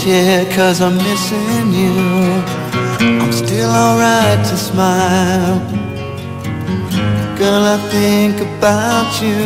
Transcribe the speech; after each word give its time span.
tear 0.00 0.46
cause 0.56 0.80
I'm 0.80 0.96
missing 0.96 1.72
you. 1.74 1.92
I'm 3.22 3.32
still 3.32 3.70
alright 3.70 4.40
to 4.48 4.56
smile. 4.56 5.60
Girl, 7.38 7.64
I 7.64 7.78
think 7.90 8.40
about 8.40 9.10
you 9.20 9.36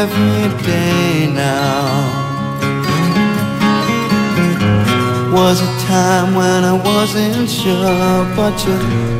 every 0.00 0.48
day 0.64 1.28
now. 1.32 2.18
Was 5.34 5.60
a 5.60 5.70
time 5.86 6.34
when 6.34 6.64
I 6.64 6.72
wasn't 6.72 7.48
sure, 7.48 8.24
but 8.34 8.56
you 8.66 8.76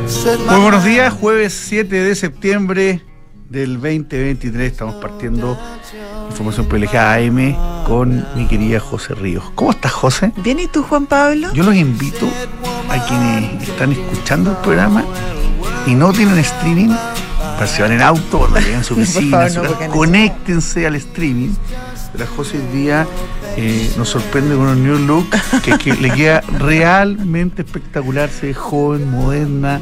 said 0.07 0.39
my 0.39 0.53
Muy 0.53 0.61
buenos 0.63 0.83
días, 0.83 1.13
jueves 1.13 1.53
7 1.53 2.03
de 2.03 2.15
septiembre 2.15 3.01
del 3.49 3.75
2023. 3.75 4.71
Estamos 4.71 4.95
partiendo 4.95 5.57
información 6.29 6.65
privilegiada 6.67 7.15
AM 7.15 7.70
con 7.87 8.25
mi 8.35 8.47
querida 8.47 8.79
José 8.79 9.15
Ríos. 9.15 9.43
¿Cómo 9.55 9.71
estás, 9.71 9.91
José? 9.91 10.31
Bien, 10.37 10.59
¿y 10.59 10.67
tú, 10.67 10.83
Juan 10.83 11.05
Pablo? 11.05 11.51
Yo 11.53 11.63
los 11.63 11.75
invito 11.75 12.27
a 12.89 13.05
quienes 13.05 13.67
están 13.67 13.91
escuchando 13.91 14.51
el 14.51 14.57
programa 14.57 15.03
y 15.85 15.95
no 15.95 16.11
tienen 16.13 16.37
streaming, 16.39 16.89
para 17.55 17.67
si 17.67 17.81
van 17.81 17.91
en 17.93 18.01
auto, 18.01 18.39
cuando 18.39 18.59
lleguen 18.59 18.79
a 18.79 18.83
su 18.83 18.93
oficina, 18.99 19.49
no, 19.49 19.63
no. 19.63 19.87
conéctense 19.89 20.85
al 20.85 20.95
streaming. 20.95 21.49
La 22.17 22.27
José 22.27 22.57
hoy 22.57 22.77
día 22.77 23.07
eh, 23.55 23.91
nos 23.97 24.09
sorprende 24.09 24.55
con 24.55 24.67
un 24.67 24.83
new 24.83 24.97
look 24.97 25.29
que, 25.63 25.77
que 25.77 25.93
le 25.93 26.11
queda 26.11 26.41
realmente 26.59 27.61
espectacular. 27.61 28.29
Se 28.29 28.47
ve 28.47 28.53
joven, 28.53 29.09
moderna, 29.09 29.79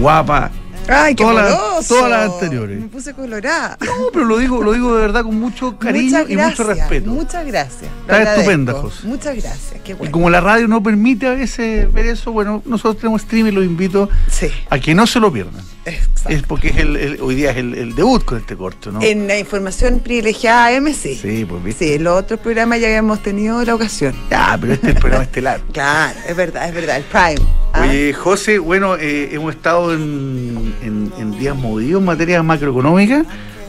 guapa. 0.00 0.50
¡Ay, 0.88 1.14
qué 1.14 1.24
Todas 1.24 1.50
las- 1.50 1.88
todas 1.88 2.10
las 2.10 2.32
anteriores. 2.32 2.80
Me 2.80 2.86
puse 2.88 3.12
colorada. 3.14 3.76
No, 3.84 3.92
pero 4.12 4.24
lo 4.24 4.38
digo, 4.38 4.62
lo 4.62 4.72
digo 4.72 4.94
de 4.94 5.00
verdad 5.02 5.22
con 5.24 5.38
mucho 5.38 5.78
cariño 5.78 6.24
y 6.28 6.36
mucho 6.36 6.64
respeto. 6.64 7.10
Muchas 7.10 7.46
gracias. 7.46 7.90
Está 8.02 8.34
estupenda, 8.34 8.72
José. 8.72 9.06
Muchas 9.06 9.34
gracias, 9.36 9.80
qué 9.84 9.92
Y 9.92 9.94
bueno. 9.94 10.12
como 10.12 10.30
la 10.30 10.40
radio 10.40 10.68
no 10.68 10.82
permite 10.82 11.26
a 11.26 11.32
veces 11.32 11.92
ver 11.92 12.06
eso, 12.06 12.32
bueno, 12.32 12.62
nosotros 12.66 12.98
tenemos 12.98 13.22
streaming, 13.22 13.52
los 13.52 13.64
invito 13.64 14.08
Sí, 14.30 14.48
a 14.70 14.78
que 14.78 14.94
no 14.94 15.06
se 15.06 15.18
lo 15.20 15.32
pierdan. 15.32 15.64
exacto. 15.84 16.28
Es 16.30 16.42
porque 16.42 16.68
es 16.68 16.76
el, 16.78 16.96
el- 16.96 17.20
hoy 17.20 17.34
día 17.34 17.50
es 17.52 17.56
el, 17.58 17.74
el 17.74 17.94
debut 17.94 18.24
con 18.24 18.38
este 18.38 18.56
corto, 18.56 18.90
¿no? 18.92 19.00
En 19.02 19.26
la 19.28 19.38
información 19.38 20.00
privilegiada 20.00 20.66
AM, 20.76 20.92
sí. 20.94 21.14
Sí, 21.20 21.44
pues 21.48 21.62
viste. 21.62 21.86
Sí, 21.86 21.92
en 21.94 22.04
los 22.04 22.18
otros 22.18 22.40
programas 22.40 22.80
ya 22.80 22.86
habíamos 22.88 23.22
tenido 23.22 23.64
la 23.64 23.74
ocasión. 23.74 24.14
Ah, 24.30 24.56
pero 24.60 24.72
este 24.74 24.88
es 24.90 24.94
el 24.96 25.00
programa 25.00 25.24
estelar. 25.24 25.60
Claro, 25.72 26.18
es 26.28 26.36
verdad, 26.36 26.68
es 26.68 26.74
verdad, 26.74 26.96
el 26.96 27.04
Prime. 27.04 27.48
¿ah? 27.72 27.82
Oye, 27.82 28.12
José, 28.14 28.58
bueno, 28.58 28.96
eh, 28.96 29.28
hemos 29.32 29.54
estado 29.54 29.92
en, 29.92 30.74
en- 30.82 31.12
en 31.18 31.38
días 31.38 31.56
movidos 31.56 32.00
en 32.00 32.06
materia 32.06 32.42
macroeconómica. 32.42 33.24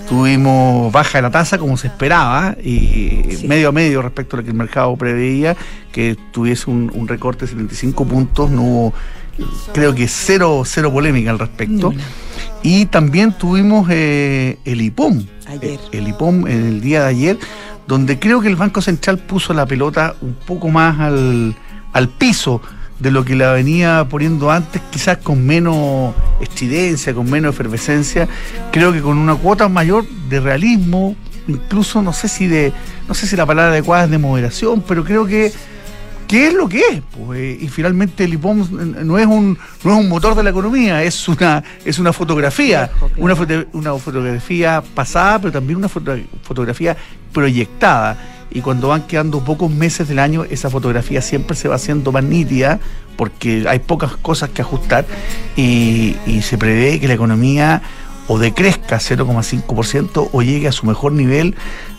Tuvimos 0.08 0.92
baja 0.92 1.18
de 1.18 1.22
la 1.24 1.32
tasa 1.32 1.58
como 1.58 1.76
se 1.76 1.88
esperaba 1.88 2.56
y 2.64 3.24
Sí. 3.36 3.48
medio 3.48 3.70
a 3.70 3.72
medio 3.74 4.02
respecto 4.02 4.36
a 4.36 4.40
lo 4.40 4.44
que 4.46 4.52
el 4.52 4.56
mercado 4.58 4.96
preveía, 4.96 5.56
que 5.92 6.16
tuviese 6.32 6.70
un, 6.70 6.90
un 6.96 7.08
recorte 7.10 7.42
de 7.46 7.48
75 7.52 8.06
puntos. 8.06 8.50
No 8.50 8.62
hubo, 8.62 8.94
creo 9.74 9.94
que 9.94 10.08
cero, 10.08 10.64
cero 10.66 10.94
polémica 10.94 11.32
al 11.32 11.40
respecto. 11.40 11.94
Y 12.64 12.86
también 12.86 13.34
tuvimos 13.34 13.88
eh, 13.92 14.58
el 14.64 14.82
IPOM. 14.82 15.26
Ayer. 15.48 15.64
Eh, 15.72 15.80
El 15.92 16.08
IPOM 16.08 16.48
en 16.48 16.66
el 16.66 16.82
día 16.82 17.02
de 17.04 17.08
ayer, 17.10 17.38
donde 17.86 18.18
creo 18.18 18.40
que 18.42 18.48
el 18.48 18.56
Banco 18.56 18.82
Central 18.82 19.18
puso 19.18 19.54
la 19.54 19.66
pelota 19.66 20.16
un 20.22 20.34
poco 20.46 20.70
más 20.70 21.00
al, 21.02 21.54
al 21.94 22.10
piso 22.10 22.62
de 23.00 23.12
lo 23.12 23.24
que 23.24 23.36
la 23.36 23.52
venía 23.52 24.08
poniendo 24.10 24.50
antes, 24.52 24.82
quizás 24.92 25.18
con 25.18 25.46
menos 25.46 26.14
estridencia, 26.42 27.14
con 27.14 27.30
menos 27.30 27.54
efervescencia, 27.54 28.28
creo 28.72 28.92
que 28.92 29.02
con 29.02 29.18
una 29.18 29.36
cuota 29.36 29.70
mayor 29.70 30.06
de 30.30 30.40
realismo, 30.40 31.16
incluso 31.48 32.02
no 32.02 32.12
sé 32.14 32.28
si 32.28 32.48
de, 32.48 32.74
no 33.08 33.14
sé 33.14 33.28
si 33.28 33.36
la 33.36 33.46
palabra 33.46 33.72
adecuada 33.72 34.06
es 34.06 34.10
de 34.12 34.18
moderación, 34.18 34.82
pero 34.88 35.04
creo 35.04 35.26
que 35.26 35.52
¿Qué 36.28 36.48
es 36.48 36.54
lo 36.54 36.68
que 36.68 36.80
es? 36.80 37.02
Pues, 37.26 37.40
eh, 37.40 37.58
y 37.62 37.70
finalmente 37.70 38.26
el 38.26 38.34
IPOM 38.34 38.68
no 39.06 39.18
es 39.18 39.26
un 39.26 39.58
no 39.86 39.92
es 39.94 39.98
un 39.98 40.10
motor 40.10 40.36
de 40.36 40.44
la 40.44 40.50
economía, 40.50 41.02
es 41.02 41.26
una 41.30 41.64
es 41.86 42.00
una 42.00 42.12
fotografía, 42.12 42.90
claro. 42.90 43.14
una, 43.16 43.34
foto- 43.34 43.66
una 43.72 43.94
fotografía 43.98 44.84
pasada, 44.94 45.40
pero 45.40 45.54
también 45.54 45.78
una 45.78 45.88
foto- 45.88 46.18
fotografía 46.44 46.98
proyectada. 47.32 48.18
Y 48.52 48.62
cuando 48.62 48.88
van 48.90 49.08
quedando 49.08 49.44
pocos 49.44 49.70
meses 49.72 50.08
del 50.08 50.20
año, 50.20 50.44
esa 50.46 50.70
fotografía 50.70 51.22
siempre 51.22 51.56
se 51.56 51.68
va 51.68 51.76
haciendo 51.76 52.12
más 52.12 52.24
nítida, 52.24 52.80
porque 53.18 53.66
hay 53.68 53.80
pocas 53.80 54.16
cosas 54.18 54.50
que 54.50 54.62
ajustar, 54.62 55.06
y, 55.56 56.16
y 56.26 56.42
se 56.42 56.58
prevé 56.58 57.00
que 57.00 57.08
la 57.08 57.14
economía 57.16 57.82
o 58.28 58.38
decrezca 58.40 58.98
0,5% 58.98 60.30
o 60.32 60.42
llegue 60.42 60.68
a 60.68 60.72
su 60.72 60.86
mejor 60.86 61.12
nivel 61.14 61.56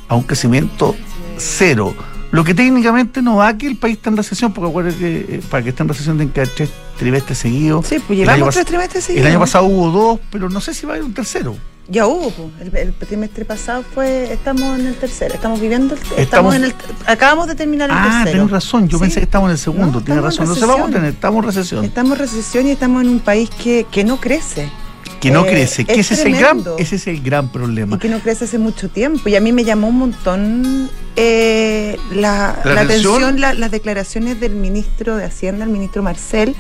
a 0.09 0.15
un 0.15 0.23
crecimiento 0.23 0.95
cero. 1.37 1.95
Lo 2.31 2.45
que 2.45 2.53
técnicamente 2.55 3.23
no 3.23 3.37
va 3.37 3.49
a 3.49 3.57
que 3.59 3.67
el 3.67 3.77
país 3.77 3.97
está 3.97 4.11
en 4.11 4.17
recesión, 4.19 4.53
porque 4.53 4.69
acuérdense 4.69 4.99
que 4.99 5.37
eh, 5.37 5.41
para 5.51 5.63
que 5.63 5.71
esté 5.71 5.83
en 5.83 5.89
recesión 5.89 6.17
tienen 6.19 6.33
que 6.33 6.41
haber 6.43 6.55
tres 6.55 6.71
trimestres 6.99 7.39
seguidos. 7.39 7.87
Sí, 7.87 7.97
pues 8.07 8.19
El 8.21 8.27
llevamos 8.27 8.55
tres 8.55 8.67
trimestres 8.67 9.05
El 9.05 9.07
seguidos. 9.07 9.31
año 9.31 9.41
pasado 9.41 9.65
hubo 9.65 9.91
dos, 9.91 10.21
pero 10.31 10.51
no 10.51 10.61
sé 10.61 10.75
si 10.75 10.85
va 10.85 10.93
a 10.93 10.97
haber 10.97 11.05
un 11.07 11.15
tercero. 11.15 11.57
Ya 11.91 12.07
hubo, 12.07 12.51
el, 12.61 12.77
el 12.77 12.93
trimestre 12.95 13.47
pasado 13.47 13.83
fue, 13.95 14.31
estamos 14.31 14.79
en 14.79 14.89
el 14.89 14.95
tercero, 14.97 15.35
estamos 15.35 15.59
viviendo, 15.59 15.95
el, 15.95 16.01
estamos, 16.01 16.21
Estamos- 16.21 16.55
en 16.57 16.65
el, 16.65 16.75
acabamos 17.07 17.47
de 17.47 17.55
terminar 17.55 17.89
el 17.89 17.97
Ah, 17.97 18.03
tercero. 18.25 18.31
tienes 18.33 18.51
razón, 18.51 18.89
yo 18.89 18.99
Sí. 18.99 19.05
pensé 19.05 19.21
que 19.21 19.25
estábamos 19.25 19.49
en 19.49 19.53
el 19.53 19.59
segundo, 19.59 19.99
No, 20.01 20.05
tienes 20.05 20.19
estamos 20.23 20.35
en 20.35 20.41
razón. 20.41 20.49
No 20.49 20.55
se 20.55 20.67
vamos 20.67 20.91
a 20.91 20.93
tener, 20.93 21.11
estamos 21.15 21.39
en 21.39 21.47
recesión. 21.47 21.85
Estamos 21.87 22.13
en 22.13 22.19
recesión 22.19 22.67
y 22.67 22.71
estamos 22.73 23.03
en 23.03 23.09
un 23.09 23.21
país 23.21 23.49
que, 23.49 23.87
que 23.91 24.05
no 24.05 24.21
crece. 24.21 24.71
que 25.19 25.31
no 25.31 25.45
eh, 25.47 25.51
crece, 25.51 25.85
que 25.87 25.95
es 25.95 25.99
ese 26.13 26.15
es, 26.15 26.25
el 26.27 26.37
gran, 26.37 26.63
ese 26.79 26.97
es 26.97 27.07
el 27.09 27.21
gran 27.23 27.47
Y 27.47 27.49
problema. 27.49 27.99
que 27.99 28.09
no 28.11 28.21
crece 28.21 28.45
hace 28.45 28.59
mucho 28.59 28.89
tiempo. 28.91 29.29
Y 29.31 29.35
a 29.37 29.41
mí 29.41 29.51
me 29.53 29.65
llamó 29.65 29.89
un 29.89 29.99
montón 29.99 30.89
eh, 31.17 31.97
la, 32.13 32.61
¿La 32.65 32.75
la 32.75 32.81
atención? 32.83 33.15
atención, 33.25 33.41
la- 33.41 33.55
las 33.55 33.71
declaraciones 33.71 34.39
del 34.39 34.53
ministro 34.53 35.17
de 35.17 35.25
Hacienda, 35.25 35.65
el 35.65 35.71
ministro 35.71 36.03
Marcel. 36.03 36.55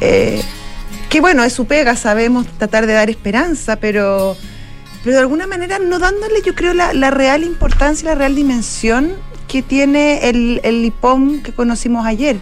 eh, 0.00 0.42
que 1.10 1.20
bueno, 1.20 1.42
es 1.42 1.52
su 1.52 1.66
pega, 1.66 1.96
sabemos 1.96 2.46
tratar 2.56 2.86
de 2.86 2.92
dar 2.92 3.10
esperanza, 3.10 3.76
pero, 3.76 4.36
pero 5.02 5.16
de 5.16 5.20
alguna 5.20 5.48
manera 5.48 5.80
no 5.80 5.98
dándole, 5.98 6.40
yo 6.46 6.54
creo, 6.54 6.72
la, 6.72 6.94
la 6.94 7.10
real 7.10 7.42
importancia, 7.42 8.10
la 8.10 8.14
real 8.14 8.36
dimensión 8.36 9.14
que 9.48 9.60
tiene 9.62 10.28
el, 10.28 10.60
el 10.62 10.92
que 11.42 11.52
conocimos 11.52 12.06
ayer 12.06 12.36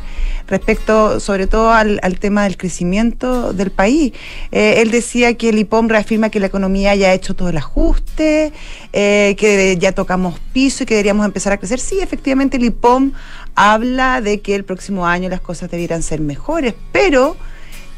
respecto 0.46 1.18
sobre 1.20 1.46
todo 1.46 1.72
al, 1.72 1.98
al 2.02 2.18
tema 2.18 2.44
del 2.44 2.58
crecimiento 2.58 3.54
del 3.54 3.70
país. 3.70 4.12
Eh, 4.52 4.82
él 4.82 4.90
decía 4.90 5.32
que 5.32 5.48
el 5.48 5.58
IPOM 5.58 5.88
reafirma 5.88 6.28
que 6.28 6.38
la 6.38 6.46
economía 6.46 6.94
ya 6.94 7.08
ha 7.08 7.14
hecho 7.14 7.34
todo 7.34 7.48
el 7.48 7.56
ajuste, 7.56 8.52
eh, 8.92 9.34
que 9.38 9.78
ya 9.78 9.92
tocamos 9.92 10.38
piso 10.52 10.82
y 10.82 10.86
que 10.86 10.94
deberíamos 10.94 11.24
empezar 11.24 11.54
a 11.54 11.56
crecer. 11.56 11.80
Sí, 11.80 12.00
efectivamente 12.00 12.58
el 12.58 12.64
IPOM 12.64 13.12
habla 13.54 14.20
de 14.20 14.40
que 14.40 14.54
el 14.54 14.64
próximo 14.64 15.06
año 15.06 15.30
las 15.30 15.40
cosas 15.40 15.70
debieran 15.70 16.02
ser 16.02 16.20
mejores, 16.20 16.74
pero... 16.92 17.34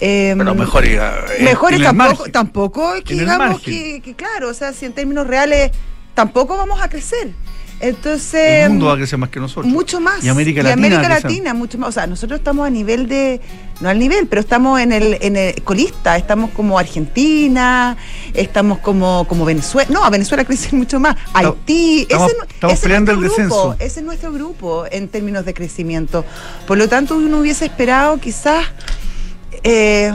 eh, 0.01 0.35
Pero 0.37 0.55
mejor, 0.55 0.85
eh, 0.85 1.01
Mejores 1.41 1.83
tampoco, 1.83 2.25
tampoco 2.31 2.95
es 2.95 3.05
que 3.05 3.15
digamos 3.15 3.61
que, 3.61 4.01
que, 4.03 4.15
claro, 4.15 4.49
o 4.49 4.55
sea, 4.55 4.73
si 4.73 4.87
en 4.87 4.93
términos 4.93 5.27
reales 5.27 5.71
tampoco 6.15 6.57
vamos 6.57 6.81
a 6.81 6.89
crecer. 6.89 7.33
Entonces, 7.83 8.65
El 8.65 8.71
mundo 8.73 8.87
va 8.87 8.93
a 8.93 8.97
crecer 8.97 9.19
más 9.19 9.31
que 9.31 9.41
nosotros. 9.41 9.67
mucho 9.67 10.01
más. 10.01 10.23
Y 10.23 10.29
América 10.29 10.63
Latina. 10.63 10.75
América 10.75 11.01
va 11.01 11.07
a 11.07 11.11
crecer. 11.21 11.31
Latina, 11.31 11.55
mucho 11.55 11.79
más. 11.79 11.89
O 11.89 11.93
sea, 11.93 12.07
nosotros 12.07 12.39
estamos 12.39 12.67
a 12.67 12.71
nivel 12.71 13.09
de, 13.09 13.41
no 13.81 13.89
al 13.89 13.99
nivel, 13.99 14.27
pero 14.27 14.41
estamos 14.43 14.79
en 14.81 14.93
el, 14.93 15.17
en 15.23 15.35
el 15.37 15.63
colista, 15.63 16.19
estamos 16.19 16.51
como 16.51 16.79
Argentina, 16.79 17.97
estamos 18.35 18.81
como, 18.81 19.27
como 19.27 19.47
Venezuela. 19.47 19.89
No, 19.91 20.05
a 20.05 20.11
Venezuela 20.11 20.45
crece 20.45 20.77
mucho 20.77 21.01
más. 21.01 21.17
Haití, 21.33 22.03
estamos- 22.03 22.33
ese, 22.33 22.41
estamos 22.53 22.75
ese 22.75 22.83
peleando 22.83 23.13
el 23.13 23.17
grupo, 23.19 23.35
descenso. 23.35 23.77
Ese 23.79 24.01
es 24.01 24.07
nuestro 24.07 24.31
grupo 24.31 24.85
en 24.91 25.09
términos 25.09 25.47
de 25.47 25.55
crecimiento. 25.55 26.25
Por 26.67 26.77
lo 26.77 26.87
tanto, 26.87 27.17
uno 27.17 27.39
hubiese 27.39 27.65
esperado 27.65 28.19
quizás. 28.19 28.67
Eh, 29.63 30.13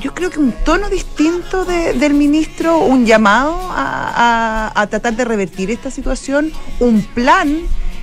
yo 0.00 0.14
creo 0.14 0.30
que 0.30 0.38
un 0.38 0.52
tono 0.64 0.88
distinto 0.90 1.64
de- 1.64 1.94
del 1.94 2.14
ministro, 2.14 2.78
un 2.78 3.06
llamado 3.06 3.58
a, 3.72 4.70
a- 4.74 4.86
tratar 4.86 5.14
de 5.16 5.24
revertir 5.24 5.70
esta 5.70 5.90
situación, 5.90 6.52
un 6.80 7.02
plan 7.02 7.58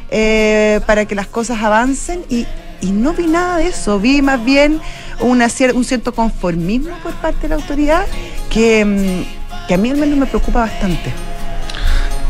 eh, 0.10 0.82
para 0.86 1.06
que 1.06 1.16
las 1.16 1.28
cosas 1.28 1.62
avancen 1.62 2.24
y, 2.30 2.46
y 2.82 2.92
no 2.92 3.14
vi 3.14 3.28
nada 3.28 3.58
de 3.58 3.68
eso, 3.68 4.00
vi 4.00 4.22
más 4.22 4.44
bien 4.44 4.82
una 5.20 5.46
cier- 5.48 5.74
un 5.74 5.84
cierto 5.86 6.14
conformismo 6.14 6.96
por 7.04 7.14
parte 7.14 7.44
de 7.44 7.50
la 7.50 7.56
autoridad 7.56 8.06
que, 8.50 8.84
mm, 8.86 9.68
que 9.68 9.74
a 9.74 9.78
mí 9.78 9.90
al 9.90 9.98
menos 9.98 10.18
me 10.18 10.26
preocupa 10.26 10.60
bastante. 10.62 11.12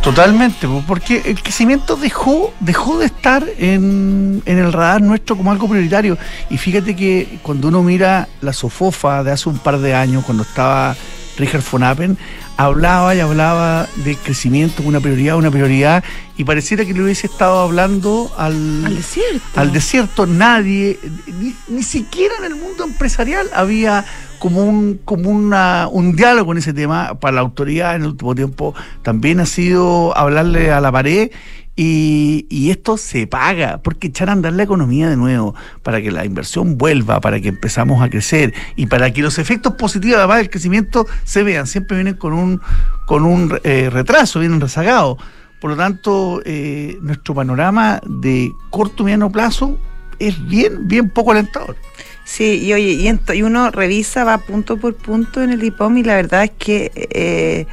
Totalmente, 0.06 0.68
po, 0.68 0.84
porque 0.86 1.24
el 1.25 1.42
crecimiento 1.42 1.96
dejó, 1.96 2.54
dejó 2.60 3.00
de 3.00 3.07
estar 3.07 3.44
en, 3.57 4.40
en 4.46 4.60
el 4.60 4.72
radar 4.72 5.02
nuestro 5.02 5.36
como 5.36 5.52
algo 5.52 5.68
prioritario. 5.68 6.16
Y 6.52 6.60
fíjate 6.60 6.96
que 6.96 7.40
cuando 7.42 7.69
uno 7.69 7.81
mira 7.81 8.28
la 8.42 8.54
SOFOFA 8.54 9.24
de 9.24 9.31
hace 9.31 9.50
un 9.50 9.57
par 9.57 9.80
de 9.80 9.96
años, 9.96 10.24
cuando 10.24 10.44
estaba 10.44 10.96
Richard 11.40 11.63
von 11.72 11.81
Appen, 11.81 12.19
hablaba 12.56 13.16
y 13.16 13.19
hablaba 13.19 13.88
de 14.06 14.16
crecimiento 14.16 14.78
como 14.78 14.90
una 14.90 15.00
prioridad, 15.00 15.38
una 15.38 15.50
prioridad, 15.50 16.04
y 16.38 16.44
pareciera 16.44 16.86
que 16.86 16.94
le 16.94 17.01
hubiese 17.01 17.25
estado 17.25 17.60
hablando 17.60 18.31
al, 18.38 18.86
Al 18.86 18.96
desierto. 18.96 19.60
al 19.60 19.74
desierto. 19.74 20.28
Nadie, 20.28 21.00
ni, 21.40 21.56
ni 21.68 21.81
siquiera 21.81 22.36
en 22.38 22.46
el 22.46 22.56
mundo 22.56 22.84
empresarial 22.84 23.50
había 23.56 24.06
como 24.40 24.64
un 24.64 25.00
como 25.06 25.30
una, 25.30 25.88
un 25.92 26.16
diálogo 26.16 26.52
en 26.52 26.60
ese 26.60 26.74
tema 26.74 27.20
para 27.20 27.36
la 27.36 27.42
autoridad 27.42 27.96
en 27.96 28.04
el 28.04 28.10
último 28.10 28.36
tiempo 28.36 28.74
también 29.02 29.40
ha 29.40 29.46
sido 29.46 30.18
hablarle 30.18 30.72
a 30.72 30.82
la 30.82 30.92
pared 30.92 31.32
Y, 31.78 32.48
y, 32.50 32.70
esto 32.72 32.96
se 32.96 33.28
paga, 33.28 33.82
porque 33.84 34.08
echar 34.08 34.30
a 34.30 34.32
andar 34.32 34.54
la 34.54 34.64
economía 34.64 35.10
de 35.10 35.18
nuevo, 35.18 35.56
para 35.84 36.02
que 36.02 36.10
la 36.10 36.24
inversión 36.24 36.78
vuelva, 36.78 37.20
para 37.20 37.42
que 37.42 37.50
empezamos 37.50 38.02
a 38.02 38.10
crecer 38.10 38.54
y 38.78 38.86
para 38.86 39.12
que 39.12 39.22
los 39.22 39.40
efectos 39.40 39.74
positivos 39.74 40.20
además 40.20 40.38
del 40.38 40.50
crecimiento 40.50 41.06
se 41.26 41.44
vean. 41.44 41.68
Siempre 41.68 41.98
vienen 41.98 42.16
con 42.16 42.32
un, 42.32 42.62
con 43.06 43.26
un 43.26 43.60
eh, 43.66 43.90
retraso, 43.92 44.40
vienen 44.40 44.62
rezagados. 44.62 45.18
Por 45.60 45.72
lo 45.72 45.76
tanto, 45.76 46.42
eh, 46.46 46.98
nuestro 47.02 47.36
panorama 47.36 48.00
de 48.06 48.54
corto 48.70 49.04
y 49.04 49.06
mediano 49.08 49.30
plazo 49.30 49.78
es 50.20 50.48
bien, 50.48 50.88
bien 50.88 51.10
poco 51.10 51.32
alentador. 51.32 51.76
Sí, 52.25 52.63
y 52.66 52.74
oye, 52.74 53.18
y, 53.33 53.42
uno 53.44 53.69
revisa, 53.69 54.24
va 54.24 54.39
punto 54.39 54.77
por 54.77 54.95
punto 54.95 55.44
en 55.44 55.51
el 55.51 55.63
IPOM 55.63 55.98
y 56.00 56.04
la 56.04 56.16
verdad 56.16 56.44
es 56.44 56.51
que 56.57 56.92
eh, 56.95 57.68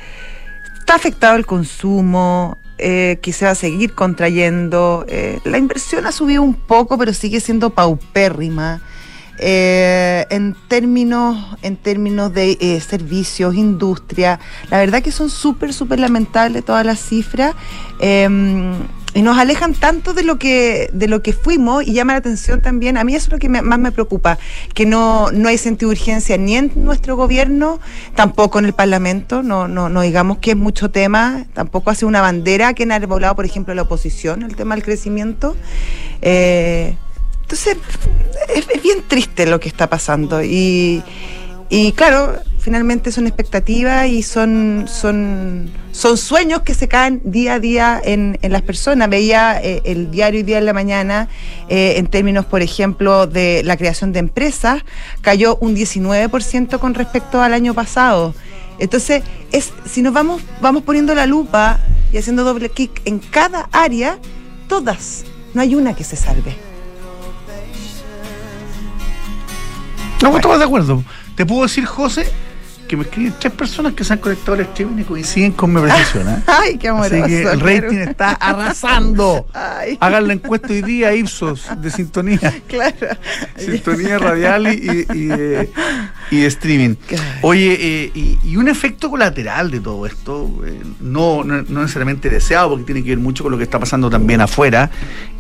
está 0.79 0.95
afectado 0.95 1.37
el 1.37 1.47
consumo, 1.47 2.59
eh, 2.77 3.19
que 3.23 3.33
se 3.33 3.47
va 3.47 3.53
a 3.53 3.55
seguir 3.55 3.95
contrayendo. 3.95 5.07
Eh, 5.09 5.41
la 5.45 5.57
inversión 5.57 6.07
ha 6.07 6.13
subido 6.13 6.43
un 6.43 6.55
poco, 6.55 6.99
pero 6.99 7.15
sigue 7.15 7.41
siendo 7.41 7.71
paupérrima. 7.71 8.83
Eh, 9.39 10.27
en 10.31 10.55
términos 10.69 11.57
en 11.63 11.77
términos 11.77 12.33
de 12.33 12.59
eh, 12.61 12.81
servicios, 12.81 13.55
industria, 13.55 14.39
la 14.71 14.79
verdad 14.79 15.03
que 15.03 15.11
son 15.11 15.31
súper, 15.31 15.73
súper 15.73 15.99
lamentables 15.99 16.65
todas 16.65 16.85
las 16.85 17.01
cifras. 17.01 17.55
Em, 17.99 18.75
y 19.15 19.23
nos 19.23 19.37
alejan 19.39 19.75
tanto 19.75 20.15
de 20.15 20.23
lo 20.23 20.39
que 20.39 20.89
de 20.93 21.09
lo 21.09 21.23
que 21.23 21.33
fuimos 21.33 21.87
y 21.87 21.93
llama 21.93 22.15
la 22.15 22.21
atención 22.21 22.61
también 22.61 22.97
a 22.97 23.05
mí 23.05 23.15
eso 23.15 23.27
es 23.27 23.33
lo 23.33 23.39
que 23.39 23.49
más 23.49 23.79
me 23.79 23.93
preocupa 23.93 24.39
que 24.75 24.87
no 24.87 25.31
no 25.33 25.49
hay 25.49 25.59
sentido 25.59 25.91
de 25.91 25.97
urgencia 25.97 26.39
ni 26.39 26.57
en 26.57 26.73
nuestro 26.77 27.17
gobierno 27.17 27.81
tampoco 28.15 28.59
en 28.59 28.65
el 28.65 28.73
parlamento 28.73 29.43
no 29.43 29.69
no 29.69 30.01
digamos 30.01 30.39
que 30.39 30.53
es 30.53 30.57
mucho 30.57 30.91
tema 30.91 31.45
tampoco 31.53 31.91
hace 31.91 32.07
una 32.07 32.21
bandera 32.21 32.75
que 32.75 32.85
han 32.85 33.09
volado 33.09 33.37
por 33.37 33.45
ejemplo 33.45 33.75
la 33.75 33.83
oposición 33.83 34.43
el 34.43 34.57
tema 34.57 34.75
del 34.75 34.85
crecimiento 34.85 35.57
eh, 36.23 36.97
entonces 37.43 37.77
es, 38.49 38.83
bien 38.83 38.99
triste 39.07 39.47
lo 39.47 39.61
que 39.61 39.69
está 39.69 39.89
pasando 39.91 40.43
y 40.43 41.03
y 41.75 41.93
claro, 41.93 42.39
finalmente 42.59 43.11
son 43.13 43.27
expectativas 43.27 44.07
y 44.07 44.23
son, 44.23 44.85
son, 44.89 45.71
son 45.93 46.19
sueños 46.19 46.61
que 46.61 46.75
se 46.75 46.87
caen 46.87 47.23
día 47.25 47.55
a 47.55 47.61
día 47.61 47.99
en, 48.05 48.39
en 48.43 48.53
las 48.53 48.61
personas. 48.61 49.09
Veía 49.09 49.59
eh, 49.59 49.81
el 49.87 50.11
diario 50.11 50.41
y 50.41 50.43
día 50.43 50.59
en 50.59 50.67
la 50.67 50.75
mañana, 50.75 51.31
eh, 51.71 51.95
en 51.97 52.09
términos, 52.09 52.45
por 52.45 52.61
ejemplo, 52.61 53.27
de 53.27 53.63
la 53.65 53.79
creación 53.79 54.13
de 54.13 54.19
empresas, 54.19 54.83
cayó 55.23 55.57
un 55.63 55.75
19% 55.75 56.79
con 56.79 56.93
respecto 56.93 57.41
al 57.41 57.55
año 57.55 57.73
pasado. 57.73 58.35
Entonces, 58.79 59.23
es, 59.51 59.73
si 59.87 60.03
nos 60.03 60.13
vamos, 60.13 60.43
vamos 60.61 60.83
poniendo 60.83 61.15
la 61.15 61.25
lupa 61.25 61.81
y 62.13 62.19
haciendo 62.19 62.45
doble 62.45 62.69
clic 62.69 63.01
en 63.07 63.19
cada 63.19 63.71
área, 63.73 64.19
todas, 64.69 65.25
no 65.55 65.63
hay 65.63 65.75
una 65.75 65.97
que 65.97 66.05
se 66.05 66.17
salve. 66.17 66.72
No, 70.23 70.31
bueno. 70.31 70.39
estamos 70.39 70.59
de 70.59 70.65
acuerdo. 70.65 71.05
Te 71.35 71.45
puedo 71.45 71.63
decir, 71.63 71.85
José, 71.85 72.27
que 72.87 72.97
me 72.97 73.05
escriben 73.05 73.35
tres 73.41 73.53
personas 73.55 73.95
que 73.95 74.05
se 74.05 74.13
han 74.13 74.19
conectado 74.19 74.53
al 74.53 74.61
streaming 74.61 75.01
y 75.01 75.05
coinciden 75.05 75.53
con 75.53 75.73
mi 75.73 75.81
precisión. 75.81 76.29
¿eh? 76.29 76.43
Ay, 76.47 76.79
qué 76.79 76.89
amoroso. 76.89 77.25
Así 77.25 77.33
que 77.35 77.43
el 77.43 77.61
rating 77.61 77.97
está 77.97 78.33
arrasando. 78.33 79.47
Ay. 79.53 79.97
Hagan 79.99 80.29
la 80.29 80.35
encuesta 80.35 80.69
hoy 80.69 80.83
día, 80.83 81.15
Ipsos, 81.15 81.69
de 81.81 81.91
sintonía. 81.91 82.39
Claro. 82.69 83.17
Sintonía 83.57 84.19
radial 84.19 84.67
y, 84.73 85.07
y, 85.13 85.19
y, 85.19 85.27
de, 85.27 85.71
y 86.31 86.41
de, 86.41 86.47
streaming. 86.47 86.95
Oye, 87.43 87.77
eh, 87.81 88.11
y, 88.15 88.39
y, 88.45 88.57
un 88.57 88.69
efecto 88.69 89.11
colateral 89.11 89.71
de 89.71 89.81
todo 89.81 90.07
esto, 90.07 90.63
eh, 90.65 90.81
no, 91.01 91.45
no, 91.45 91.63
no 91.63 91.81
necesariamente 91.81 92.31
deseado, 92.31 92.71
porque 92.71 92.85
tiene 92.85 93.03
que 93.03 93.11
ver 93.11 93.19
mucho 93.19 93.43
con 93.43 93.53
lo 93.53 93.59
que 93.59 93.65
está 93.65 93.79
pasando 93.79 94.09
también 94.09 94.41
afuera, 94.41 94.91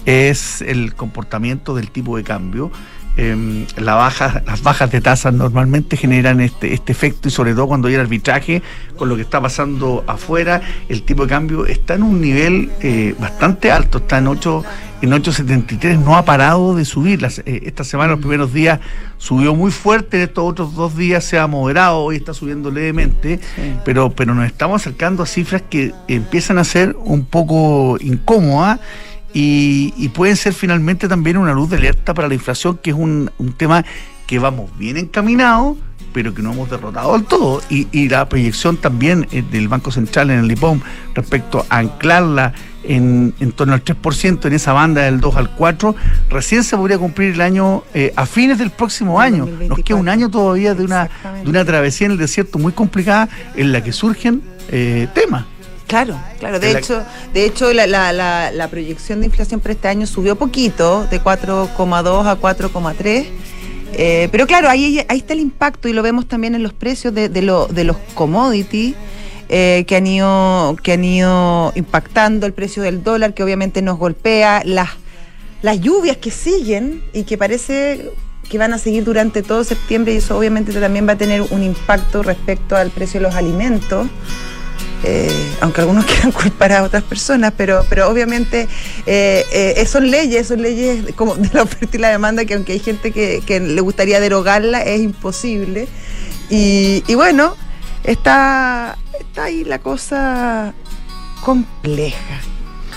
es 0.04 0.60
el 0.62 0.94
comportamiento 0.94 1.74
del 1.74 1.90
tipo 1.90 2.16
de 2.16 2.24
cambio. 2.24 2.70
Eh, 3.16 3.66
la 3.76 3.94
baja, 3.94 4.42
las 4.46 4.62
bajas 4.62 4.90
de 4.90 5.02
tasas 5.02 5.34
normalmente 5.34 5.96
generan 5.96 6.40
este, 6.40 6.72
este 6.72 6.92
efecto 6.92 7.28
y 7.28 7.30
sobre 7.30 7.52
todo 7.52 7.68
cuando 7.68 7.88
hay 7.88 7.94
el 7.94 8.00
arbitraje 8.00 8.62
con 8.96 9.08
lo 9.08 9.16
que 9.16 9.22
está 9.22 9.40
pasando 9.40 10.02
afuera, 10.06 10.62
el 10.88 11.02
tipo 11.02 11.24
de 11.24 11.28
cambio 11.28 11.66
está 11.66 11.94
en 11.94 12.04
un 12.04 12.20
nivel 12.20 12.70
eh, 12.80 13.14
bastante 13.18 13.70
alto, 13.70 13.98
está 13.98 14.18
en 14.18 14.28
8 14.28 14.64
en 15.02 15.10
8.73, 15.10 15.98
no 15.98 16.16
ha 16.16 16.24
parado 16.24 16.76
de 16.76 16.84
subir. 16.84 17.20
Las, 17.20 17.40
eh, 17.40 17.62
esta 17.64 17.82
semana, 17.82 18.12
los 18.12 18.20
primeros 18.20 18.52
días, 18.52 18.78
subió 19.18 19.52
muy 19.54 19.72
fuerte, 19.72 20.16
en 20.16 20.22
estos 20.22 20.44
otros 20.44 20.74
dos 20.74 20.96
días 20.96 21.24
se 21.24 21.40
ha 21.40 21.46
moderado, 21.48 21.98
hoy 21.98 22.16
está 22.16 22.32
subiendo 22.32 22.70
levemente, 22.70 23.40
sí. 23.56 23.74
pero, 23.84 24.10
pero 24.10 24.32
nos 24.32 24.46
estamos 24.46 24.80
acercando 24.80 25.24
a 25.24 25.26
cifras 25.26 25.62
que 25.68 25.92
empiezan 26.06 26.58
a 26.58 26.64
ser 26.64 26.96
un 27.04 27.24
poco 27.24 27.98
incómodas. 28.00 28.78
Y, 29.34 29.94
y, 29.96 30.10
pueden 30.10 30.36
ser 30.36 30.52
finalmente 30.52 31.08
también 31.08 31.38
una 31.38 31.52
luz 31.52 31.70
de 31.70 31.76
alerta 31.76 32.12
para 32.12 32.28
la 32.28 32.34
inflación, 32.34 32.78
que 32.82 32.90
es 32.90 32.96
un, 32.96 33.30
un 33.38 33.52
tema 33.54 33.84
que 34.26 34.38
vamos 34.38 34.70
bien 34.76 34.98
encaminados, 34.98 35.78
pero 36.12 36.34
que 36.34 36.42
no 36.42 36.52
hemos 36.52 36.70
derrotado 36.70 37.14
del 37.14 37.24
todo. 37.24 37.62
Y, 37.70 37.88
y 37.92 38.08
la 38.08 38.28
proyección 38.28 38.76
también 38.76 39.26
eh, 39.32 39.42
del 39.50 39.68
Banco 39.68 39.90
Central 39.90 40.30
en 40.30 40.40
el 40.40 40.52
IPOM 40.52 40.80
respecto 41.14 41.64
a 41.68 41.78
anclarla 41.78 42.52
en, 42.84 43.34
en, 43.40 43.52
torno 43.52 43.74
al 43.74 43.84
3% 43.84 44.46
en 44.46 44.52
esa 44.52 44.72
banda 44.72 45.02
del 45.02 45.20
2 45.20 45.36
al 45.36 45.50
4, 45.50 45.94
recién 46.30 46.64
se 46.64 46.76
podría 46.76 46.98
cumplir 46.98 47.34
el 47.34 47.40
año 47.40 47.84
eh, 47.94 48.12
a 48.16 48.26
fines 48.26 48.58
del 48.58 48.70
próximo 48.70 49.20
año. 49.20 49.44
2024. 49.46 49.76
Nos 49.76 49.84
queda 49.84 49.96
un 49.96 50.08
año 50.08 50.30
todavía 50.30 50.74
de 50.74 50.84
una, 50.84 51.08
de 51.44 51.48
una 51.48 51.64
travesía 51.64 52.06
en 52.06 52.12
el 52.12 52.18
desierto 52.18 52.58
muy 52.58 52.72
complicada 52.72 53.28
en 53.54 53.72
la 53.72 53.82
que 53.82 53.92
surgen 53.92 54.42
eh, 54.68 55.08
temas. 55.14 55.44
Claro, 55.86 56.18
claro. 56.38 56.58
De 56.58 56.70
hecho, 56.70 57.04
de 57.34 57.44
hecho 57.44 57.72
la, 57.72 57.86
la, 57.86 58.12
la, 58.12 58.50
la, 58.50 58.68
proyección 58.68 59.20
de 59.20 59.26
inflación 59.26 59.60
para 59.60 59.74
este 59.74 59.88
año 59.88 60.06
subió 60.06 60.36
poquito, 60.36 61.06
de 61.10 61.20
4,2 61.20 62.26
a 62.26 62.40
4,3. 62.40 63.26
Eh, 63.94 64.28
pero 64.32 64.46
claro, 64.46 64.70
ahí, 64.70 65.04
ahí 65.08 65.18
está 65.18 65.34
el 65.34 65.40
impacto 65.40 65.88
y 65.88 65.92
lo 65.92 66.02
vemos 66.02 66.26
también 66.26 66.54
en 66.54 66.62
los 66.62 66.72
precios 66.72 67.12
de, 67.14 67.28
de, 67.28 67.42
lo, 67.42 67.66
de 67.66 67.84
los 67.84 67.96
commodities. 68.14 68.94
Eh, 69.54 69.84
que 69.86 69.96
han 69.96 70.06
ido 70.06 70.78
que 70.82 70.92
han 70.92 71.04
ido 71.04 71.72
impactando 71.74 72.46
el 72.46 72.54
precio 72.54 72.82
del 72.82 73.02
dólar 73.04 73.34
que 73.34 73.42
obviamente 73.42 73.82
nos 73.82 73.98
golpea 73.98 74.62
las 74.64 74.88
las 75.60 75.78
lluvias 75.78 76.16
que 76.16 76.30
siguen 76.30 77.02
y 77.12 77.24
que 77.24 77.36
parece 77.36 78.12
que 78.48 78.56
van 78.56 78.72
a 78.72 78.78
seguir 78.78 79.04
durante 79.04 79.42
todo 79.42 79.62
septiembre 79.62 80.14
y 80.14 80.18
eso 80.18 80.38
obviamente 80.38 80.72
también 80.72 81.06
va 81.06 81.12
a 81.12 81.18
tener 81.18 81.42
un 81.42 81.62
impacto 81.62 82.22
respecto 82.22 82.76
al 82.76 82.90
precio 82.90 83.20
de 83.20 83.26
los 83.26 83.34
alimentos 83.34 84.08
eh, 85.04 85.54
aunque 85.60 85.80
algunos 85.80 86.04
quieran 86.06 86.32
culpar 86.32 86.72
a 86.72 86.82
otras 86.82 87.02
personas, 87.02 87.52
pero, 87.56 87.84
pero 87.88 88.08
obviamente 88.08 88.68
eh, 89.06 89.44
eh, 89.52 89.86
son 89.86 90.10
leyes, 90.10 90.48
son 90.48 90.62
leyes 90.62 91.14
como 91.16 91.34
de 91.34 91.50
la 91.52 91.62
oferta 91.62 91.96
y 91.96 92.00
la 92.00 92.08
demanda 92.10 92.44
que 92.44 92.54
aunque 92.54 92.72
hay 92.72 92.78
gente 92.78 93.10
que, 93.10 93.42
que 93.44 93.60
le 93.60 93.80
gustaría 93.80 94.20
derogarla, 94.20 94.82
es 94.82 95.00
imposible. 95.00 95.88
Y, 96.50 97.02
y 97.06 97.14
bueno, 97.14 97.56
está, 98.04 98.98
está 99.18 99.44
ahí 99.44 99.64
la 99.64 99.78
cosa 99.78 100.74
compleja. 101.42 102.40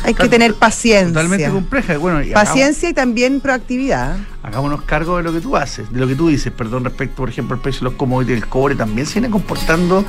Hay 0.04 0.14
que 0.14 0.30
tener 0.30 0.54
paciencia. 0.54 1.08
Totalmente 1.08 1.50
compleja. 1.50 1.98
Bueno, 1.98 2.22
y 2.22 2.32
paciencia 2.32 2.90
y 2.90 2.94
también 2.94 3.40
proactividad. 3.40 4.18
Hagámonos 4.44 4.84
cargo 4.84 5.18
de 5.18 5.24
lo 5.24 5.34
que 5.34 5.42
tú 5.42 5.58
haces, 5.58 5.92
de 5.92 6.00
lo 6.00 6.08
que 6.08 6.16
tú 6.16 6.28
dices, 6.28 6.52
perdón, 6.52 6.84
respecto, 6.84 7.16
por 7.16 7.30
ejemplo, 7.30 7.56
al 7.56 7.62
precio 7.62 7.80
de 7.80 7.86
los 7.86 7.94
commodities 7.94 8.40
del 8.40 8.50
cobre 8.50 8.76
también 8.76 9.08
se 9.08 9.20
viene 9.20 9.32
comportando 9.32 10.06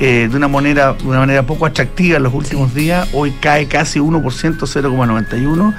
eh, 0.00 0.28
de 0.28 0.36
una 0.36 0.48
manera, 0.48 0.94
de 0.94 1.06
una 1.06 1.20
manera 1.20 1.44
poco 1.44 1.66
atractiva 1.66 2.16
en 2.16 2.24
los 2.24 2.34
últimos 2.34 2.72
sí. 2.72 2.80
días. 2.80 3.08
Hoy 3.12 3.32
cae 3.40 3.68
casi 3.68 4.00
1%, 4.00 4.22
0,91. 4.22 5.74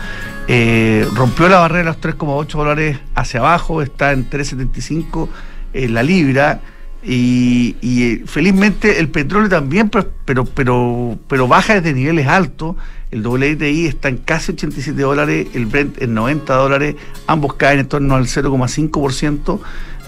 Eh, 0.48 1.06
rompió 1.14 1.50
la 1.50 1.60
barrera 1.60 1.92
de 1.92 1.98
los 2.08 2.18
3,8 2.18 2.48
dólares 2.48 2.98
hacia 3.16 3.42
abajo, 3.42 3.82
está 3.82 4.14
en 4.14 4.30
3,75 4.30 5.28
eh, 5.74 5.90
la 5.90 6.04
libra. 6.04 6.62
Y, 7.04 7.76
y, 7.82 8.24
felizmente 8.26 9.00
el 9.00 9.10
petróleo 9.10 9.50
también, 9.50 9.90
pero, 9.90 10.10
pero, 10.26 10.46
pero, 10.46 11.18
pero 11.28 11.48
baja 11.48 11.76
desde 11.76 11.94
niveles 11.94 12.28
altos. 12.28 12.76
El 13.12 13.26
WTI 13.26 13.86
está 13.86 14.10
en 14.10 14.18
casi 14.18 14.52
87 14.52 15.02
dólares, 15.02 15.48
el 15.54 15.66
Brent 15.66 16.02
en 16.02 16.14
90 16.14 16.54
dólares, 16.54 16.96
ambos 17.26 17.54
caen 17.54 17.80
en 17.80 17.88
torno 17.88 18.16
al 18.16 18.26
0,5%, 18.26 19.60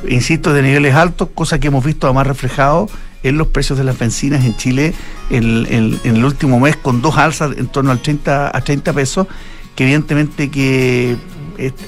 insisto, 0.09 0.53
de 0.53 0.61
niveles 0.61 0.95
altos, 0.95 1.29
cosa 1.33 1.59
que 1.59 1.67
hemos 1.67 1.85
visto 1.85 2.07
además 2.07 2.27
reflejado 2.27 2.89
en 3.23 3.37
los 3.37 3.47
precios 3.47 3.77
de 3.77 3.85
las 3.85 3.97
bencinas 3.97 4.43
en 4.43 4.55
Chile 4.57 4.93
en 5.29 5.99
el 6.03 6.25
último 6.25 6.59
mes 6.59 6.75
con 6.75 7.01
dos 7.01 7.17
alzas 7.17 7.55
en 7.57 7.67
torno 7.67 7.91
al 7.91 8.01
30 8.01 8.55
a 8.55 8.61
30 8.61 8.91
pesos, 8.91 9.27
que 9.75 9.83
evidentemente 9.85 10.49
que 10.49 11.15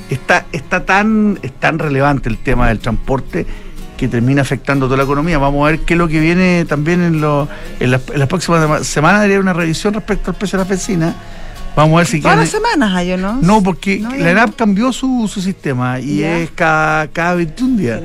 está, 0.10 0.46
está, 0.52 0.86
tan, 0.86 1.40
es 1.42 1.52
tan 1.60 1.80
relevante 1.80 2.30
el 2.30 2.38
tema 2.38 2.68
del 2.68 2.80
transporte 2.80 3.46
que 4.02 4.08
termina 4.08 4.42
afectando 4.42 4.88
toda 4.88 4.98
la 4.98 5.04
economía. 5.04 5.38
Vamos 5.38 5.62
a 5.64 5.70
ver 5.70 5.82
qué 5.82 5.94
es 5.94 5.98
lo 6.00 6.08
que 6.08 6.20
viene 6.20 6.66
también 6.66 7.04
en, 7.04 7.22
lo, 7.22 7.48
en, 7.80 7.92
las, 7.92 8.02
en 8.12 8.18
las 8.18 8.28
próximas 8.28 8.88
semanas. 8.88 9.22
Haría 9.22 9.40
una 9.40 9.54
revisión 9.54 9.94
respecto 9.94 10.32
al 10.32 10.38
precio 10.38 10.58
de 10.58 10.66
la 10.66 10.70
benzina. 10.70 11.16
Vamos 11.76 11.94
a 11.94 11.98
ver 11.98 12.08
si 12.08 12.20
Todas 12.20 12.40
las 12.40 12.50
semanas 12.50 12.96
hay, 12.96 13.16
¿no? 13.16 13.34
No, 13.44 13.62
porque 13.62 14.00
no, 14.00 14.10
la 14.16 14.32
ENAP 14.32 14.56
cambió 14.56 14.92
su, 14.92 15.30
su 15.32 15.40
sistema 15.40 16.00
y 16.00 16.24
es 16.24 16.50
cada, 16.50 17.10
cada 17.10 17.36
21 17.36 17.78
días. 17.78 18.02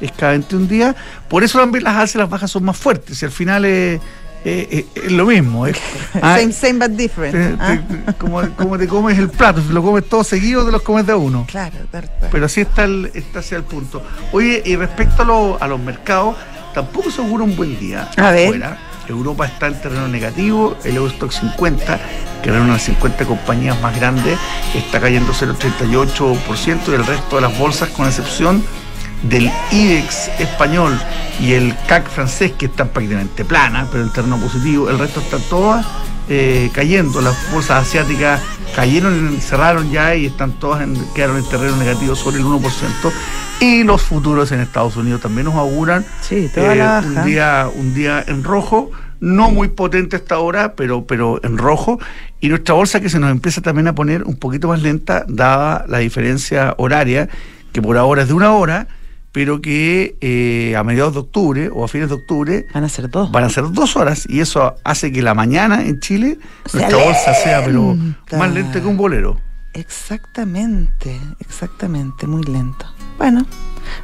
Es 0.00 0.12
cada 0.12 0.30
21 0.32 0.66
días. 0.68 0.94
Por 1.28 1.42
eso 1.42 1.58
también 1.58 1.82
las 1.82 1.96
alzas 1.96 2.14
y 2.14 2.18
las 2.18 2.30
bajas 2.30 2.52
son 2.52 2.62
más 2.62 2.76
fuertes. 2.76 3.20
Y 3.20 3.24
al 3.24 3.32
final 3.32 3.64
es, 3.64 4.00
eh, 4.44 4.68
eh, 4.70 4.86
es 5.06 5.12
lo 5.12 5.26
mismo. 5.26 5.66
es- 5.66 5.76
ah, 6.22 6.36
same, 6.38 6.52
same 6.52 6.74
but 6.86 6.96
different. 6.96 7.32
te- 7.34 7.56
¿ah? 7.62 7.80
te- 8.06 8.14
como, 8.14 8.42
como 8.56 8.78
te 8.78 8.86
comes 8.86 9.18
el 9.18 9.28
plato, 9.30 9.62
lo 9.70 9.82
comes 9.82 10.08
todo 10.08 10.22
seguido, 10.24 10.64
te 10.66 10.72
los 10.72 10.82
comes 10.82 11.06
de 11.06 11.14
uno. 11.14 11.46
Claro, 11.50 11.76
cual. 11.90 12.10
Pero 12.30 12.46
así 12.46 12.60
está 12.62 12.84
el, 12.84 13.10
está 13.14 13.38
hacia 13.40 13.56
el 13.56 13.64
punto. 13.64 14.02
Oye, 14.32 14.62
y 14.64 14.76
respecto 14.76 15.22
a, 15.22 15.24
lo- 15.24 15.62
a 15.62 15.66
los 15.66 15.80
mercados, 15.80 16.36
tampoco 16.74 17.10
se 17.10 17.20
augura 17.20 17.44
un 17.44 17.56
buen 17.56 17.78
día. 17.78 18.08
A 18.16 18.30
ver. 18.30 18.46
afuera. 18.48 18.78
Europa 19.06 19.44
está 19.44 19.66
en 19.66 19.78
terreno 19.82 20.08
negativo, 20.08 20.78
el 20.82 20.96
Eurostock 20.96 21.30
50, 21.30 22.00
que 22.42 22.48
era 22.48 22.56
una 22.58 22.68
de 22.68 22.72
las 22.72 22.82
50 22.84 23.26
compañías 23.26 23.78
más 23.82 23.94
grandes, 23.94 24.38
está 24.74 24.98
cayendo 24.98 25.34
0,38% 25.34 26.78
y 26.88 26.94
el 26.94 27.04
resto 27.06 27.36
de 27.36 27.42
las 27.42 27.58
bolsas, 27.58 27.90
con 27.90 28.06
excepción 28.06 28.64
del 29.28 29.50
IBEX 29.70 30.28
español 30.38 30.98
y 31.40 31.52
el 31.52 31.74
CAC 31.88 32.08
francés, 32.08 32.52
que 32.52 32.66
están 32.66 32.88
prácticamente 32.88 33.44
planas, 33.44 33.88
pero 33.90 34.04
en 34.04 34.12
terreno 34.12 34.38
positivo, 34.38 34.88
el 34.88 34.98
resto 34.98 35.20
están 35.20 35.40
todas 35.48 35.86
eh, 36.28 36.70
cayendo. 36.72 37.20
Las 37.20 37.50
bolsas 37.52 37.86
asiáticas 37.86 38.40
cayeron, 38.74 39.38
cerraron 39.40 39.90
ya 39.90 40.14
y 40.14 40.26
están 40.26 40.52
todas 40.52 40.82
en, 40.82 40.96
quedaron 41.14 41.38
en 41.38 41.48
terreno 41.48 41.76
negativo 41.76 42.14
sobre 42.14 42.38
el 42.38 42.44
1%. 42.44 42.62
Y 43.60 43.84
los 43.84 44.02
futuros 44.02 44.50
en 44.52 44.60
Estados 44.60 44.96
Unidos 44.96 45.20
también 45.20 45.46
nos 45.46 45.54
auguran 45.54 46.04
Sí, 46.20 46.50
eh, 46.54 46.74
la 46.74 47.02
un 47.04 47.24
día 47.24 47.68
un 47.72 47.94
día 47.94 48.24
en 48.26 48.42
rojo, 48.42 48.90
no 49.20 49.50
muy 49.50 49.68
potente 49.68 50.16
hasta 50.16 50.34
ahora, 50.34 50.74
pero, 50.74 51.06
pero 51.06 51.40
en 51.44 51.56
rojo. 51.56 51.98
Y 52.40 52.48
nuestra 52.48 52.74
bolsa 52.74 53.00
que 53.00 53.08
se 53.08 53.18
nos 53.18 53.30
empieza 53.30 53.62
también 53.62 53.88
a 53.88 53.94
poner 53.94 54.24
un 54.24 54.36
poquito 54.36 54.68
más 54.68 54.82
lenta, 54.82 55.24
dada 55.28 55.84
la 55.88 55.98
diferencia 55.98 56.74
horaria, 56.78 57.28
que 57.72 57.80
por 57.80 57.96
ahora 57.96 58.22
es 58.22 58.28
de 58.28 58.34
una 58.34 58.52
hora, 58.52 58.88
pero 59.34 59.60
que 59.60 60.16
eh, 60.20 60.76
a 60.76 60.84
mediados 60.84 61.12
de 61.14 61.18
octubre 61.18 61.68
o 61.70 61.84
a 61.84 61.88
fines 61.88 62.08
de 62.08 62.14
octubre 62.14 62.66
Van 62.72 62.84
a 62.84 62.88
ser 62.88 63.10
dos. 63.10 63.32
van 63.32 63.42
a 63.42 63.50
ser 63.50 63.64
dos 63.72 63.96
horas 63.96 64.26
y 64.28 64.38
eso 64.38 64.76
hace 64.84 65.10
que 65.10 65.22
la 65.22 65.34
mañana 65.34 65.82
en 65.82 65.98
Chile 65.98 66.38
nuestra 66.72 66.96
bolsa 66.96 67.34
sea 67.34 67.64
pero 67.64 67.96
más 68.38 68.52
lenta 68.54 68.80
que 68.80 68.86
un 68.86 68.96
bolero. 68.96 69.40
Exactamente, 69.72 71.20
exactamente, 71.40 72.28
muy 72.28 72.44
lento. 72.44 72.86
Bueno, 73.18 73.44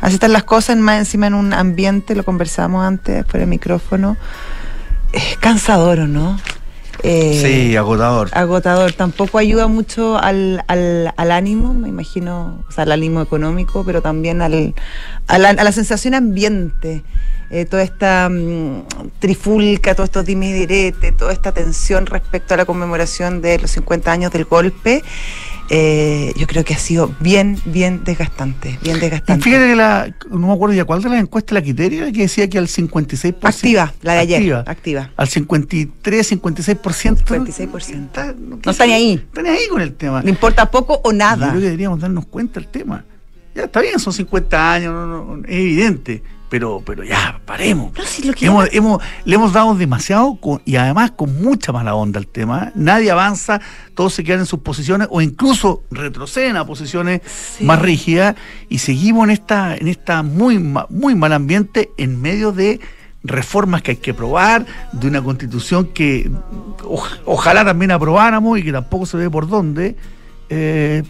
así 0.01 0.15
están 0.15 0.33
las 0.33 0.43
cosas, 0.43 0.77
más 0.79 0.99
encima 0.99 1.29
en 1.29 1.35
un 1.35 1.53
ambiente, 1.53 2.17
lo 2.17 2.25
conversamos 2.25 2.85
antes, 2.85 3.25
fuera 3.27 3.47
de 3.47 3.51
micrófono, 3.51 4.17
es 5.13 5.37
cansador, 5.39 6.01
¿o 6.01 6.07
no? 6.09 6.39
Eh, 7.03 7.41
sí, 7.43 7.77
agotador. 7.77 8.29
agotador. 8.33 8.93
Tampoco 8.93 9.39
ayuda 9.39 9.67
mucho 9.67 10.19
al, 10.19 10.65
al, 10.69 11.13
al 11.17 11.33
ánimo, 11.33 11.75
me 11.75 11.89
imagino, 11.89 12.63
o 12.69 12.73
sea, 12.73 12.85
al 12.85 12.93
ánimo 12.93 13.23
económico, 13.23 13.85
pero 13.85 14.03
también 14.03 14.43
al, 14.43 14.75
a, 15.27 15.39
la, 15.39 15.51
a 15.51 15.65
la 15.65 15.73
sensación 15.73 16.15
ambiente. 16.15 17.03
Eh, 17.53 17.65
toda 17.65 17.83
esta 17.83 18.29
mm, 18.31 18.85
trifulca, 19.19 19.97
todos 19.97 20.09
estos 20.09 20.25
dime 20.25 20.51
y 20.51 20.53
direte, 20.53 21.11
toda 21.11 21.33
esta 21.33 21.51
tensión 21.51 22.07
respecto 22.07 22.55
a 22.55 22.57
la 22.57 22.65
conmemoración 22.65 23.43
de 23.43 23.59
los 23.59 23.73
50 23.73 24.13
años 24.13 24.33
del 24.33 24.45
golpe, 24.45 25.03
eh, 25.73 26.33
yo 26.37 26.47
creo 26.49 26.65
que 26.65 26.75
ha 26.75 26.79
sido 26.79 27.15
bien, 27.21 27.57
bien 27.65 28.03
desgastante, 28.05 28.79
bien 28.83 28.97
Y 28.97 29.01
desgastante. 29.01 29.43
fíjate 29.45 29.69
que 29.69 29.77
la, 29.77 30.13
no 30.29 30.49
me 30.49 30.53
acuerdo 30.53 30.75
ya 30.75 30.85
cuál 30.85 31.01
de 31.03 31.09
las 31.11 31.21
encuestas 31.21 31.55
la 31.55 31.63
criteria 31.63 32.11
que 32.11 32.23
decía 32.23 32.49
que 32.51 32.59
al 32.59 32.67
56%. 32.67 33.37
Activa, 33.43 33.95
la 34.03 34.15
de 34.15 34.19
ayer, 34.19 34.39
Activa. 34.39 34.65
activa. 34.67 35.11
Al 35.17 35.29
53, 35.29 36.33
56%. 36.33 37.25
56%. 37.25 38.07
Está- 38.07 38.35
No 38.37 38.59
está 38.71 38.87
ni 38.87 38.93
ahí. 38.95 39.13
Está 39.15 39.43
ni 39.43 39.49
ahí 39.49 39.69
con 39.71 39.81
el 39.81 39.95
tema. 39.95 40.23
¿Le 40.23 40.31
importa 40.31 40.71
poco 40.71 41.01
o 41.05 41.13
Yo 41.13 41.17
nada? 41.19 41.49
creo 41.51 41.61
que 41.61 41.67
deberíamos 41.67 42.01
darnos 42.01 42.27
cuenta 42.27 42.59
del 42.61 42.69
tema. 42.69 43.05
Ya 43.55 43.65
está 43.65 43.81
bien, 43.81 43.99
son 43.99 44.13
50 44.13 44.73
años, 44.73 44.93
no, 44.93 45.07
no, 45.37 45.45
es 45.45 45.51
evidente. 45.55 46.23
Pero, 46.51 46.83
pero 46.85 47.05
ya, 47.05 47.41
paremos. 47.47 47.97
No, 47.97 48.05
si 48.05 48.25
lo 48.27 48.35
que 48.35 48.45
Hemos- 48.47 48.69
hemos- 48.73 49.01
le 49.25 49.35
hemos 49.37 49.53
dado 49.53 49.75
demasiado 49.77 50.35
con- 50.41 50.61
y 50.67 50.77
además 50.77 51.13
con 51.13 51.41
mucha 51.43 51.71
mala 51.73 51.95
onda 51.95 52.19
al 52.19 52.27
tema. 52.27 52.73
Nadie 52.75 53.11
avanza, 53.11 53.61
todos 53.95 54.13
se 54.15 54.25
quedan 54.25 54.41
en 54.41 54.47
sus 54.47 54.59
posiciones 54.61 55.07
o 55.11 55.21
incluso 55.23 55.85
retroceden 55.93 56.57
a 56.57 56.67
posiciones 56.67 57.21
Sí. 57.25 57.65
más 57.65 57.81
rígidas 57.81 58.35
y 58.69 58.79
seguimos 58.79 59.25
en 59.25 59.31
esta, 59.31 59.77
en 59.77 59.87
esta 59.89 60.23
muy, 60.25 60.59
muy 60.59 61.15
mal 61.15 61.33
ambiente 61.33 61.91
en 61.97 62.21
medio 62.21 62.51
de 62.53 62.81
reformas 63.23 63.83
que 63.83 63.93
hay 63.93 63.97
que 63.99 64.11
aprobar, 64.11 64.67
de 64.93 65.07
una 65.07 65.23
constitución 65.23 65.87
que 65.95 66.31
oj- 66.83 67.21
ojalá 67.27 67.65
también 67.65 67.91
aprobáramos 67.93 68.59
y 68.59 68.63
que 68.65 68.73
tampoco 68.73 69.07
se 69.07 69.17
ve 69.19 69.31
por 69.31 69.47
dónde. 69.47 69.95
Eh, 70.49 71.05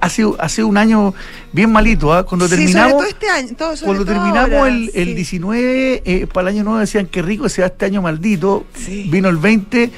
ha, 0.00 0.08
sido, 0.08 0.36
ha 0.40 0.48
sido 0.48 0.68
un 0.68 0.76
año 0.76 1.14
bien 1.52 1.70
malito. 1.72 2.08
Cuando 2.28 2.46
Sí, 2.48 2.56
terminamos, 2.56 2.90
sobre 2.92 3.02
todo 3.02 3.08
este 3.08 3.28
año. 3.30 3.48
todo- 3.56 3.76
sobre 3.76 3.86
cuando 3.86 4.04
todo 4.04 4.14
terminamos 4.14 4.52
ahora, 4.58 4.68
el, 4.74 4.90
el 4.94 5.08
sí. 5.08 5.14
19, 5.14 6.02
eh, 6.04 6.26
para 6.32 6.48
el 6.50 6.56
año 6.56 6.64
nuevo 6.64 6.78
decían 6.78 7.06
que 7.06 7.22
rico 7.22 7.48
sea 7.48 7.66
este 7.66 7.84
año 7.86 8.02
maldito. 8.02 8.64
Sí. 8.74 9.08
Vino 9.10 9.28
el 9.28 9.36
20 9.36 9.90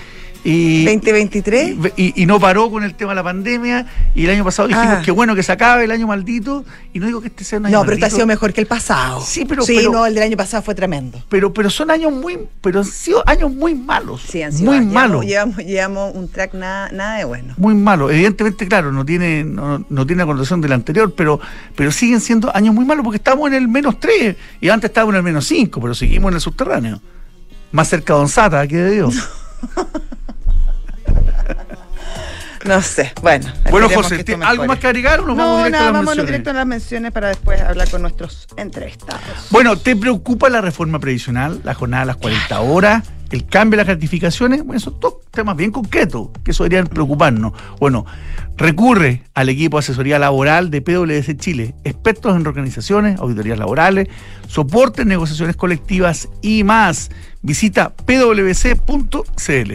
y, 0.45 0.85
2023. 0.85 1.77
y, 1.97 2.23
y 2.23 2.27
no 2.27 2.39
paró 2.41 2.71
con 2.71 2.85
el 2.85 2.95
tema 2.95 3.13
de 3.13 3.17
la 3.17 3.23
pandemia. 3.25 3.87
Y 4.15 4.25
el 4.25 4.31
año 4.31 4.45
pasado 4.45 4.69
dijimos 4.69 4.97
Ah. 4.99 5.03
que 5.05 5.11
bueno 5.11 5.35
que 5.35 5.43
se 5.43 5.53
acabe 5.53 5.85
el 5.85 5.91
año 5.91 6.07
maldito. 6.07 6.65
Y 6.93 6.99
no 7.01 7.07
digo 7.07 7.21
que 7.21 7.29
este 7.29 7.45
sea 7.45 7.59
un 7.59 7.67
año 7.67 7.79
No, 7.79 7.83
pero 7.83 7.95
este 7.95 8.05
ha 8.05 8.09
maldito, 8.09 8.17
sido 8.17 8.27
mejor 8.27 8.53
que 8.53 8.61
el 8.61 8.67
pasado. 8.67 9.21
Sí, 9.21 9.45
pero- 9.45 9.63
Sí, 9.63 9.75
pero- 9.77 9.93
no, 9.93 10.07
el 10.07 10.15
del 10.15 10.23
año 10.25 10.37
pasado 10.37 10.63
fue 10.63 10.75
tremendo. 10.75 11.23
pero, 11.29 11.53
pero 11.53 11.71
son 11.71 11.91
años 11.91 12.13
muy, 12.13 12.39
pero 12.61 12.81
han 12.81 12.85
sido 12.87 13.23
años 13.29 13.53
muy 13.53 13.75
malos. 13.75 14.23
Sí, 14.29 14.43
han 14.43 14.53
sido 14.53 14.73
muy 14.73 14.81
malos. 14.85 15.25
Llevamos, 15.27 15.59
llevamos 15.59 16.15
un 16.15 16.29
track 16.29 16.55
nada, 16.55 16.91
nada 16.93 17.19
de 17.19 17.25
bueno. 17.25 17.55
muy 17.57 17.75
malo. 17.75 18.11
Evidentemente, 18.11 18.67
claro, 18.69 18.93
no 18.93 19.05
tiene, 19.05 19.45
no, 19.45 19.85
no 19.89 20.07
tiene 20.07 20.23
la 20.23 20.27
connotación 20.27 20.61
del 20.61 20.73
anterior, 20.73 21.13
pero, 21.17 21.41
pero 21.77 21.91
siguen 21.93 22.21
siendo 22.21 22.55
años 22.55 22.75
muy 22.75 22.85
malos 22.85 23.05
porque 23.05 23.17
estamos 23.19 23.49
en 23.49 23.55
el 23.55 23.69
menos 23.69 23.99
3 24.01 24.37
y 24.61 24.69
antes 24.69 24.89
estábamos 24.91 25.13
en 25.15 25.17
el 25.19 25.23
menos 25.23 25.47
5, 25.47 25.81
pero 25.81 25.95
seguimos 25.95 26.31
en 26.31 26.35
el 26.37 26.41
subterráneo. 26.41 27.01
Más 27.73 27.89
cerca 27.89 28.15
de 28.15 28.21
Onsata 28.21 28.67
que 28.67 28.77
de 28.77 28.91
Dios. 28.93 29.15
No 29.77 29.87
sé, 32.83 33.13
bueno. 33.23 33.47
bueno, 33.71 33.89
José, 33.89 34.19
que 34.19 34.25
¿te- 34.25 34.33
esto 34.33 34.47
¿algo 34.47 34.67
más 34.67 34.79
que 34.79 34.87
agregar 34.89 35.21
o 35.21 35.27
nos 35.27 35.37
No, 35.37 35.43
vamos 35.45 35.59
directo 35.59 35.79
nada, 35.79 35.83
a 35.89 35.93
las 35.93 35.93
vámonos 35.93 36.07
menciones? 36.17 36.27
directo 36.31 36.51
a 36.51 36.53
las 36.55 36.67
menciones 36.67 37.13
para 37.13 37.29
después 37.29 37.61
hablar 37.61 37.91
con 37.91 38.03
nuestros 38.03 38.47
entrevistados. 38.57 39.23
Bueno, 39.51 39.77
¿te 39.77 39.97
preocupa 39.97 40.49
la 40.49 40.61
reforma 40.61 40.99
previsional, 40.99 41.61
la 41.65 41.75
jornada 41.75 42.03
de 42.03 42.07
las 42.09 42.17
40 42.17 42.61
horas, 42.61 43.05
el 43.31 43.47
cambio 43.47 43.77
de 43.77 43.85
las 43.85 43.87
gratificaciones? 43.87 44.65
Bueno, 44.65 44.81
son 44.81 44.99
todos 45.01 45.15
temas 45.31 45.57
bien 45.57 45.71
concretos 45.71 46.29
que 46.45 46.51
eso 46.53 46.65
deberían 46.65 46.87
preocuparnos. 46.89 47.53
Bueno, 47.79 48.07
recurre 48.57 49.23
al 49.35 49.49
equipo 49.49 49.77
de 49.77 49.81
asesoría 49.81 50.19
laboral 50.19 50.71
de 50.71 50.81
PwC 50.83 51.37
Chile, 51.37 51.75
expertos 51.85 52.35
en 52.37 52.47
organizaciones, 52.47 53.19
auditorías 53.21 53.59
laborales, 53.59 54.09
soporte 54.49 55.03
en 55.03 55.09
negociaciones 55.09 55.57
colectivas 55.57 56.29
y 56.43 56.65
más. 56.65 57.11
Visita 57.43 57.91
pwc.cl. 57.95 59.73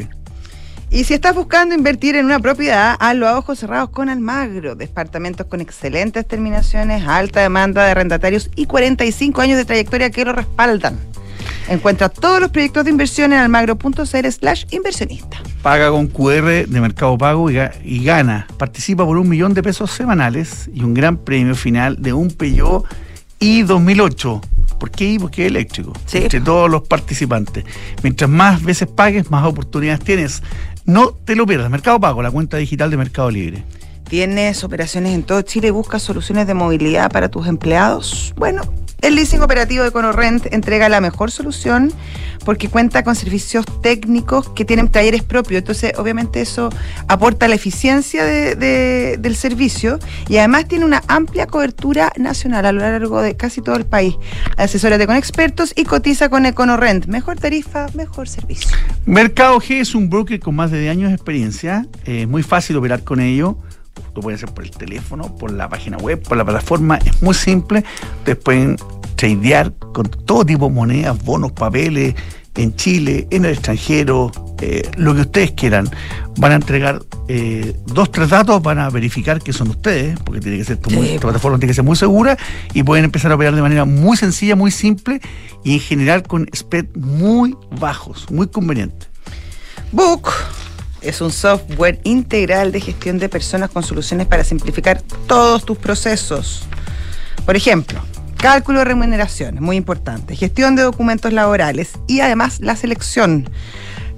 Y 0.93 1.05
si 1.05 1.15
estás 1.15 1.33
buscando 1.33 1.73
invertir 1.73 2.15
en 2.15 2.25
una 2.25 2.39
propiedad, 2.39 2.95
hazlo 2.99 3.27
a 3.27 3.37
ojos 3.39 3.57
cerrados 3.57 3.89
con 3.89 4.09
Almagro. 4.09 4.75
Departamentos 4.75 5.47
con 5.47 5.59
excelentes 5.59 6.27
terminaciones, 6.27 7.07
alta 7.07 7.41
demanda 7.41 7.83
de 7.83 7.91
arrendatarios 7.91 8.51
y 8.55 8.67
45 8.67 9.41
años 9.41 9.57
de 9.57 9.65
trayectoria 9.65 10.11
que 10.11 10.23
lo 10.23 10.33
respaldan. 10.33 10.99
Encuentra 11.67 12.09
todos 12.09 12.39
los 12.39 12.51
proyectos 12.51 12.83
de 12.85 12.91
inversión 12.91 13.33
en 13.33 13.39
almagro.cl 13.39 14.27
slash 14.31 14.65
inversionista. 14.69 15.41
Paga 15.63 15.89
con 15.89 16.05
QR 16.07 16.67
de 16.67 16.79
Mercado 16.81 17.17
Pago 17.17 17.49
y, 17.49 17.55
ga- 17.55 17.71
y 17.83 18.03
gana. 18.03 18.45
Participa 18.57 19.03
por 19.03 19.17
un 19.17 19.27
millón 19.27 19.55
de 19.55 19.63
pesos 19.63 19.89
semanales 19.89 20.69
y 20.75 20.83
un 20.83 20.93
gran 20.93 21.17
premio 21.17 21.55
final 21.55 21.99
de 22.01 22.13
un 22.13 22.29
Peugeot 22.29 22.85
i 23.39 23.63
2008. 23.63 24.41
¿Por 24.79 24.91
qué 24.91 25.05
I? 25.13 25.19
Porque 25.19 25.43
es 25.45 25.47
eléctrico. 25.51 25.93
Sí. 26.05 26.17
Entre 26.17 26.41
todos 26.41 26.69
los 26.69 26.81
participantes. 26.87 27.63
Mientras 28.03 28.29
más 28.29 28.61
veces 28.61 28.87
pagues, 28.89 29.31
más 29.31 29.45
oportunidades 29.45 30.01
tienes. 30.03 30.43
No 30.85 31.11
te 31.11 31.35
lo 31.35 31.45
pierdas. 31.45 31.69
Mercado 31.69 31.99
Pago, 31.99 32.21
la 32.21 32.31
cuenta 32.31 32.57
digital 32.57 32.91
de 32.91 32.97
Mercado 32.97 33.31
Libre. 33.31 33.63
¿Tienes 34.09 34.63
operaciones 34.63 35.13
en 35.13 35.23
todo 35.23 35.41
Chile 35.41 35.69
y 35.69 35.71
buscas 35.71 36.03
soluciones 36.03 36.45
de 36.45 36.53
movilidad 36.53 37.11
para 37.11 37.29
tus 37.29 37.47
empleados? 37.47 38.33
Bueno, 38.35 38.61
el 39.03 39.15
leasing 39.15 39.41
operativo 39.41 39.83
de 39.83 39.91
Conorrent 39.91 40.47
entrega 40.53 40.89
la 40.89 41.01
mejor 41.01 41.29
solución 41.29 41.91
porque 42.45 42.67
cuenta 42.67 43.03
con 43.03 43.15
servicios 43.15 43.65
técnicos 43.81 44.49
que 44.49 44.65
tienen 44.65 44.89
talleres 44.89 45.23
propios. 45.23 45.59
Entonces, 45.59 45.93
obviamente 45.97 46.41
eso 46.41 46.69
aporta 47.07 47.47
la 47.47 47.55
eficiencia 47.55 48.23
de- 48.25 48.55
de- 48.55 49.17
del 49.19 49.35
servicio 49.35 49.99
y 50.27 50.37
además 50.37 50.67
tiene 50.67 50.83
una 50.85 51.03
amplia 51.07 51.47
cobertura 51.47 52.11
nacional 52.17 52.65
a 52.65 52.71
lo 52.71 52.79
largo 52.81 53.21
de 53.21 53.35
casi 53.37 53.61
todo 53.61 53.75
el 53.75 53.85
país. 53.85 54.15
Asesórate 54.57 55.05
con 55.07 55.15
expertos 55.15 55.73
y 55.75 55.83
cotiza 55.85 56.27
con 56.29 56.45
Econorrent. 56.45 57.05
Mejor 57.05 57.37
tarifa, 57.39 57.87
mejor 57.93 58.27
servicio. 58.27 58.69
Mercado 59.05 59.57
G 59.59 59.79
es 59.79 59.95
un 59.95 60.09
broker 60.09 60.39
con 60.39 60.55
más 60.55 60.71
de 60.71 60.79
10 60.81 60.91
años 60.91 61.09
de 61.09 61.15
experiencia. 61.15 61.85
eh, 62.05 62.21
Es 62.23 62.27
muy 62.27 62.43
fácil 62.43 62.75
operar 62.77 63.03
con 63.03 63.19
ello. 63.19 63.57
Lo 64.15 64.21
pueden 64.21 64.37
hacer 64.37 64.49
por 64.53 64.63
el 64.63 64.71
teléfono, 64.71 65.35
por 65.35 65.51
la 65.51 65.67
página 65.69 65.97
web, 65.97 66.21
por 66.21 66.37
la 66.37 66.45
plataforma. 66.45 66.97
Es 66.97 67.21
muy 67.21 67.33
simple. 67.33 67.83
Ustedes 68.19 68.37
pueden 68.37 68.77
tradear 69.15 69.73
con 69.93 70.07
todo 70.09 70.45
tipo 70.45 70.67
de 70.67 70.73
monedas, 70.73 71.23
bonos, 71.23 71.51
papeles, 71.51 72.13
en 72.55 72.75
Chile, 72.75 73.27
en 73.31 73.45
el 73.45 73.53
extranjero, 73.53 74.31
eh, 74.61 74.83
lo 74.97 75.15
que 75.15 75.21
ustedes 75.21 75.51
quieran. 75.53 75.89
Van 76.37 76.51
a 76.51 76.55
entregar 76.55 77.01
eh, 77.27 77.75
dos, 77.87 78.11
tres 78.11 78.29
datos, 78.29 78.61
van 78.61 78.77
a 78.79 78.89
verificar 78.91 79.41
que 79.41 79.53
son 79.53 79.69
ustedes, 79.69 80.19
porque 80.23 80.39
tiene 80.41 80.57
que 80.57 80.65
ser 80.65 80.75
esto 80.75 80.89
muy- 80.91 81.07
esta 81.09 81.21
plataforma 81.21 81.57
tiene 81.57 81.71
que 81.71 81.75
ser 81.75 81.83
muy 81.83 81.95
segura 81.95 82.37
y 82.73 82.83
pueden 82.83 83.05
empezar 83.05 83.31
a 83.31 83.35
operar 83.35 83.55
de 83.55 83.61
manera 83.61 83.85
muy 83.85 84.17
sencilla, 84.17 84.55
muy 84.55 84.69
simple 84.71 85.19
y 85.63 85.73
en 85.73 85.79
general 85.79 86.23
con 86.23 86.47
spread 86.55 86.85
muy 86.95 87.55
bajos, 87.79 88.29
muy 88.29 88.47
conveniente. 88.47 89.07
Book 89.91 90.29
es 91.03 91.21
un 91.21 91.31
software 91.31 91.99
integral 92.03 92.71
de 92.71 92.81
gestión 92.81 93.19
de 93.19 93.29
personas 93.29 93.69
con 93.69 93.83
soluciones 93.83 94.27
para 94.27 94.43
simplificar 94.43 95.01
todos 95.27 95.65
tus 95.65 95.77
procesos. 95.77 96.63
Por 97.45 97.55
ejemplo, 97.55 98.01
cálculo 98.37 98.79
de 98.79 98.85
remuneraciones, 98.85 99.61
muy 99.61 99.77
importante, 99.77 100.35
gestión 100.35 100.75
de 100.75 100.83
documentos 100.83 101.31
laborales 101.33 101.93
y 102.07 102.21
además 102.21 102.59
la 102.59 102.75
selección. 102.75 103.49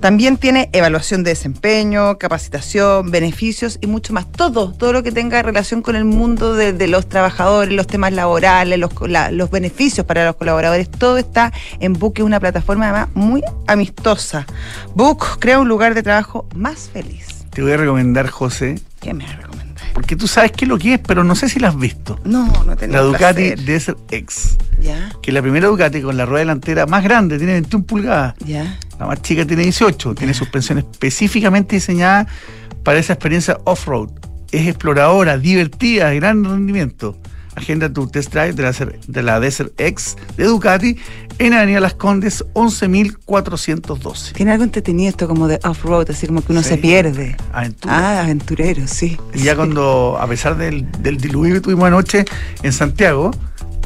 También 0.05 0.38
tiene 0.38 0.69
evaluación 0.71 1.24
de 1.24 1.31
desempeño, 1.31 2.19
capacitación, 2.19 3.09
beneficios 3.09 3.79
y 3.81 3.88
mucho 3.88 4.13
más. 4.13 4.31
Todo, 4.31 4.71
todo 4.71 4.93
lo 4.93 5.01
que 5.01 5.12
tenga 5.12 5.41
relación 5.41 5.81
con 5.81 5.95
el 5.95 6.05
mundo 6.05 6.53
de, 6.53 6.74
de 6.74 6.88
los 6.88 7.09
trabajadores, 7.09 7.74
los 7.74 7.88
temas 7.88 8.13
laborales, 8.13 8.77
los, 8.77 8.91
la- 9.09 9.31
los 9.31 9.50
beneficios 9.50 10.05
para 10.05 10.24
los 10.24 10.35
colaboradores, 10.35 10.91
todo 10.91 11.17
está 11.17 11.51
en 11.79 11.93
Book, 11.93 12.13
que 12.13 12.21
es 12.21 12.25
una 12.27 12.39
plataforma 12.39 12.88
además 12.88 13.09
muy 13.15 13.41
amistosa. 13.65 14.45
Book 14.93 15.39
crea 15.39 15.57
un 15.57 15.67
lugar 15.67 15.95
de 15.95 16.03
trabajo 16.03 16.45
más 16.53 16.88
feliz. 16.93 17.43
Te 17.50 17.63
voy 17.63 17.71
a 17.71 17.77
recomendar, 17.77 18.27
José, 18.29 18.79
¿Qué 19.00 19.12
me 19.12 19.25
recomiendas? 19.25 19.54
Porque 19.95 20.17
tú 20.17 20.27
sabes 20.27 20.51
qué 20.51 20.65
es 20.65 20.69
lo 20.69 20.77
que 20.77 20.95
es, 20.95 20.99
pero 20.99 21.23
no 21.23 21.33
sé 21.35 21.47
si 21.47 21.57
la 21.57 21.69
has 21.69 21.79
visto. 21.79 22.19
No, 22.25 22.45
no 22.65 22.75
tengo 22.75 22.93
La 22.93 23.01
Ducati 23.01 23.51
placer. 23.53 23.59
Desert 23.61 23.99
X, 24.11 24.57
Ya, 24.81 25.09
que 25.23 25.31
es 25.31 25.33
la 25.33 25.41
primera 25.41 25.67
Ducati 25.67 26.01
con 26.01 26.17
la 26.17 26.25
rueda 26.25 26.39
delantera 26.41 26.85
más 26.85 27.01
grande, 27.01 27.37
tiene 27.37 27.53
21 27.53 27.85
pulgadas. 27.85 28.35
ya. 28.45 28.77
La 28.99 29.07
más 29.07 29.21
chica 29.21 29.45
tiene 29.45 29.63
18, 29.63 30.13
tiene 30.15 30.33
suspensión 30.33 30.77
específicamente 30.77 31.75
diseñada 31.77 32.27
para 32.83 32.99
esa 32.99 33.13
experiencia 33.13 33.57
off-road. 33.63 34.09
Es 34.51 34.67
exploradora, 34.67 35.37
divertida, 35.37 36.09
de 36.09 36.15
gran 36.17 36.43
rendimiento. 36.43 37.17
Agenda 37.55 37.91
tu 37.91 38.07
test 38.07 38.31
drive 38.33 38.53
de 38.53 38.63
la, 38.63 38.71
de 39.07 39.24
la 39.24 39.39
Desert 39.39 39.71
X 39.79 40.17
de 40.38 40.43
Ducati 40.45 40.97
en 41.39 41.53
Avenida 41.53 41.79
Las 41.79 41.93
Condes 41.95 42.43
11.412. 42.53 44.33
Tiene 44.33 44.51
algo 44.51 44.63
entretenido 44.63 45.09
esto 45.09 45.27
como 45.27 45.47
de 45.47 45.59
off-road, 45.63 46.09
así 46.09 46.27
como 46.27 46.41
que 46.43 46.51
uno 46.51 46.63
Sí. 46.63 46.69
se 46.69 46.77
pierde. 46.77 47.35
Aventura. 47.53 47.93
Ah, 47.97 48.21
aventurero, 48.24 48.83
sí. 48.88 49.17
Y 49.33 49.39
ya 49.39 49.55
cuando, 49.55 50.17
a 50.19 50.27
pesar 50.27 50.57
del, 50.57 50.89
del 51.01 51.17
diluvio 51.17 51.55
que 51.55 51.62
tuvimos 51.62 51.85
anoche 51.85 52.25
en 52.63 52.74
Santiago, 52.74 53.31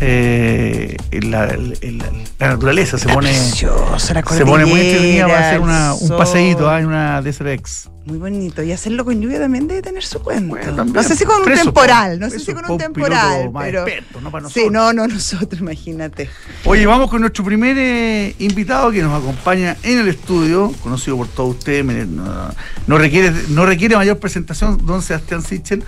eh, 0.01 0.97
la, 1.23 1.45
la- 1.47 2.11
la 2.39 2.47
naturaleza 2.49 2.97
se 2.97 3.09
pone, 3.09 3.33
se 3.33 4.45
pone 4.45 4.65
muy 4.65 4.79
entretenida 4.81 5.27
para 5.27 5.47
hacer 5.49 5.59
una- 5.59 5.93
un 5.93 6.09
paseíto 6.09 6.69
ah, 6.69 6.79
en 6.79 6.85
una 6.87 7.21
Desert 7.21 7.49
X. 7.49 7.89
Muy 8.05 8.17
bonito. 8.17 8.63
Y 8.63 8.71
hacerlo 8.71 9.05
con 9.05 9.21
lluvia 9.21 9.39
también 9.39 9.67
debe 9.67 9.81
tener 9.81 10.03
su. 10.03 10.19
Bueno, 10.19 10.55
también. 10.75 10.93
no 10.93 11.03
sé 11.03 11.15
si 11.15 11.25
con 11.25 11.39
un 11.39 11.43
Preso, 11.43 11.65
temporal, 11.65 12.19
no 12.19 12.29
sé 12.29 12.39
si 12.39 12.53
con 12.53 12.71
un 12.71 12.77
temporal, 12.77 13.51
pero 13.59 13.81
experto, 13.85 14.21
no 14.21 14.31
para 14.31 14.49
Sí, 14.49 14.67
no, 14.71 14.93
no 14.93 15.05
nosotros, 15.07 15.61
imagínate. 15.61 16.29
Oye, 16.65 16.87
vamos 16.87 17.09
con 17.09 17.21
nuestro 17.21 17.43
primer 17.43 17.75
eh, 17.77 18.35
invitado 18.39 18.89
que 18.91 19.03
nos 19.03 19.21
acompaña 19.21 19.75
en 19.83 19.99
el 19.99 20.07
estudio, 20.07 20.71
conocido 20.81 21.17
por 21.17 21.27
todos 21.27 21.57
ustedes, 21.57 21.85
no, 22.07 22.49
no 22.87 22.97
requiere, 22.97 23.31
no 23.49 23.65
requiere 23.65 23.95
mayor 23.95 24.17
presentación, 24.17 24.83
don 24.85 25.01
Sebastián 25.03 25.43
Sichel, 25.43 25.83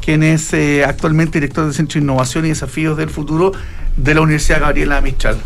quien 0.00 0.22
es 0.22 0.52
eh, 0.52 0.84
actualmente 0.84 1.40
director 1.40 1.64
del 1.64 1.74
Centro 1.74 1.98
de 1.98 2.04
Innovación 2.04 2.44
y 2.46 2.48
Desafíos 2.48 2.96
del 2.96 3.10
Futuro 3.10 3.52
de 3.96 4.14
la 4.14 4.20
Universidad 4.20 4.60
Gabriela 4.60 5.00
Mistral. 5.00 5.36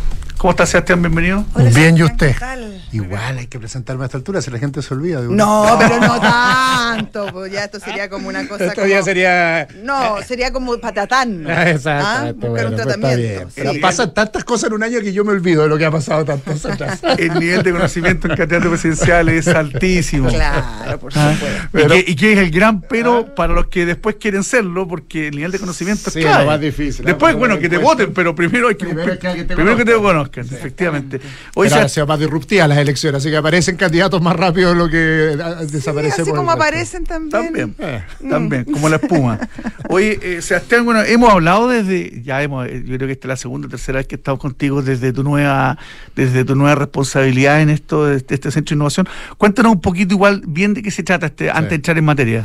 ¿Cómo 0.41 0.53
está 0.53 0.65
Sebastián? 0.65 1.03
Bienvenido. 1.03 1.45
Hola, 1.53 1.69
Bien, 1.69 1.99
¿y 1.99 2.03
usted? 2.03 2.33
¿qué 2.33 2.41
tal? 2.41 2.83
Igual 2.93 3.37
hay 3.37 3.47
que 3.47 3.59
presentarme 3.59 4.05
a 4.05 4.07
esta 4.07 4.17
altura 4.17 4.41
si 4.41 4.51
la 4.51 4.59
gente 4.59 4.81
se 4.81 4.95
olvida 4.95 5.21
de 5.21 5.29
uno. 5.29 5.37
No, 5.37 5.79
pero 5.79 6.01
no 6.01 6.19
tanto. 6.19 7.27
Pues 7.31 7.53
ya 7.53 7.65
esto 7.65 7.79
sería 7.79 8.09
como 8.09 8.27
una 8.29 8.49
cosa 8.49 8.65
Esto 8.65 8.77
como... 8.77 8.87
ya 8.87 9.03
sería. 9.03 9.69
No, 9.83 10.17
sería 10.27 10.51
como 10.51 10.79
patatán. 10.79 11.45
Ah, 11.47 11.69
Exacto, 11.69 12.07
¿Ah? 12.09 12.33
Buscar 12.33 12.49
bueno, 12.51 12.69
un 12.69 12.75
pues 12.75 12.87
está 12.87 12.99
tratamiento. 12.99 13.51
sí. 13.75 13.79
Pasan 13.81 14.15
tantas 14.15 14.43
cosas 14.45 14.69
en 14.69 14.73
un 14.77 14.83
año 14.83 15.01
que 15.01 15.13
yo 15.13 15.27
me 15.27 15.33
olvido 15.33 15.65
de 15.65 15.69
lo 15.69 15.77
que 15.77 15.85
ha 15.85 15.91
pasado 15.91 16.25
tantos 16.25 16.65
atrás. 16.65 17.01
El 17.19 17.35
nivel 17.39 17.63
de 17.63 17.73
conocimiento 17.73 18.27
en 18.27 18.35
candidato 18.37 18.71
presidencial 18.71 19.29
es 19.29 19.47
altísimo. 19.47 20.31
Claro, 20.31 20.99
por 21.01 21.13
Ah, 21.17 21.35
supuesto. 21.35 21.59
y, 21.65 21.69
Pero- 21.71 21.89
que, 21.91 22.05
y 22.13 22.17
que 22.17 22.33
es 22.33 22.39
el 22.39 22.51
gran 22.51 22.81
pero 22.81 23.35
para 23.35 23.53
los 23.53 23.67
que 23.67 23.85
después 23.85 24.17
quieren 24.19 24.43
serlo, 24.43 24.89
porque 24.89 25.29
el 25.29 25.37
nivel 25.37 25.53
de 25.53 25.59
conocimiento 25.59 26.11
Sí, 26.11 26.21
es 26.21 26.25
clave. 26.25 26.45
lo 26.45 26.51
más 26.51 26.61
difícil. 26.61 27.05
Después, 27.05 27.35
bueno, 27.35 27.57
no 27.57 27.61
que 27.61 27.69
te 27.69 27.77
voten, 27.77 28.15
pero 28.15 28.35
primero 28.35 28.69
hay 28.69 28.77
que, 28.77 28.87
Primero 28.87 29.19
que 29.19 29.45
te 29.45 29.55
primero 29.55 29.77
que 29.77 29.85
te 29.85 29.95
efectivamente. 30.39 31.21
Oye, 31.55 31.71
Pero 31.71 31.83
ahora 31.83 32.07
más 32.07 32.19
disruptivas 32.19 32.69
las 32.69 32.79
elecciones, 32.79 33.19
así 33.21 33.31
que 33.31 33.37
aparecen 33.37 33.77
candidatos 33.77 34.23
más 34.23 34.37
rápido 34.37 34.71
de 34.71 34.75
lo 34.77 34.89
que 34.89 35.37
Sí, 35.67 35.73
desaparecen. 35.73 36.23
así 36.23 36.31
como 36.31 36.51
aparecen 36.51 37.05
también. 37.05 37.31
También, 37.31 37.75
Eh. 37.79 38.03
también, 38.29 38.65
como 38.65 38.89
la 38.89 38.97
espuma. 38.97 39.39
Oye, 39.89 40.19
eh, 40.23 40.43
Sebastián, 40.43 40.85
bueno, 40.85 41.03
hemos 41.03 41.31
hablado 41.33 41.69
desde, 41.69 42.23
ya 42.23 42.43
hemos, 42.43 42.67
eh, 42.67 42.83
yo 42.87 42.97
creo 42.97 43.07
que 43.09 43.13
esta 43.13 43.27
es 43.27 43.31
la 43.31 43.37
segunda 43.37 43.67
o 43.67 43.71
tercera 43.71 43.99
vez 43.99 44.07
que 44.07 44.15
estamos 44.17 44.41
contigo 44.41 44.83
desde 44.83 45.13
tu 45.13 45.23
nueva, 45.23 45.79
desde 46.15 46.45
tu 46.45 46.55
nueva 46.55 46.75
responsabilidad 46.77 47.61
en 47.61 47.71
esto, 47.71 48.07
de 48.07 48.17
este, 48.19 48.35
este 48.35 48.51
centro 48.51 48.75
de 48.75 48.77
innovación. 48.77 49.09
Cuéntanos 49.39 49.73
un 49.73 49.81
poquito 49.81 50.15
igual 50.15 50.43
bien 50.47 50.75
de 50.75 50.83
qué 50.83 50.91
se 50.91 51.03
trata 51.03 51.27
este, 51.27 51.51
antes 51.51 51.71
de 51.71 51.75
entrar 51.77 51.99
en 51.99 52.05
materia. 52.05 52.45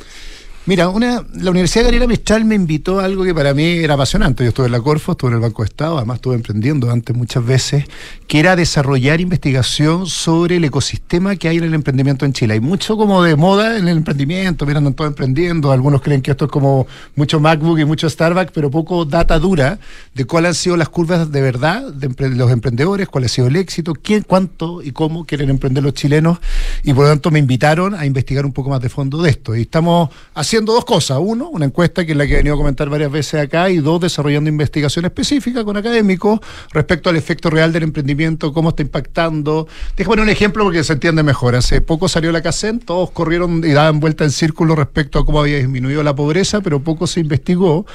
Mira, 0.68 0.90
una, 0.90 1.24
la 1.36 1.52
Universidad 1.52 1.84
Gabriela 1.84 2.08
Mistral 2.08 2.44
me 2.44 2.56
invitó 2.56 3.00
a 3.00 3.06
algo 3.06 3.24
que 3.24 3.36
para 3.36 3.54
mí 3.54 3.64
era 3.64 3.94
apasionante. 3.94 4.44
Yo 4.44 4.50
estuve 4.50 4.66
en 4.66 4.72
la 4.72 4.82
Corfo, 4.82 5.12
estuve 5.12 5.30
en 5.30 5.36
el 5.36 5.42
Banco 5.42 5.62
de 5.62 5.68
Estado, 5.68 5.98
además 5.98 6.16
estuve 6.16 6.34
emprendiendo 6.34 6.90
antes 6.90 7.16
muchas 7.16 7.46
veces, 7.46 7.86
que 8.28 8.40
era 8.40 8.56
desarrollar 8.56 9.22
investigación 9.22 10.08
sobre 10.08 10.56
el 10.56 10.64
ecosistema 10.64 11.36
que 11.36 11.50
hay 11.50 11.58
en 11.58 11.66
el 11.66 11.76
emprendimiento 11.76 12.26
en 12.26 12.34
Chile. 12.34 12.56
Hay 12.56 12.62
mucho 12.62 12.98
como 12.98 13.22
de 13.22 13.36
moda 13.36 13.78
en 13.78 13.88
el 13.88 13.98
emprendimiento, 13.98 14.66
miran 14.66 14.92
todos 14.96 15.08
emprendiendo, 15.08 15.72
algunos 15.72 16.02
creen 16.02 16.24
que 16.24 16.32
esto 16.32 16.46
es 16.46 16.52
como 16.52 16.88
mucho 17.16 17.40
MacBook 17.40 17.78
y 17.78 17.86
mucho 17.86 18.10
Starbucks, 18.10 18.52
pero 18.52 18.72
poco 18.72 19.06
data 19.06 19.38
dura 19.38 19.78
de 20.16 20.26
cuáles 20.26 20.50
han 20.50 20.56
sido 20.56 20.78
las 20.78 20.90
curvas 20.90 21.32
de 21.32 21.42
verdad 21.42 21.94
de 21.94 22.30
los 22.32 22.52
emprendedores, 22.52 23.08
cuál 23.08 23.26
ha 23.26 23.28
sido 23.28 23.46
el 23.46 23.56
éxito, 23.56 23.94
quién, 23.94 24.24
cuánto 24.24 24.82
y 24.82 24.90
cómo 24.94 25.26
quieren 25.26 25.52
emprender 25.52 25.84
los 25.84 25.94
chilenos 25.94 26.40
y 26.84 26.92
por 26.96 27.04
lo 27.04 27.12
tanto 27.12 27.30
me 27.30 27.38
invitaron 27.38 27.94
a 27.94 28.08
investigar 28.08 28.48
un 28.48 28.52
poco 28.52 28.72
más 28.72 28.82
de 28.82 28.90
fondo 28.90 29.22
de 29.22 29.30
esto. 29.30 29.56
Y 29.56 29.62
estamos 29.62 30.10
haciendo 30.34 30.55
dos 30.64 30.86
cosas. 30.86 31.18
Uno, 31.20 31.50
una 31.50 31.66
encuesta 31.66 32.06
que 32.06 32.14
es 32.14 32.18
la 32.18 32.26
que 32.26 32.34
he 32.34 32.38
venido 32.38 32.56
a 32.56 32.58
comentar 32.58 32.88
varias 32.88 33.12
veces 33.12 33.42
acá 33.42 33.70
y 33.70 33.78
dos, 33.78 34.00
desarrollando 34.00 34.50
investigación 34.50 35.04
específica 35.06 35.66
con 35.66 35.76
académicos 35.76 36.40
respecto 36.72 37.10
al 37.10 37.18
efecto 37.18 37.50
real 37.50 37.74
del 37.74 37.84
emprendimiento, 37.84 38.54
cómo 38.54 38.70
está 38.70 38.84
impactando. 38.84 39.68
Déjame 39.98 40.14
poner 40.14 40.24
un 40.24 40.30
ejemplo 40.30 40.64
porque 40.64 40.84
se 40.84 40.94
entiende 40.94 41.24
mejor. 41.24 41.56
Hace 41.56 41.82
poco 41.82 42.08
salió 42.08 42.32
la 42.32 42.42
CACEN, 42.42 42.80
todos 42.80 43.12
corrieron 43.12 43.64
y 43.66 43.72
daban 43.72 44.00
vuelta 44.00 44.24
en 44.24 44.32
círculo 44.32 44.76
respecto 44.76 45.20
a 45.20 45.26
cómo 45.26 45.42
había 45.42 45.58
disminuido 45.58 46.04
la 46.04 46.16
pobreza, 46.16 46.62
pero 46.62 46.80
poco 46.80 47.08
se 47.08 47.20
investigó 47.20 47.86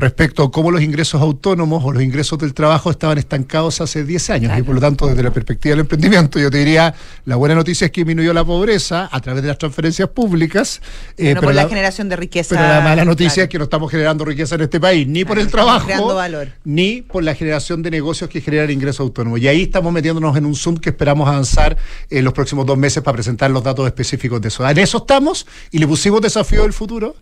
respecto 0.00 0.42
a 0.42 0.50
cómo 0.50 0.70
los 0.70 0.82
ingresos 0.82 1.20
autónomos 1.20 1.82
o 1.84 1.92
los 1.92 2.02
ingresos 2.02 2.38
del 2.38 2.54
trabajo 2.54 2.90
estaban 2.90 3.18
estancados 3.18 3.80
hace 3.80 4.04
10 4.04 4.30
años. 4.30 4.58
Y 4.58 4.62
por 4.62 4.74
lo 4.74 4.80
tanto, 4.80 5.06
desde 5.06 5.22
la 5.22 5.30
perspectiva 5.30 5.72
del 5.72 5.80
emprendimiento, 5.80 6.38
yo 6.38 6.50
te 6.50 6.58
diría, 6.58 6.94
la 7.24 7.36
buena 7.36 7.54
noticia 7.54 7.86
es 7.86 7.90
que 7.92 8.00
disminuyó 8.02 8.32
la 8.32 8.44
pobreza 8.44 9.08
a 9.10 9.20
través 9.20 9.42
de 9.42 9.48
las 9.48 9.58
transferencias 9.58 10.08
públicas. 10.08 10.80
eh, 11.16 11.30
Pero 11.34 11.42
por 11.42 11.54
la, 11.54 11.62
la- 11.64 11.68
generación 11.68 12.08
de 12.08 12.16
riqueza. 12.16 12.54
pero 12.56 12.68
la 12.68 12.80
mala 12.80 13.04
noticia 13.04 13.34
claro. 13.34 13.44
es 13.44 13.48
que 13.50 13.58
no 13.58 13.64
estamos 13.64 13.90
generando 13.90 14.24
riqueza 14.24 14.54
en 14.54 14.60
este 14.62 14.80
país, 14.80 15.06
ni 15.06 15.24
por 15.24 15.38
el 15.38 15.48
trabajo, 15.48 16.14
valor. 16.14 16.48
ni 16.64 17.02
por 17.02 17.22
la 17.22 17.34
generación 17.34 17.82
de 17.82 17.90
negocios 17.90 18.28
que 18.30 18.40
generan 18.40 18.70
ingresos 18.70 19.00
autónomos. 19.00 19.40
Y 19.40 19.48
ahí 19.48 19.62
estamos 19.62 19.92
metiéndonos 19.92 20.36
en 20.36 20.46
un 20.46 20.54
Zoom 20.54 20.76
que 20.76 20.90
esperamos 20.90 21.28
avanzar 21.28 21.76
en 22.08 22.24
los 22.24 22.32
próximos 22.32 22.66
dos 22.66 22.76
meses 22.78 23.02
para 23.02 23.14
presentar 23.14 23.50
los 23.50 23.62
datos 23.62 23.86
específicos 23.86 24.40
de 24.40 24.48
eso. 24.48 24.68
En 24.68 24.78
eso 24.78 24.98
estamos 24.98 25.46
y 25.70 25.78
le 25.78 25.86
pusimos 25.86 26.20
desafío 26.20 26.62
del 26.62 26.72
futuro, 26.72 27.14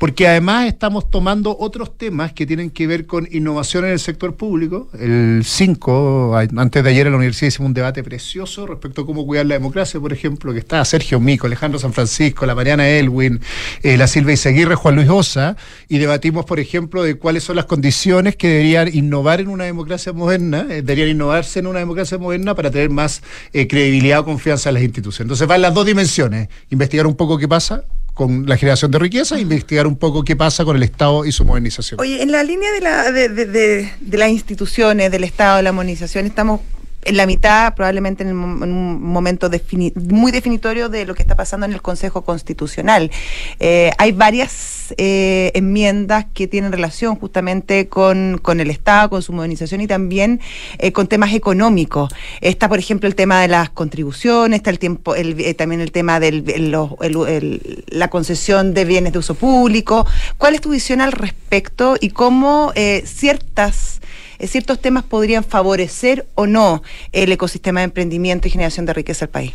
porque 0.00 0.26
además 0.26 0.66
estamos 0.66 1.10
tomando 1.10 1.54
otros 1.60 1.98
temas 1.98 2.32
que 2.32 2.46
tienen 2.46 2.70
que 2.70 2.86
ver 2.86 3.04
con 3.04 3.28
innovación 3.30 3.84
en 3.84 3.90
el 3.90 4.00
sector 4.00 4.34
público. 4.34 4.88
El 4.98 5.42
5, 5.44 6.38
antes 6.56 6.82
de 6.82 6.88
ayer 6.88 7.06
en 7.06 7.12
la 7.12 7.18
universidad 7.18 7.48
hicimos 7.48 7.66
un 7.66 7.74
debate 7.74 8.02
precioso 8.02 8.66
respecto 8.66 9.02
a 9.02 9.06
cómo 9.06 9.26
cuidar 9.26 9.44
la 9.44 9.56
democracia, 9.56 10.00
por 10.00 10.14
ejemplo, 10.14 10.54
que 10.54 10.60
está 10.60 10.82
Sergio 10.86 11.20
Mico, 11.20 11.46
Alejandro 11.46 11.78
San 11.78 11.92
Francisco, 11.92 12.46
la 12.46 12.54
Mariana 12.54 12.88
Elwin, 12.88 13.42
eh, 13.82 13.98
la 13.98 14.06
Silvia 14.06 14.32
Izaguirre, 14.32 14.74
Juan 14.74 14.96
Luis 14.96 15.10
Osa, 15.10 15.58
y 15.86 15.98
debatimos, 15.98 16.46
por 16.46 16.60
ejemplo, 16.60 17.02
de 17.02 17.16
cuáles 17.16 17.44
son 17.44 17.56
las 17.56 17.66
condiciones 17.66 18.36
que 18.36 18.48
deberían 18.48 18.88
innovar 18.88 19.42
en 19.42 19.48
una 19.48 19.64
democracia 19.64 20.14
moderna, 20.14 20.66
eh, 20.70 20.80
deberían 20.80 21.10
innovarse 21.10 21.58
en 21.58 21.66
una 21.66 21.80
democracia 21.80 22.16
moderna 22.16 22.54
para 22.54 22.70
tener 22.70 22.88
más 22.88 23.22
eh, 23.52 23.68
credibilidad 23.68 24.20
o 24.20 24.24
confianza 24.24 24.70
en 24.70 24.76
las 24.76 24.82
instituciones. 24.82 25.26
Entonces 25.26 25.46
van 25.46 25.60
las 25.60 25.74
dos 25.74 25.84
dimensiones, 25.84 26.48
investigar 26.70 27.06
un 27.06 27.16
poco 27.16 27.36
qué 27.36 27.46
pasa 27.46 27.84
con 28.14 28.46
la 28.46 28.56
generación 28.56 28.90
de 28.90 28.98
riqueza 28.98 29.36
e 29.36 29.40
investigar 29.40 29.86
un 29.86 29.96
poco 29.96 30.22
qué 30.24 30.36
pasa 30.36 30.64
con 30.64 30.76
el 30.76 30.82
Estado 30.82 31.24
y 31.24 31.32
su 31.32 31.44
modernización. 31.44 32.00
Oye, 32.00 32.22
en 32.22 32.32
la 32.32 32.42
línea 32.42 32.70
de, 32.72 32.80
la, 32.80 33.10
de, 33.12 33.28
de- 33.28 33.46
de- 33.46 33.92
de 34.00 34.18
las 34.18 34.30
instituciones, 34.30 35.10
del 35.10 35.24
Estado, 35.24 35.56
de 35.58 35.62
la 35.62 35.72
modernización, 35.72 36.26
estamos 36.26 36.60
en 37.02 37.16
la 37.16 37.26
mitad, 37.26 37.74
probablemente 37.74 38.22
en, 38.22 38.36
un 38.36 39.02
momento 39.02 39.50
defini- 39.50 39.94
muy 39.94 40.32
definitorio 40.32 40.88
de 40.88 41.06
lo 41.06 41.14
que 41.14 41.22
está 41.22 41.34
pasando 41.34 41.66
en 41.66 41.72
el 41.72 41.80
Consejo 41.80 42.22
Constitucional. 42.22 43.10
Eh, 43.58 43.90
hay 43.98 44.12
varias 44.12 44.94
eh, 44.98 45.50
enmiendas 45.54 46.26
que 46.34 46.46
tienen 46.46 46.72
relación 46.72 47.16
justamente 47.16 47.88
con, 47.88 48.38
con 48.42 48.60
el 48.60 48.70
Estado, 48.70 49.08
con 49.10 49.22
su 49.22 49.32
modernización 49.32 49.80
y 49.80 49.86
también 49.86 50.40
eh, 50.78 50.92
con 50.92 51.06
temas 51.06 51.32
económicos. 51.32 52.12
Está, 52.40 52.68
por 52.68 52.78
ejemplo, 52.78 53.08
el 53.08 53.14
tema 53.14 53.40
de 53.40 53.48
las 53.48 53.70
contribuciones, 53.70 54.58
está 54.58 54.70
el 54.70 54.78
tiempo, 54.78 55.14
el, 55.14 55.40
eh, 55.40 55.54
también 55.54 55.80
el 55.80 55.92
tema 55.92 56.20
de 56.20 56.30
la 57.88 58.08
concesión 58.08 58.74
de 58.74 58.84
bienes 58.84 59.12
de 59.12 59.18
uso 59.18 59.34
público. 59.34 60.06
¿Cuál 60.36 60.54
es 60.54 60.60
tu 60.60 60.70
visión 60.70 61.00
al 61.00 61.12
respecto 61.12 61.96
y 62.00 62.10
cómo 62.10 62.72
eh, 62.74 63.02
ciertas 63.06 63.99
ciertos 64.48 64.80
temas 64.80 65.04
podrían 65.04 65.44
favorecer 65.44 66.26
o 66.34 66.46
no 66.46 66.82
el 67.12 67.30
ecosistema 67.32 67.80
de 67.80 67.84
emprendimiento 67.84 68.48
y 68.48 68.50
generación 68.50 68.86
de 68.86 68.92
riqueza 68.94 69.26
del 69.26 69.30
país. 69.30 69.52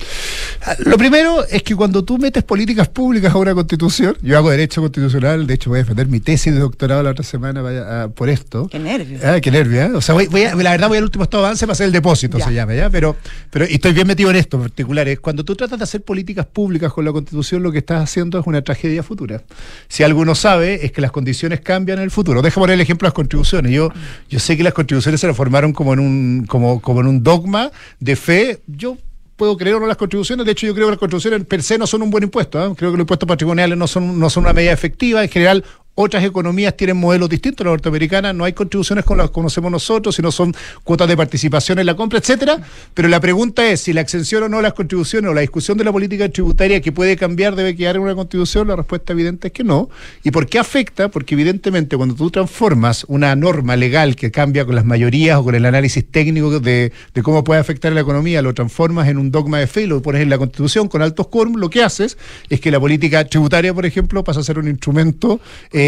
Ah, 0.66 0.76
Lo 0.80 0.98
primero 0.98 1.46
es 1.46 1.64
que 1.64 1.76
cuando 1.76 2.04
tú 2.04 2.18
metes 2.18 2.44
políticas 2.44 2.88
públicas 2.88 3.34
a 3.34 3.38
una 3.38 3.54
constitución, 3.54 4.18
yo 4.22 4.38
hago 4.38 4.50
derecho 4.50 4.82
constitucional, 4.82 5.48
de 5.48 5.54
hecho 5.54 5.70
voy 5.70 5.80
a 5.80 5.84
defender 5.84 6.08
mi 6.08 6.20
tesis 6.20 6.54
de 6.54 6.60
doctorado 6.60 7.04
la 7.04 7.12
otra 7.12 7.24
semana 7.24 7.62
vaya, 7.62 8.04
ah, 8.04 8.08
por 8.10 8.30
esto. 8.30 8.68
Qué 8.70 8.80
nervios. 8.80 9.24
Ah, 9.24 9.40
qué 9.42 9.52
nervio, 9.52 9.82
¿eh? 9.82 9.92
O 9.94 10.02
sea, 10.02 10.14
voy, 10.14 10.28
voy 10.28 10.44
a- 10.44 10.56
la 10.56 10.72
verdad 10.72 10.88
voy 10.88 10.98
al 10.98 11.04
último 11.04 11.24
estado 11.24 11.44
de 11.44 11.48
avance 11.48 11.66
para 11.66 11.74
hacer 11.74 11.86
el 11.88 11.92
depósito, 11.92 12.38
Ya. 12.38 12.46
se 12.46 12.54
llama, 12.54 12.74
¿ya? 12.76 12.90
Pero, 12.90 13.16
pero 13.52 13.66
y 13.70 13.76
estoy 13.76 13.94
bien 13.94 14.08
metido 14.08 14.30
en 14.30 14.36
esto 14.38 14.58
en 14.58 14.64
particular. 14.64 15.08
Es 15.08 15.20
cuando 15.20 15.44
tú 15.44 15.56
tratas 15.56 15.78
de 15.80 15.84
hacer 15.84 16.02
políticas 16.04 16.46
públicas 16.46 16.92
con 16.94 17.06
la 17.06 17.12
constitución, 17.12 17.64
lo 17.64 17.72
que 17.72 17.80
estás 17.80 18.02
haciendo 18.04 18.40
es 18.40 18.48
una 18.48 18.62
tragedia 18.62 19.04
futura. 19.04 19.42
Si 19.88 20.04
alguno 20.04 20.36
sabe, 20.36 20.86
es 20.86 20.92
que 20.92 21.02
las 21.02 21.12
condiciones 21.12 21.60
cambian 21.62 21.98
en 22.00 22.04
el 22.06 22.12
futuro. 22.12 22.42
Deja 22.42 22.60
poner 22.60 22.76
el 22.76 22.82
ejemplo 22.82 23.06
de 23.06 23.10
las 23.10 23.14
contribuciones. 23.14 23.72
Yo, 23.72 23.92
yo 24.30 24.40
sé 24.40 24.58
que 24.58 24.64
las 24.64 24.74
contribuciones 24.76 25.20
se 25.20 25.34
formaron 25.34 25.74
como 25.74 25.94
en 25.94 26.00
un, 26.00 26.46
como, 26.48 26.82
como 26.82 27.02
en 27.02 27.08
un 27.08 27.24
dogma 27.24 27.72
de 28.00 28.16
fe. 28.16 28.62
Yo 28.68 28.98
puedo 29.36 29.58
creer 29.58 29.78
o 29.78 29.80
no 29.80 29.88
las 29.88 29.98
contribuciones. 29.98 30.46
De 30.46 30.52
hecho, 30.52 30.68
yo 30.68 30.74
creo 30.74 30.88
que 30.88 30.92
las 30.92 31.00
contribuciones 31.00 31.46
per 31.46 31.64
se 31.64 31.78
no 31.78 31.88
son 31.88 32.02
un 32.04 32.10
buen 32.10 32.24
impuesto. 32.24 32.60
¿eh? 32.60 32.74
Creo 32.76 32.92
que 32.92 32.98
los 32.98 33.04
impuestos 33.04 33.28
patrimoniales 33.28 33.78
no 33.78 33.88
son, 33.88 34.20
no 34.20 34.30
son 34.30 34.44
una 34.44 34.54
medida 34.54 34.72
efectiva. 34.72 35.24
En 35.24 35.30
general, 35.30 35.64
otras 35.96 36.24
economías 36.24 36.76
tienen 36.76 36.98
modelos 36.98 37.30
distintos. 37.30 37.66
La 37.66 37.72
norteamericana 37.72 38.34
no 38.34 38.44
hay 38.44 38.54
contribuciones 38.54 39.06
como 39.06 39.18
las 39.18 39.32
conocemos 39.32 39.72
nosotros, 39.72 40.16
sino 40.16 40.32
son 40.32 40.54
cuotas 40.84 41.08
de 41.08 41.16
participación 41.16 41.80
en 41.80 41.86
la 41.86 41.96
compra, 41.96 42.20
etcétera. 42.20 42.60
Pero 42.94 43.08
la 43.08 43.20
pregunta 43.20 43.66
es 43.66 43.82
si 43.82 43.94
la 43.94 44.02
exención 44.02 44.44
o 44.44 44.50
no 44.50 44.62
las 44.62 44.74
contribuciones 44.74 45.32
o 45.32 45.34
la 45.34 45.42
discusión 45.42 45.78
de 45.78 45.86
la 45.86 45.92
política 45.92 46.30
tributaria 46.30 46.82
que 46.82 46.92
puede 46.92 47.16
cambiar 47.16 47.56
debe 47.56 47.76
quedar 47.76 47.96
en 47.96 48.02
una 48.02 48.16
constitución. 48.16 48.68
La 48.68 48.76
respuesta 48.76 49.14
evidente 49.14 49.48
es 49.48 49.54
que 49.54 49.64
no. 49.64 49.90
¿Y 50.24 50.32
por 50.32 50.48
qué 50.48 50.60
afecta? 50.60 51.10
Porque 51.10 51.36
evidentemente 51.36 51.96
cuando 51.96 52.16
tú 52.16 52.30
transformas 52.30 53.06
una 53.08 53.36
norma 53.36 53.76
legal 53.76 54.16
que 54.16 54.32
cambia 54.32 54.66
con 54.66 54.76
las 54.76 54.86
mayorías 54.86 55.38
o 55.38 55.46
con 55.46 55.56
el 55.56 55.66
análisis 55.66 56.06
técnico 56.06 56.60
de, 56.60 56.92
de 57.14 57.24
cómo 57.24 57.44
puede 57.44 57.62
afectar 57.62 57.92
a 57.92 57.96
la 57.96 58.02
economía, 58.02 58.42
lo 58.42 58.54
transformas 58.54 59.08
en 59.08 59.18
un 59.18 59.32
dogma 59.32 59.60
de 59.60 59.68
fe 59.68 59.84
y 59.84 59.88
lo 59.88 60.02
pones 60.02 60.22
en 60.22 60.30
la 60.30 60.38
constitución 60.38 60.90
con 60.90 61.02
altos 61.02 61.28
quórum, 61.28 61.56
lo 61.56 61.70
que 61.70 61.84
haces 61.84 62.18
es 62.50 62.60
que 62.60 62.70
la 62.70 62.80
política 62.80 63.24
tributaria, 63.26 63.74
por 63.74 63.86
ejemplo, 63.86 64.24
pasa 64.24 64.42
a 64.42 64.44
ser 64.44 64.60
un 64.60 64.68
instrumento 64.68 65.40
eh, 65.72 65.85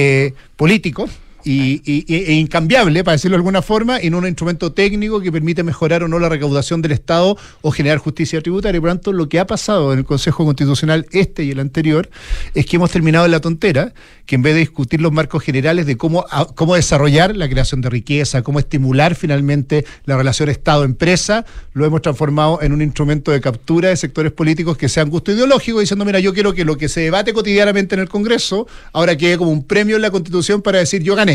político. 0.55 1.07
Y, 1.43 1.81
y- 1.85 2.13
e 2.13 2.33
incambiable, 2.33 3.05
para 3.05 3.13
decirlo 3.13 3.35
de 3.35 3.39
alguna 3.39 3.61
forma, 3.61 3.97
en 3.99 4.15
un 4.15 4.27
instrumento 4.27 4.73
técnico 4.73 5.21
que 5.21 5.31
permite 5.31 5.63
mejorar 5.63 6.03
o 6.03 6.09
no 6.09 6.19
la 6.19 6.27
recaudación 6.27 6.81
del 6.81 6.91
Estado 6.91 7.37
o 7.61 7.71
generar 7.71 7.99
justicia 7.99 8.41
tributaria. 8.41 8.81
Por 8.81 8.89
lo 8.89 8.95
tanto, 8.95 9.13
lo 9.13 9.29
que 9.29 9.39
ha 9.39 9.47
pasado 9.47 9.93
en 9.93 9.99
el 9.99 10.05
Consejo 10.05 10.43
Constitucional, 10.43 11.05
este 11.11 11.45
y 11.45 11.51
el 11.51 11.61
anterior, 11.61 12.09
es 12.53 12.65
que 12.65 12.75
hemos 12.75 12.91
terminado 12.91 13.25
en 13.25 13.31
la 13.31 13.39
tontera, 13.39 13.93
que 14.25 14.35
en 14.35 14.41
vez 14.41 14.55
de 14.55 14.59
discutir 14.59 14.99
los 14.99 15.13
marcos 15.13 15.41
generales 15.41 15.85
de 15.85 15.95
cómo, 15.95 16.25
cómo 16.55 16.75
desarrollar 16.75 17.37
la 17.37 17.47
creación 17.47 17.79
de 17.79 17.89
riqueza, 17.91 18.41
cómo 18.41 18.59
estimular 18.59 19.15
finalmente 19.15 19.85
la 20.03 20.17
relación 20.17 20.49
Estado-empresa, 20.49 21.45
lo 21.71 21.85
hemos 21.85 22.01
transformado 22.01 22.61
en 22.61 22.73
un 22.73 22.81
instrumento 22.81 23.31
de 23.31 23.39
captura 23.39 23.87
de 23.89 23.95
sectores 23.95 24.33
políticos 24.33 24.75
que 24.75 24.89
sean 24.89 25.09
gusto 25.09 25.31
ideológico, 25.31 25.79
diciendo, 25.79 26.03
mira, 26.03 26.19
yo 26.19 26.33
quiero 26.33 26.53
que 26.53 26.65
lo 26.65 26.77
que 26.77 26.89
se 26.89 27.01
debate 27.01 27.31
cotidianamente 27.31 27.95
en 27.95 28.01
el 28.01 28.09
Congreso 28.09 28.67
ahora 28.91 29.15
quede 29.15 29.37
como 29.37 29.51
un 29.51 29.63
premio 29.63 29.95
en 29.95 30.01
la 30.01 30.11
Constitución 30.11 30.61
para 30.61 30.79
decir, 30.79 31.01
yo 31.03 31.15
gané. 31.15 31.26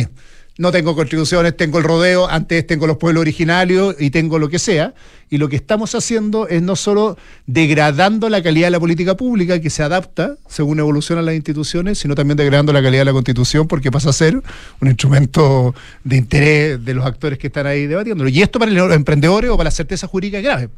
No 0.59 0.71
tengo 0.71 0.95
contribuciones, 0.95 1.57
tengo 1.57 1.79
el 1.79 1.85
rodeo, 1.85 2.29
antes 2.29 2.67
tengo 2.67 2.87
los 2.87 2.99
pueblos 2.99 3.23
originarios 3.23 3.97
y 3.99 4.11
tengo 4.11 4.39
lo 4.39 4.51
que 4.51 4.59
sea. 4.59 4.95
Y 5.33 5.39
lo 5.39 5.49
que 5.49 5.57
estamos 5.57 5.95
haciendo 5.95 6.47
es 6.47 6.61
no 6.61 6.77
solo 6.77 7.17
degradando 7.47 8.29
la 8.29 8.43
calidad 8.43 8.67
de 8.67 8.73
la 8.73 8.81
política 8.81 9.17
pública, 9.17 9.63
que 9.63 9.71
se 9.71 9.83
adapta 9.83 10.37
según 10.47 10.79
evolucionan 10.79 11.25
las 11.25 11.35
instituciones, 11.35 11.99
sino 11.99 12.15
también 12.15 12.37
degradando 12.37 12.71
la 12.71 12.83
calidad 12.83 13.01
de 13.01 13.07
la 13.07 13.13
constitución, 13.15 13.67
porque 13.67 13.91
pasa 13.91 14.11
a 14.11 14.13
ser 14.13 14.43
un 14.83 14.89
instrumento 14.89 15.75
de 16.05 16.19
interés 16.19 16.85
de 16.85 16.93
los 16.93 17.07
actores 17.07 17.39
que 17.39 17.47
están 17.47 17.67
ahí 17.67 17.87
debatiéndolo. 17.87 18.29
Y 18.29 18.43
esto 18.43 18.59
para 18.59 18.71
los 18.71 18.93
emprendedores 18.95 19.51
o 19.51 19.57
para 19.57 19.69
la 19.69 19.71
certeza 19.71 20.07
jurídica 20.07 20.37
es 20.37 20.45
grave. 20.45 20.69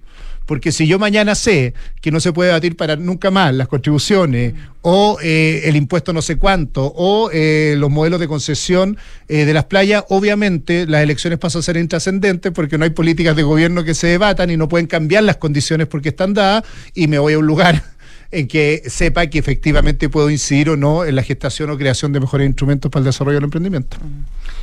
Porque 0.47 0.73
si 0.73 0.87
yo 0.87 0.99
mañana 0.99 1.35
sé 1.35 1.73
que 2.03 2.11
no 2.11 2.21
se 2.21 2.33
puede 2.33 2.49
debatir 2.49 2.77
para 2.77 2.97
nunca 2.97 3.31
más 3.31 3.55
las 3.55 3.67
contribuciones 3.67 4.55
o 4.83 5.17
eh, 5.23 5.63
el 5.65 5.77
impuesto 5.77 6.13
no 6.13 6.21
sé 6.21 6.37
cuánto 6.37 6.93
o 6.95 7.31
eh, 7.33 7.75
los 7.79 7.91
modelos 7.91 8.21
de 8.21 8.29
concesión 8.29 8.99
eh, 9.29 9.47
de 9.47 9.55
las 9.55 9.65
playas, 9.65 10.05
obviamente 10.11 10.87
las 10.87 11.03
elecciones 11.03 11.39
pasan 11.39 11.61
a 11.61 11.63
ser 11.63 11.79
intrascendentes 11.79 12.53
porque 12.53 12.77
no 12.77 12.85
hay 12.85 12.91
políticas 12.91 13.35
de 13.35 13.43
gobierno 13.43 13.85
que 13.85 13.95
se 13.95 14.09
debatan 14.09 14.44
y 14.51 14.57
no 14.57 14.69
pueden 14.69 14.87
cambiar 14.87 15.25
las 15.25 15.37
condiciones 15.37 15.87
porque 15.87 16.11
están 16.11 16.35
dadas 16.35 16.65
y 16.95 17.07
me 17.09 17.19
voy 17.19 17.35
a 17.35 17.39
un 17.39 17.47
lugar 17.47 17.83
en 18.31 18.49
que 18.49 18.83
sepa 18.87 19.27
que 19.29 19.39
efectivamente 19.39 20.09
puedo 20.09 20.29
incidir 20.31 20.71
o 20.71 20.77
no 20.77 21.05
en 21.05 21.15
la 21.17 21.23
gestación 21.23 21.71
o 21.71 21.77
creación 21.79 22.13
de 22.13 22.21
mejores 22.21 22.47
instrumentos 22.47 22.91
para 22.91 23.01
el 23.01 23.05
desarrollo 23.07 23.37
del 23.37 23.45
emprendimiento. 23.45 23.97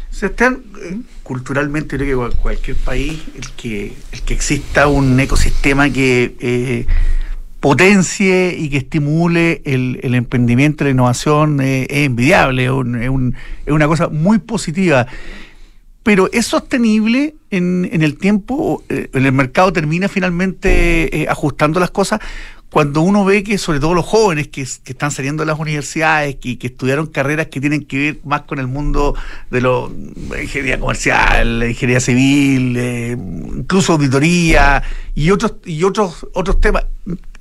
Sebastián, 0.09 0.61
eh, 0.83 0.97
culturalmente 1.23 1.95
creo 1.95 2.07
que 2.07 2.15
cual- 2.15 2.35
cualquier 2.41 2.75
país, 2.77 3.21
el 3.35 3.49
que, 3.51 3.93
el 4.11 4.21
que 4.23 4.33
exista 4.33 4.87
un 4.87 5.17
ecosistema 5.19 5.89
que 5.89 6.35
eh, 6.41 6.85
potencie 7.61 8.55
y 8.57 8.69
que 8.69 8.77
estimule 8.77 9.61
el, 9.65 9.99
el 10.03 10.15
emprendimiento, 10.15 10.83
la 10.83 10.89
innovación, 10.89 11.61
eh, 11.61 11.85
es 11.89 12.07
envidiable, 12.07 12.65
es 12.65 12.71
una 13.71 13.87
cosa 13.87 14.09
muy 14.09 14.39
positiva. 14.39 15.07
Pero 16.03 16.29
es 16.31 16.47
sostenible 16.47 17.35
en, 17.51 17.87
en 17.91 18.01
el 18.01 18.17
tiempo, 18.17 18.83
eh, 18.89 19.09
en 19.13 19.25
el 19.25 19.31
mercado 19.31 19.71
termina 19.71 20.07
finalmente 20.07 21.21
eh, 21.21 21.27
ajustando 21.29 21.79
las 21.79 21.91
cosas 21.91 22.19
cuando 22.71 23.01
uno 23.01 23.25
ve 23.25 23.43
que 23.43 23.57
sobre 23.57 23.81
todo 23.81 23.93
los 23.93 24.05
jóvenes 24.05 24.47
que, 24.47 24.65
que 24.83 24.93
están 24.93 25.11
saliendo 25.11 25.43
de 25.43 25.47
las 25.47 25.59
universidades, 25.59 26.37
que, 26.37 26.57
que 26.57 26.67
estudiaron 26.67 27.07
carreras 27.07 27.47
que 27.47 27.59
tienen 27.59 27.83
que 27.83 27.97
ver 27.97 28.19
más 28.23 28.43
con 28.43 28.59
el 28.59 28.67
mundo 28.67 29.13
de 29.51 29.59
lo, 29.59 29.91
la 30.29 30.41
ingeniería 30.41 30.79
comercial, 30.79 31.59
la 31.59 31.67
ingeniería 31.67 31.99
civil, 31.99 32.77
eh, 32.77 33.17
incluso 33.57 33.93
auditoría 33.93 34.81
y 35.13 35.31
otros 35.31 35.55
y 35.65 35.83
otros 35.83 36.25
otros 36.33 36.61
temas, 36.61 36.85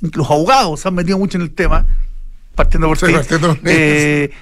los 0.01 0.29
abogados 0.29 0.81
se 0.81 0.88
han 0.88 0.94
metido 0.94 1.16
mucho 1.16 1.38
en 1.38 1.42
el 1.42 1.53
tema, 1.53 1.87
partiendo 2.57 2.88
por 2.88 2.99
Sí, 2.99 3.07
ti, 3.07 3.12
partiendo 3.12 3.57
eh, 3.66 4.33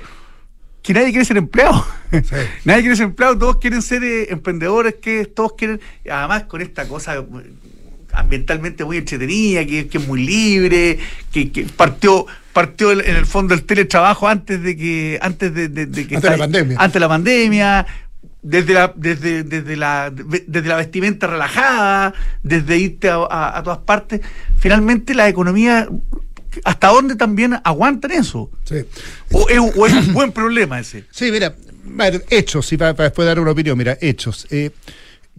que 0.88 0.94
nadie 0.94 1.11
quiere 1.11 1.27
ser 1.27 1.37
empleado. 1.37 1.85
Sí. 2.11 2.18
Nadie 2.64 2.81
quiere 2.81 2.96
ser 2.96 3.05
empleado, 3.05 3.37
todos 3.37 3.57
quieren 3.59 3.83
ser 3.83 4.03
eh, 4.03 4.29
emprendedores, 4.31 4.94
que 4.94 5.27
todos 5.27 5.53
quieren, 5.53 5.79
además 6.11 6.44
con 6.44 6.62
esta 6.62 6.88
cosa 6.88 7.16
eh, 7.16 7.22
ambientalmente 8.14 8.85
muy 8.87 8.96
entretenida, 8.96 9.66
que, 9.66 9.87
que 9.88 9.98
es 9.98 10.09
muy 10.09 10.24
libre, 10.24 10.98
que, 11.31 11.53
que 11.53 11.64
partió 11.64 12.27
partió 12.55 12.90
en 12.92 13.01
el 13.16 13.27
fondo 13.27 13.53
el 13.53 13.64
teletrabajo 13.64 14.27
antes 14.29 14.62
de 14.62 14.77
que 14.79 15.18
antes 15.20 15.53
de, 15.55 15.68
de- 15.68 15.85
de 15.87 16.07
que 16.09 16.16
Antes 16.16 16.31
de 16.31 16.37
la 16.38 16.42
pandemia. 16.44 16.77
antes 16.81 16.94
de 16.94 17.01
la 17.01 17.09
pandemia 17.09 17.87
desde 18.42 18.72
la 18.72 18.92
desde, 18.96 19.42
desde 19.44 19.77
la 19.77 20.11
desde 20.11 20.68
la 20.68 20.77
vestimenta 20.77 21.27
relajada 21.27 22.14
desde 22.42 22.79
irte 22.79 23.11
a, 23.11 23.16
a- 23.16 23.59
a 23.59 23.62
todas 23.62 23.79
partes 23.81 24.22
finalmente 24.59 25.14
la 25.14 25.29
economía 25.29 25.87
hasta 26.64 26.88
dónde 26.88 27.16
también 27.16 27.55
aguantan 27.64 28.11
eso 28.12 28.51
Sí. 28.64 28.85
o 29.33 29.49
es, 29.49 29.59
o 29.77 29.87
es 29.87 29.92
un 29.94 30.12
buen 30.14 30.33
problema 30.33 30.79
ese 30.81 31.05
Sí, 31.11 31.31
mira, 31.31 31.55
hechos, 32.31 32.73
y 32.73 32.77
para, 32.77 32.94
para 32.94 33.09
después 33.09 33.27
dar 33.27 33.40
una 33.40 33.51
opinión, 33.53 33.77
mira, 33.79 33.97
hechos. 34.01 34.47
Eh, 34.51 34.71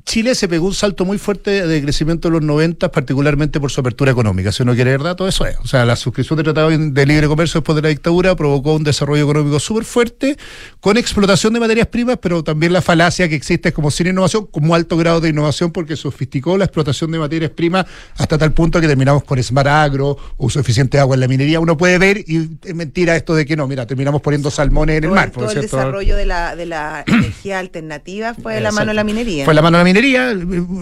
Chile 0.05 0.35
se 0.35 0.47
pegó 0.47 0.67
un 0.67 0.73
salto 0.73 1.05
muy 1.05 1.17
fuerte 1.17 1.65
de 1.67 1.81
crecimiento 1.81 2.27
en 2.27 2.35
los 2.35 2.43
90, 2.43 2.91
particularmente 2.91 3.59
por 3.59 3.71
su 3.71 3.81
apertura 3.81 4.11
económica. 4.11 4.51
Si 4.51 4.63
uno 4.63 4.75
quiere 4.75 4.91
ver 4.91 5.03
datos, 5.03 5.29
eso 5.29 5.45
es. 5.45 5.57
O 5.63 5.67
sea, 5.67 5.85
la 5.85 5.95
suscripción 5.95 6.37
de 6.37 6.43
tratado 6.43 6.69
de 6.69 7.05
libre 7.05 7.27
comercio 7.27 7.59
después 7.59 7.75
de 7.75 7.81
la 7.81 7.89
dictadura 7.89 8.35
provocó 8.35 8.75
un 8.75 8.83
desarrollo 8.83 9.23
económico 9.23 9.59
súper 9.59 9.85
fuerte, 9.85 10.37
con 10.79 10.97
explotación 10.97 11.53
de 11.53 11.59
materias 11.59 11.87
primas, 11.87 12.17
pero 12.21 12.43
también 12.43 12.73
la 12.73 12.81
falacia 12.81 13.27
que 13.29 13.35
existe 13.35 13.71
como 13.73 13.91
sin 13.91 14.07
innovación, 14.07 14.47
como 14.47 14.75
alto 14.75 14.97
grado 14.97 15.21
de 15.21 15.29
innovación, 15.29 15.71
porque 15.71 15.95
sofisticó 15.95 16.57
la 16.57 16.65
explotación 16.65 17.11
de 17.11 17.19
materias 17.19 17.51
primas 17.51 17.85
hasta 18.17 18.37
tal 18.37 18.53
punto 18.53 18.81
que 18.81 18.87
terminamos 18.87 19.23
con 19.23 19.41
Smart 19.41 19.67
Agro, 19.67 20.17
uso 20.37 20.59
eficiente 20.59 20.97
de 20.97 21.01
agua 21.01 21.15
en 21.15 21.21
la 21.21 21.27
minería. 21.27 21.59
Uno 21.59 21.77
puede 21.77 21.97
ver, 21.97 22.23
y 22.27 22.49
es 22.63 22.75
mentira 22.75 23.15
esto 23.15 23.35
de 23.35 23.45
que 23.45 23.55
no, 23.55 23.67
mira, 23.67 23.85
terminamos 23.85 24.21
poniendo 24.21 24.49
salmones 24.51 24.97
en 24.97 25.03
el 25.03 25.09
todo, 25.09 25.15
mar. 25.15 25.31
todo 25.31 25.45
por 25.45 25.55
el 25.55 25.61
desarrollo 25.61 26.15
de 26.15 26.25
la, 26.25 26.55
de 26.55 26.65
la 26.65 27.03
energía 27.07 27.59
alternativa 27.59 28.33
fue 28.33 28.55
de 28.55 28.61
la 28.61 28.71
mano 28.71 28.87
de 28.87 28.95
la 28.95 29.03
minería. 29.03 29.45
Fue 29.45 29.53
la 29.53 29.61
mano 29.61 29.77
de 29.77 29.83
la 29.83 29.85
minería. 29.85 29.98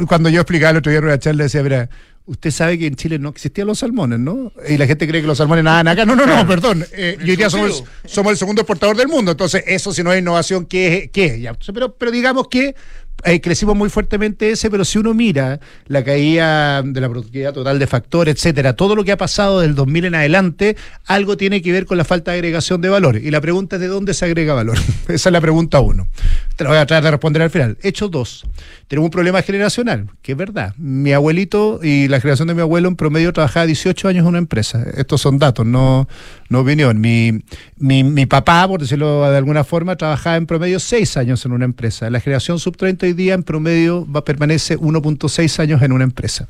Cuando 0.07 0.29
yo 0.29 0.41
explicaba 0.41 0.71
el 0.71 0.77
otro 0.77 0.91
día 0.91 0.99
en 0.99 1.05
una 1.05 1.19
charla, 1.19 1.43
decía, 1.43 1.63
mira, 1.63 1.89
Usted 2.27 2.51
sabe 2.51 2.77
que 2.77 2.87
en 2.87 2.95
Chile 2.97 3.19
no 3.19 3.29
existían 3.29 3.67
los 3.67 3.79
salmones, 3.79 4.19
¿no? 4.19 4.51
Y 4.67 4.75
la 4.75 4.85
gente 4.85 5.07
cree 5.07 5.21
que 5.21 5.27
los 5.27 5.37
salmones 5.37 5.63
nadan 5.63 5.87
acá. 5.87 6.05
No, 6.05 6.13
no, 6.13 6.25
no, 6.25 6.45
perdón. 6.45 6.85
Eh, 6.91 7.17
y 7.23 7.29
hoy 7.29 7.37
día 7.37 7.49
somos, 7.49 7.85
somos 8.05 8.31
el 8.33 8.37
segundo 8.37 8.63
exportador 8.63 8.97
del 8.97 9.07
mundo. 9.07 9.31
Entonces, 9.31 9.63
eso 9.65 9.93
si 9.93 10.03
no 10.03 10.11
es 10.11 10.19
innovación, 10.19 10.65
¿qué 10.65 10.97
es? 10.97 11.11
¿Qué 11.11 11.25
es? 11.27 11.39
Ya, 11.39 11.55
pero, 11.73 11.95
pero 11.95 12.11
digamos 12.11 12.49
que 12.49 12.75
eh, 13.23 13.41
crecimos 13.41 13.75
muy 13.75 13.89
fuertemente 13.89 14.51
ese, 14.51 14.69
pero 14.69 14.85
si 14.85 14.99
uno 14.99 15.13
mira 15.13 15.59
la 15.87 16.03
caída 16.03 16.81
de 16.83 17.01
la 17.01 17.09
productividad 17.09 17.53
total 17.53 17.79
de 17.79 17.87
factores, 17.87 18.35
etcétera, 18.35 18.73
todo 18.73 18.95
lo 18.95 19.03
que 19.03 19.11
ha 19.11 19.17
pasado 19.17 19.59
del 19.61 19.75
2000 19.75 20.05
en 20.05 20.15
adelante, 20.15 20.77
algo 21.05 21.35
tiene 21.35 21.61
que 21.61 21.71
ver 21.71 21.85
con 21.85 21.97
la 21.97 22.05
falta 22.05 22.31
de 22.31 22.37
agregación 22.37 22.79
de 22.81 22.89
valor. 22.89 23.17
Y 23.17 23.31
la 23.31 23.41
pregunta 23.41 23.77
es 23.77 23.81
de 23.81 23.87
dónde 23.87 24.13
se 24.13 24.25
agrega 24.25 24.53
valor. 24.53 24.77
Esa 25.07 25.29
es 25.29 25.33
la 25.33 25.41
pregunta 25.41 25.79
uno. 25.79 26.07
Te 26.55 26.63
la 26.63 26.69
voy 26.69 26.79
a 26.79 26.85
tratar 26.85 27.03
de 27.03 27.11
responder 27.11 27.41
al 27.41 27.49
final. 27.49 27.77
Hecho 27.81 28.07
dos. 28.07 28.45
Tenemos 28.87 29.07
un 29.07 29.11
problema 29.11 29.41
generacional, 29.41 30.09
que 30.21 30.31
es 30.31 30.37
verdad. 30.37 30.73
Mi 30.77 31.11
abuelito 31.11 31.79
y 31.83 32.07
la 32.07 32.19
generación 32.21 32.47
de 32.47 32.53
mi 32.53 32.61
abuelo 32.61 32.87
en 32.87 32.95
promedio 32.95 33.33
trabajaba 33.33 33.65
18 33.65 34.07
años 34.07 34.21
en 34.21 34.27
una 34.27 34.37
empresa. 34.37 34.83
Estos 34.95 35.21
son 35.21 35.39
datos, 35.39 35.65
no, 35.65 36.07
no 36.49 36.61
opinión. 36.61 36.99
Mi, 36.99 37.43
mi, 37.77 38.03
mi 38.03 38.25
papá, 38.25 38.67
por 38.67 38.81
decirlo 38.81 39.29
de 39.29 39.37
alguna 39.37 39.63
forma, 39.63 39.95
trabajaba 39.95 40.37
en 40.37 40.45
promedio 40.45 40.79
6 40.79 41.17
años 41.17 41.45
en 41.45 41.51
una 41.51 41.65
empresa. 41.65 42.09
La 42.09 42.19
generación 42.19 42.59
sub 42.59 42.77
30 42.77 43.05
hoy 43.05 43.13
día 43.13 43.33
en 43.33 43.43
promedio 43.43 44.07
va 44.09 44.23
permanece 44.23 44.77
1.6 44.77 45.59
años 45.59 45.81
en 45.81 45.91
una 45.91 46.03
empresa. 46.03 46.47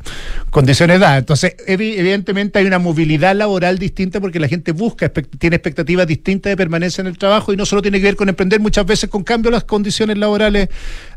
Condiciones 0.49 0.99
dadas. 0.99 1.19
Entonces, 1.19 1.55
evidentemente 1.65 2.59
hay 2.59 2.65
una 2.65 2.79
movilidad 2.79 3.35
laboral 3.35 3.77
distinta 3.79 4.21
porque 4.21 4.39
la 4.39 4.47
gente 4.47 4.71
busca, 4.71 5.09
tiene 5.09 5.55
expectativas 5.55 6.07
distintas 6.07 6.51
de 6.51 6.57
permanencia 6.57 7.01
en 7.01 7.07
el 7.07 7.17
trabajo 7.17 7.53
y 7.53 7.57
no 7.57 7.65
solo 7.65 7.81
tiene 7.81 7.99
que 7.99 8.05
ver 8.05 8.15
con 8.15 8.29
emprender, 8.29 8.59
muchas 8.59 8.85
veces 8.85 9.09
con 9.09 9.23
cambio 9.23 9.51
las 9.51 9.63
condiciones 9.63 10.17
laborales 10.17 10.69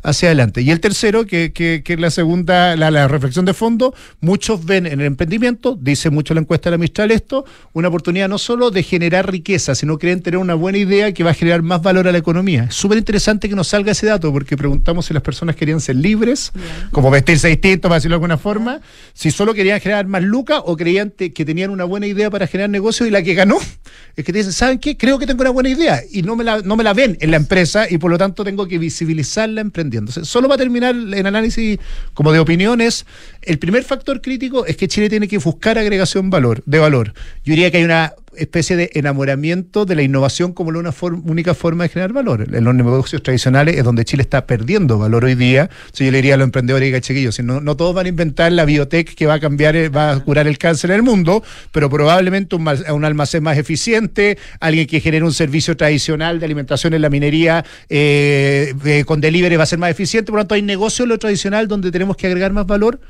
hacia 0.03 0.29
adelante. 0.29 0.63
Y 0.63 0.71
el 0.71 0.81
tercero, 0.81 1.27
que, 1.27 1.53
que, 1.53 1.83
que 1.85 1.93
es 1.95 2.01
la 2.01 2.11
segunda, 2.11 2.77
la, 2.77 2.91
la, 2.91 3.09
reflexión 3.09 3.45
de 3.45 3.55
fondo, 3.55 3.95
muchos 4.21 4.65
ven 4.65 4.87
en 4.87 5.01
el 5.01 5.07
emprendimiento, 5.07 5.77
dice 5.81 6.11
mucho 6.11 6.35
la 6.35 6.41
encuesta 6.41 6.71
de 6.71 6.77
la 6.77 6.79
Mistral 6.79 7.11
esto, 7.11 7.45
una 7.73 7.89
oportunidad 7.89 8.29
no 8.29 8.39
solo 8.39 8.70
de 8.71 8.83
generar 8.83 9.31
riqueza, 9.31 9.75
sino 9.75 9.99
creen 9.99 10.23
tener 10.23 10.39
una 10.39 10.55
buena 10.55 10.79
idea 10.79 11.13
que 11.13 11.25
va 11.25 11.31
a 11.31 11.35
generar 11.35 11.63
más 11.63 11.83
valor 11.83 12.09
a 12.09 12.13
la 12.13 12.19
economía. 12.19 12.65
Es 12.65 12.75
súper 12.75 12.99
interesante 12.99 13.49
que 13.49 13.55
nos 13.55 13.69
salga 13.69 13.93
ese 13.93 14.07
dato 14.07 14.33
porque 14.33 14.57
preguntamos 14.57 15.07
si 15.07 15.15
las 15.15 15.23
personas 15.23 15.57
querían 15.57 15.81
ser 15.81 15.97
libres, 15.97 16.53
como 16.91 17.11
vestirse 17.11 17.49
distinto, 17.49 17.89
para 17.89 17.97
decirlo 17.97 18.15
de 18.15 18.17
alguna 18.17 18.39
forma, 18.39 18.81
si 19.13 19.31
solo 19.31 19.55
querían 19.55 19.81
generar 19.81 20.07
más 20.07 20.23
lucas 20.23 20.61
o 20.65 20.77
creían 20.77 21.11
que 21.11 21.45
tenían 21.45 21.71
una 21.71 21.85
buena 21.85 22.07
idea 22.07 22.31
para 22.31 22.47
generar 22.47 22.71
negocios 22.71 23.09
y 23.09 23.11
la 23.11 23.23
que 23.23 23.35
ganó 23.35 23.59
es 24.17 24.25
que 24.25 24.33
te 24.33 24.39
dicen, 24.39 24.53
¿saben 24.53 24.79
qué? 24.79 24.97
Creo 24.97 25.19
que 25.19 25.27
tengo 25.27 25.41
una 25.41 25.51
buena 25.51 25.69
idea 25.69 26.03
y 26.11 26.23
no 26.23 26.37
me 26.37 26.45
la, 26.45 26.61
no 26.61 26.77
me 26.77 26.85
la 26.85 26.93
ven 26.93 27.17
en 27.21 27.31
la 27.31 27.37
empresa 27.37 27.87
y 27.89 27.99
por 27.99 28.11
lo 28.11 28.19
tanto 28.19 28.45
tengo 28.45 28.67
que 28.67 28.79
visibilizarla 28.79 29.61
emprendiendo. 29.61 30.13
solo 30.13 30.49
va 30.49 30.57
a 30.57 30.59
terminar 30.59 30.95
en 30.95 31.27
análisis 31.27 31.79
como 32.15 32.33
de 32.33 32.39
opiniones, 32.39 33.07
el 33.43 33.59
primer 33.59 33.85
factor 33.85 34.21
crítico 34.21 34.67
es 34.67 34.77
que 34.77 34.89
Chile 34.89 35.09
tiene 35.09 35.29
que 35.29 35.39
buscar 35.39 35.79
agregación 35.79 36.31
valor, 36.31 36.63
de 36.67 36.79
valor. 36.79 37.15
Yo 37.45 37.53
diría 37.55 37.71
que 37.71 37.79
hay 37.79 37.85
una 37.85 38.15
especie 38.37 38.77
de 38.77 38.91
enamoramiento 38.95 39.85
de 39.85 39.97
la 39.97 40.03
innovación 40.03 40.53
como 40.53 40.71
la 40.71 40.79
una 40.79 40.95
única 41.25 41.55
forma 41.55 41.85
de 41.85 41.89
generar 41.91 42.13
valor. 42.13 42.47
En 42.53 42.65
los 42.65 42.75
negocios 42.75 43.23
tradicionales 43.23 43.77
es 43.77 43.85
donde 43.85 44.05
Chile 44.05 44.23
está 44.23 44.47
perdiendo 44.47 44.99
valor 44.99 45.25
hoy 45.25 45.35
día. 45.35 45.69
Si 45.93 46.05
yo 46.05 46.11
le 46.11 46.19
diría 46.19 46.35
a 46.35 46.37
los 46.37 46.47
emprendedores, 46.47 46.87
diga, 46.87 47.01
chiquillos, 47.01 47.35
si 47.35 47.43
no, 47.43 47.61
no 47.61 47.77
todos 47.77 47.95
van 47.95 48.07
a 48.07 48.09
inventar 48.09 48.53
la 48.53 48.65
biotech 48.65 49.15
que 49.15 49.27
va 49.27 49.35
a 49.35 49.41
cambiar, 49.41 49.75
eh, 49.77 49.89
va 49.89 50.13
a 50.13 50.21
curar 50.21 50.47
el 50.47 50.59
cáncer 50.59 50.91
en 50.91 50.97
el 50.97 51.03
mundo, 51.03 51.43
pero 51.73 51.91
probablemente 51.91 52.57
un, 52.57 53.05
almacén 53.05 53.43
más 53.43 53.59
eficiente, 53.59 54.39
alguien 54.61 54.87
que 54.87 55.01
genere 55.01 55.25
un 55.25 55.35
servicio 55.35 55.77
tradicional 55.77 56.39
de 56.39 56.47
alimentación 56.47 56.95
en 56.95 57.03
la 57.03 57.11
minería 57.11 57.65
eh, 57.89 58.75
eh, 58.85 59.05
con 59.05 59.21
delivery 59.21 59.57
va 59.57 59.65
a 59.65 59.67
ser 59.67 59.79
más 59.79 59.91
eficiente. 59.91 60.31
Por 60.31 60.39
lo 60.39 60.43
tanto, 60.45 60.55
hay 60.55 60.63
negocios 60.63 61.05
en 61.05 61.09
lo 61.11 61.19
tradicional 61.19 61.69
donde 61.69 61.91
tenemos 61.91 62.17
que 62.17 62.27
agregar 62.27 62.53
más 62.53 62.67
valor. 62.67 63.01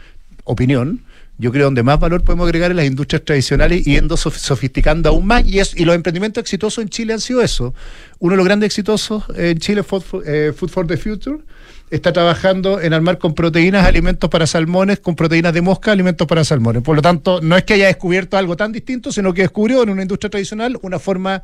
Opinión 0.44 1.05
yo 1.40 1.50
creo 1.50 1.64
donde 1.64 1.83
más 1.83 1.98
valor 1.98 2.22
podemos 2.22 2.44
agregar 2.44 2.70
en 2.70 2.76
las 2.76 2.85
industrias 2.85 3.24
tradicionales 3.24 3.87
y 3.87 3.94
yendo 3.94 4.18
sofisticando 4.18 5.09
aún 5.09 5.26
más. 5.26 5.42
Y, 5.46 5.59
es, 5.59 5.74
y 5.74 5.87
los 5.87 5.94
emprendimientos 5.94 6.42
exitosos 6.42 6.83
en 6.83 6.90
Chile 6.90 7.14
han 7.14 7.20
sido 7.20 7.40
eso. 7.40 7.72
Uno 8.18 8.33
de 8.33 8.37
los 8.37 8.44
grandes 8.44 8.66
exitosos 8.66 9.24
en 9.35 9.59
Chile, 9.59 9.83
Food, 9.83 10.22
eh, 10.26 10.53
Food 10.55 10.68
for 10.68 10.87
the 10.87 10.98
Future, 10.98 11.38
está 11.90 12.12
trabajando 12.12 12.81
en 12.81 12.92
armar 12.92 13.18
con 13.18 13.35
proteínas 13.35 13.85
alimentos 13.85 14.31
para 14.31 14.46
salmones, 14.46 15.00
con 15.00 15.16
proteínas 15.16 15.53
de 15.53 15.61
mosca 15.61 15.92
alimentos 15.92 16.26
para 16.26 16.44
salmones. 16.44 16.83
Por 16.83 16.96
lo 16.96 17.03
tanto, 17.03 17.40
no 17.42 17.57
es 17.57 17.64
que 17.64 17.74
haya 17.74 17.87
descubierto 17.87 18.37
algo 18.37 18.57
tan 18.57 18.70
distinto, 18.72 19.11
sino 19.11 19.35
que 19.35 19.42
descubrió 19.42 19.83
en 19.83 19.90
una 19.90 20.03
industria 20.03 20.31
tradicional 20.31 20.79
una 20.83 20.98
forma 20.98 21.42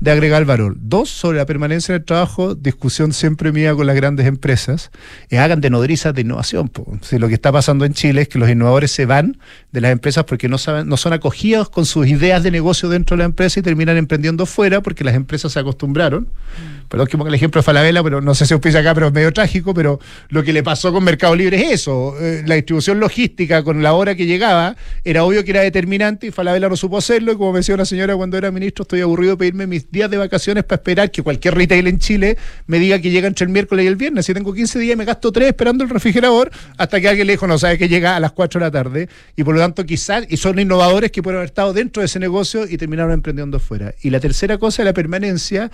de 0.00 0.10
agregar 0.10 0.44
valor. 0.44 0.76
Dos, 0.78 1.10
sobre 1.10 1.38
la 1.38 1.46
permanencia 1.46 1.94
del 1.94 2.04
trabajo, 2.04 2.54
discusión 2.54 3.12
siempre 3.12 3.50
mía 3.50 3.74
con 3.74 3.86
las 3.86 3.96
grandes 3.96 4.26
empresas, 4.26 4.90
es 5.28 5.38
hagan 5.38 5.60
de 5.60 5.70
nodrizas 5.70 6.14
de 6.14 6.20
innovación. 6.20 6.70
Si 7.02 7.18
lo 7.18 7.28
que 7.28 7.34
está 7.34 7.50
pasando 7.50 7.84
en 7.84 7.92
Chile 7.92 8.22
es 8.22 8.28
que 8.28 8.38
los 8.38 8.48
innovadores 8.48 8.92
se 8.92 9.04
van 9.04 9.38
de 9.72 9.80
las 9.80 9.90
empresas 9.90 10.24
porque 10.24 10.48
no, 10.48 10.58
saben, 10.58 10.88
no 10.88 10.96
son 10.96 11.12
acogidos 11.12 11.70
con 11.70 11.86
sus 11.86 12.06
ideas 12.06 12.42
de 12.42 12.50
negocio 12.50 12.88
dentro 12.88 13.16
de 13.16 13.18
la 13.18 13.24
empresa 13.24 13.58
y 13.60 13.62
terminan 13.62 13.96
emprendiendo 13.96 14.46
fuera 14.46 14.80
porque 14.80 15.02
las 15.02 15.14
empresas 15.14 15.52
se 15.52 15.58
acostumbraron. 15.58 16.24
Mm. 16.24 16.88
Perdón 16.88 17.06
que 17.06 17.18
ponga 17.18 17.28
el 17.28 17.34
ejemplo 17.34 17.60
de 17.60 17.64
Falabella, 17.64 18.02
pero 18.02 18.20
no 18.20 18.34
sé 18.34 18.46
si 18.46 18.54
os 18.54 18.60
acá, 18.74 18.94
pero 18.94 19.08
es 19.08 19.12
medio 19.12 19.32
trágico, 19.32 19.74
pero 19.74 19.87
lo 20.28 20.42
que 20.42 20.52
le 20.52 20.62
pasó 20.62 20.92
con 20.92 21.04
Mercado 21.04 21.34
Libre 21.34 21.56
es 21.60 21.72
eso. 21.72 22.14
Eh, 22.20 22.42
la 22.46 22.56
distribución 22.56 23.00
logística 23.00 23.62
con 23.62 23.82
la 23.82 23.94
hora 23.94 24.14
que 24.14 24.26
llegaba 24.26 24.76
era 25.04 25.24
obvio 25.24 25.44
que 25.44 25.50
era 25.52 25.60
determinante 25.62 26.26
y 26.26 26.30
Falabella 26.30 26.68
no 26.68 26.76
supo 26.76 26.98
hacerlo. 26.98 27.32
Y 27.32 27.36
como 27.36 27.52
me 27.52 27.60
decía 27.60 27.74
una 27.74 27.84
señora 27.84 28.16
cuando 28.16 28.36
era 28.36 28.50
ministro, 28.50 28.82
estoy 28.82 29.00
aburrido 29.00 29.32
de 29.32 29.36
pedirme 29.38 29.66
mis 29.66 29.90
días 29.90 30.10
de 30.10 30.18
vacaciones 30.18 30.64
para 30.64 30.80
esperar 30.80 31.10
que 31.10 31.22
cualquier 31.22 31.54
retail 31.54 31.86
en 31.86 31.98
Chile 31.98 32.36
me 32.66 32.78
diga 32.78 32.98
que 32.98 33.10
llega 33.10 33.28
entre 33.28 33.44
el 33.44 33.52
miércoles 33.52 33.84
y 33.84 33.88
el 33.88 33.96
viernes. 33.96 34.26
Si 34.26 34.34
tengo 34.34 34.52
15 34.52 34.78
días 34.78 34.96
me 34.96 35.04
gasto 35.04 35.32
3 35.32 35.48
esperando 35.48 35.84
el 35.84 35.90
refrigerador 35.90 36.50
hasta 36.76 37.00
que 37.00 37.08
alguien 37.08 37.26
le 37.26 37.34
dijo, 37.34 37.46
no 37.46 37.58
sabe 37.58 37.78
que 37.78 37.88
llega 37.88 38.16
a 38.16 38.20
las 38.20 38.32
4 38.32 38.60
de 38.60 38.66
la 38.66 38.70
tarde. 38.70 39.08
Y 39.36 39.44
por 39.44 39.54
lo 39.54 39.60
tanto, 39.60 39.84
quizás, 39.84 40.24
y 40.28 40.36
son 40.36 40.58
innovadores 40.58 41.10
que 41.10 41.22
pueden 41.22 41.38
haber 41.38 41.48
estado 41.48 41.72
dentro 41.72 42.00
de 42.00 42.06
ese 42.06 42.18
negocio 42.18 42.66
y 42.68 42.76
terminaron 42.76 43.12
emprendiendo 43.12 43.58
fuera. 43.60 43.94
Y 44.02 44.10
la 44.10 44.20
tercera 44.20 44.58
cosa 44.58 44.82
es 44.82 44.86
la 44.86 44.92
permanencia 44.92 45.70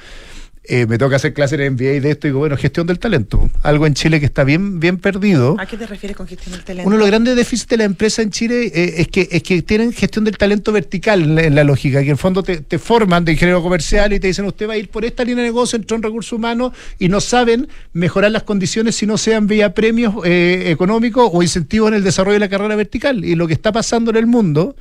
eh, 0.66 0.86
me 0.86 0.96
toca 0.96 1.16
hacer 1.16 1.34
clases 1.34 1.60
en 1.60 1.74
MBA 1.74 2.00
de 2.00 2.10
esto 2.10 2.26
y 2.26 2.30
digo, 2.30 2.38
bueno, 2.38 2.56
gestión 2.56 2.86
del 2.86 2.98
talento. 2.98 3.50
Algo 3.62 3.86
en 3.86 3.92
Chile 3.92 4.18
que 4.18 4.26
está 4.26 4.44
bien, 4.44 4.80
bien 4.80 4.96
perdido. 4.96 5.56
¿A 5.58 5.66
qué 5.66 5.76
te 5.76 5.86
refieres 5.86 6.16
con 6.16 6.26
gestión 6.26 6.52
del 6.52 6.64
talento? 6.64 6.86
Uno 6.86 6.96
de 6.96 7.00
los 7.00 7.08
grandes 7.08 7.36
déficits 7.36 7.68
de 7.68 7.76
la 7.76 7.84
empresa 7.84 8.22
en 8.22 8.30
Chile 8.30 8.72
eh, 8.74 8.94
es, 8.98 9.08
que, 9.08 9.28
es 9.30 9.42
que 9.42 9.60
tienen 9.60 9.92
gestión 9.92 10.24
del 10.24 10.38
talento 10.38 10.72
vertical 10.72 11.38
en 11.38 11.54
la, 11.54 11.64
lógica, 11.64 11.98
que 11.98 12.06
en 12.06 12.12
el 12.12 12.16
fondo 12.16 12.42
te, 12.42 12.78
forman 12.78 13.26
de 13.26 13.32
ingeniero 13.32 13.62
comercial 13.62 14.14
y 14.14 14.20
te 14.20 14.28
dicen, 14.28 14.46
usted 14.46 14.66
va 14.66 14.72
a 14.72 14.78
ir 14.78 14.88
por 14.88 15.04
esta 15.04 15.22
línea 15.22 15.44
de 15.44 15.50
negocio, 15.50 15.76
entró 15.76 15.96
en 15.96 16.02
recursos 16.02 16.32
humanos 16.32 16.72
y 16.98 17.08
no 17.08 17.20
saben 17.20 17.68
mejorar 17.92 18.30
las 18.30 18.44
condiciones 18.44 18.96
si 18.96 19.06
no 19.06 19.18
sean 19.18 19.46
vía 19.46 19.74
premios 19.74 20.14
eh, 20.24 20.64
económicos 20.68 21.28
o 21.30 21.42
incentivos 21.42 21.88
en 21.88 21.94
el 21.94 22.04
desarrollo 22.04 22.34
de 22.34 22.40
la 22.40 22.48
carrera 22.48 22.74
vertical. 22.74 23.22
Y 23.24 23.34
lo 23.34 23.46
que 23.46 23.52
está 23.52 23.70
pasando 23.70 24.10
en 24.10 24.16
el 24.16 24.26
mundo 24.26 24.76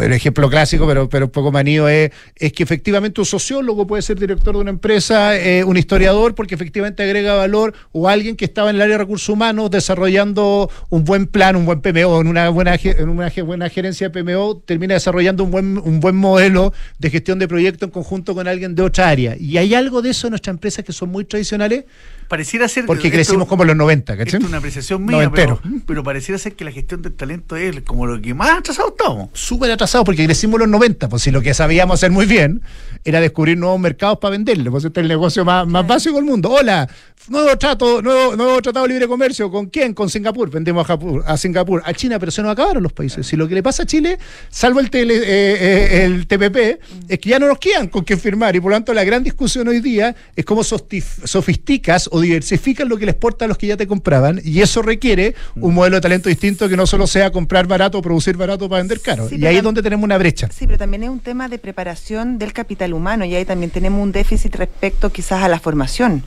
el 0.00 0.12
ejemplo 0.12 0.50
clásico, 0.50 0.86
pero, 0.86 1.08
pero 1.08 1.30
poco 1.30 1.52
manío, 1.52 1.88
es, 1.88 2.10
es 2.34 2.52
que 2.52 2.62
efectivamente 2.62 3.20
un 3.20 3.26
sociólogo 3.26 3.86
puede 3.86 4.02
ser 4.02 4.18
director 4.18 4.54
de 4.54 4.60
una 4.60 4.70
empresa, 4.70 5.36
eh, 5.36 5.64
un 5.64 5.76
historiador, 5.76 6.34
porque 6.34 6.54
efectivamente 6.54 7.02
agrega 7.02 7.34
valor, 7.34 7.74
o 7.92 8.08
alguien 8.08 8.36
que 8.36 8.44
estaba 8.44 8.70
en 8.70 8.76
el 8.76 8.82
área 8.82 8.94
de 8.94 8.98
recursos 8.98 9.28
humanos 9.28 9.70
desarrollando 9.70 10.70
un 10.90 11.04
buen 11.04 11.26
plan, 11.26 11.56
un 11.56 11.66
buen 11.66 11.80
PMO, 11.80 12.20
en 12.20 12.26
una 12.26 12.48
buena, 12.48 12.74
en 12.82 13.08
una 13.08 13.30
buena 13.44 13.68
gerencia 13.68 14.08
de 14.08 14.22
PMO, 14.22 14.62
termina 14.64 14.94
desarrollando 14.94 15.44
un 15.44 15.50
buen, 15.50 15.78
un 15.78 16.00
buen 16.00 16.16
modelo 16.16 16.72
de 16.98 17.10
gestión 17.10 17.38
de 17.38 17.48
proyectos 17.48 17.86
en 17.86 17.92
conjunto 17.92 18.34
con 18.34 18.48
alguien 18.48 18.74
de 18.74 18.82
otra 18.82 19.08
área. 19.08 19.36
Y 19.38 19.56
hay 19.56 19.74
algo 19.74 20.02
de 20.02 20.10
eso 20.10 20.26
en 20.26 20.32
nuestras 20.32 20.54
empresas 20.54 20.84
que 20.84 20.92
son 20.92 21.10
muy 21.10 21.24
tradicionales, 21.24 21.84
pareciera 22.28 22.68
ser. 22.68 22.86
Porque 22.86 23.10
crecimos 23.10 23.48
como 23.48 23.62
en 23.62 23.68
los 23.68 23.76
90, 23.76 24.16
¿cachai? 24.16 24.40
es 24.40 24.46
una 24.46 24.58
apreciación 24.58 25.04
mía, 25.04 25.30
pero, 25.34 25.60
pero, 25.86 26.02
pareciera 26.02 26.38
ser 26.38 26.54
que 26.54 26.64
la 26.64 26.72
gestión 26.72 27.02
del 27.02 27.14
talento 27.14 27.56
es 27.56 27.80
como 27.82 28.06
lo 28.06 28.20
que 28.20 28.34
más 28.34 28.58
atrasado 28.58 28.88
estamos. 28.88 29.30
Súper 29.32 29.70
atrasado 29.70 30.04
porque 30.04 30.24
crecimos 30.24 30.54
en 30.56 30.60
los 30.60 30.68
90, 30.68 31.08
pues 31.08 31.22
si 31.22 31.30
lo 31.30 31.42
que 31.42 31.54
sabíamos 31.54 31.94
hacer 31.94 32.10
muy 32.10 32.26
bien 32.26 32.62
era 33.04 33.20
descubrir 33.20 33.56
nuevos 33.56 33.80
mercados 33.80 34.18
para 34.18 34.32
venderle, 34.32 34.70
pues 34.70 34.84
este 34.84 35.00
es 35.00 35.02
el 35.02 35.08
negocio 35.08 35.44
más, 35.44 35.66
más 35.66 35.86
básico 35.86 36.16
del 36.16 36.24
mundo. 36.24 36.50
Hola, 36.50 36.88
nuevo 37.28 37.56
trato, 37.56 38.02
nuevo, 38.02 38.36
nuevo 38.36 38.60
tratado 38.62 38.86
de 38.86 38.92
libre 38.92 39.08
comercio, 39.08 39.50
¿con 39.50 39.66
quién? 39.66 39.94
Con 39.94 40.08
Singapur, 40.10 40.50
vendemos 40.50 40.88
a, 40.88 40.98
a 41.26 41.36
Singapur, 41.36 41.82
a 41.84 41.92
China, 41.94 42.18
pero 42.18 42.30
se 42.30 42.42
nos 42.42 42.52
acabaron 42.52 42.82
los 42.82 42.92
países. 42.92 43.26
Si 43.26 43.36
lo 43.36 43.48
que 43.48 43.54
le 43.54 43.62
pasa 43.62 43.84
a 43.84 43.86
Chile, 43.86 44.18
salvo 44.50 44.80
el, 44.80 44.90
tele, 44.90 45.16
eh, 45.16 45.22
eh, 45.24 46.04
el 46.04 46.26
TPP, 46.26 46.80
es 47.08 47.18
que 47.18 47.30
ya 47.30 47.38
no 47.38 47.48
nos 47.48 47.58
quedan 47.58 47.88
con 47.88 48.04
qué 48.04 48.16
firmar 48.16 48.56
y 48.56 48.60
por 48.60 48.70
lo 48.70 48.76
tanto 48.76 48.94
la 48.94 49.04
gran 49.04 49.22
discusión 49.22 49.68
hoy 49.68 49.80
día 49.80 50.14
es 50.34 50.44
cómo 50.44 50.62
sofisticas 50.64 52.08
o 52.16 52.20
diversificas 52.20 52.88
lo 52.88 52.96
que 52.96 53.04
les 53.04 53.14
exporta 53.14 53.44
a 53.44 53.48
los 53.48 53.58
que 53.58 53.66
ya 53.66 53.76
te 53.76 53.86
compraban 53.86 54.40
y 54.42 54.62
eso 54.62 54.80
requiere 54.80 55.34
un 55.54 55.74
modelo 55.74 55.96
de 55.96 56.00
talento 56.00 56.28
distinto 56.30 56.66
que 56.68 56.76
no 56.76 56.86
solo 56.86 57.06
sea 57.06 57.30
comprar 57.30 57.66
barato 57.66 57.98
o 57.98 58.02
producir 58.02 58.36
barato 58.36 58.68
para 58.68 58.80
vender 58.80 59.00
caro. 59.00 59.28
y 59.30 59.44
ahí 59.44 59.56
es 59.56 59.62
donde 59.62 59.82
tenemos 59.82 60.04
una 60.04 60.16
brecha. 60.16 60.48
Sí, 60.50 60.66
pero 60.66 60.78
también 60.78 61.02
es 61.02 61.10
un 61.10 61.20
tema 61.20 61.48
de 61.48 61.58
preparación 61.58 62.38
del 62.38 62.54
capital 62.54 62.94
humano 62.94 63.24
y 63.26 63.34
ahí 63.34 63.44
también 63.44 63.70
tenemos 63.70 64.02
un 64.02 64.12
déficit 64.12 64.54
respecto 64.56 65.10
quizás 65.12 65.42
a 65.42 65.48
la 65.48 65.60
formación. 65.60 66.22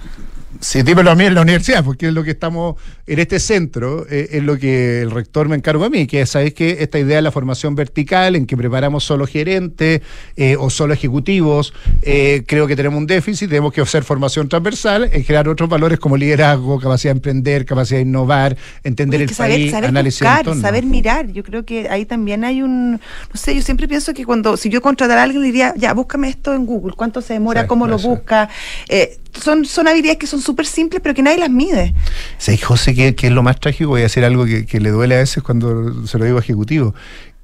Sí, 0.60 0.82
dímelo 0.82 1.12
a 1.12 1.16
mí 1.16 1.26
en 1.26 1.36
la 1.36 1.42
universidad, 1.42 1.84
porque 1.84 2.08
es 2.08 2.14
lo 2.14 2.24
que 2.24 2.32
estamos 2.32 2.76
en 3.06 3.20
este 3.20 3.40
centro, 3.40 4.06
eh, 4.10 4.30
es 4.32 4.44
lo 4.44 4.58
que 4.58 5.02
el 5.02 5.12
rector 5.12 5.48
me 5.48 5.56
encargó 5.56 5.86
a 5.86 5.90
mí, 5.90 6.08
que 6.08 6.26
sabéis 6.26 6.56
que 6.56 6.78
esta 6.82 6.98
idea 6.98 7.18
de 7.18 7.22
la 7.22 7.32
formación 7.32 7.76
vertical, 7.76 8.36
en 8.36 8.48
que 8.48 8.58
preparamos 8.58 9.04
solo 9.04 9.28
gerentes 9.28 10.02
eh, 10.36 10.56
o 10.58 10.72
solo 10.72 10.94
ejecutivos, 10.94 11.74
eh, 12.02 12.44
creo 12.48 12.66
que 12.66 12.76
tenemos 12.76 12.98
un 12.98 13.06
déficit, 13.06 13.48
tenemos 13.48 13.72
que 13.72 13.82
hacer 13.82 14.04
formación 14.04 14.50
transversal, 14.50 15.10
en 15.14 15.24
crear 15.24 15.48
otros 15.48 15.70
valores 15.70 16.00
como 16.00 16.18
liderazgo, 16.18 16.80
capacidad 16.80 17.14
de 17.14 17.18
emprender, 17.18 17.66
capacidad 17.66 18.00
de 18.00 18.04
innovar, 18.04 18.58
entender 18.84 19.22
el 19.22 19.30
saber, 19.30 19.56
país, 19.56 19.72
saber 19.72 19.90
análisis 19.90 20.22
buscar, 20.22 20.56
saber 20.60 20.84
mirar. 20.84 21.32
Yo 21.32 21.44
creo 21.44 21.64
que 21.64 21.90
ahí 21.90 22.06
también 22.06 22.44
hay 22.44 22.64
un, 22.64 22.94
no 22.94 23.00
sé, 23.36 23.54
yo 23.54 23.62
siempre 23.62 23.88
pienso 23.88 24.16
que 24.16 24.26
cuando, 24.26 24.58
si 24.58 24.70
yo 24.70 24.82
contratara 24.82 25.22
a 25.22 25.24
alguien, 25.26 25.44
diría, 25.44 25.76
ya, 25.78 25.94
búscame 25.94 26.28
esto 26.28 26.56
en 26.56 26.66
Google, 26.66 26.96
cuánto 26.98 27.22
se 27.22 27.34
demora, 27.34 27.68
cómo 27.68 27.88
lo 27.88 28.00
busca. 28.00 28.50
Son, 29.42 29.66
son 29.66 29.88
habilidades 29.88 30.18
que 30.20 30.28
son 30.28 30.42
súper 30.42 30.66
simples, 30.66 31.02
pero 31.02 31.14
que 31.16 31.22
nadie 31.22 31.38
las 31.38 31.50
mide. 31.50 31.94
Sí, 32.38 32.58
José, 32.58 32.94
que, 32.96 33.16
que 33.16 33.28
es 33.28 33.34
lo 33.34 33.44
más 33.44 33.60
trágico, 33.60 33.90
voy 33.92 34.02
a 34.02 34.04
decir 34.04 34.24
algo 34.26 34.46
que, 34.46 34.66
que 34.66 34.80
le 34.80 34.90
duele 34.90 35.16
a 35.16 35.20
veces 35.20 35.44
cuando 35.44 36.06
se 36.08 36.18
lo 36.18 36.26
digo 36.26 36.38
a 36.38 36.42
ejecutivo. 36.42 36.94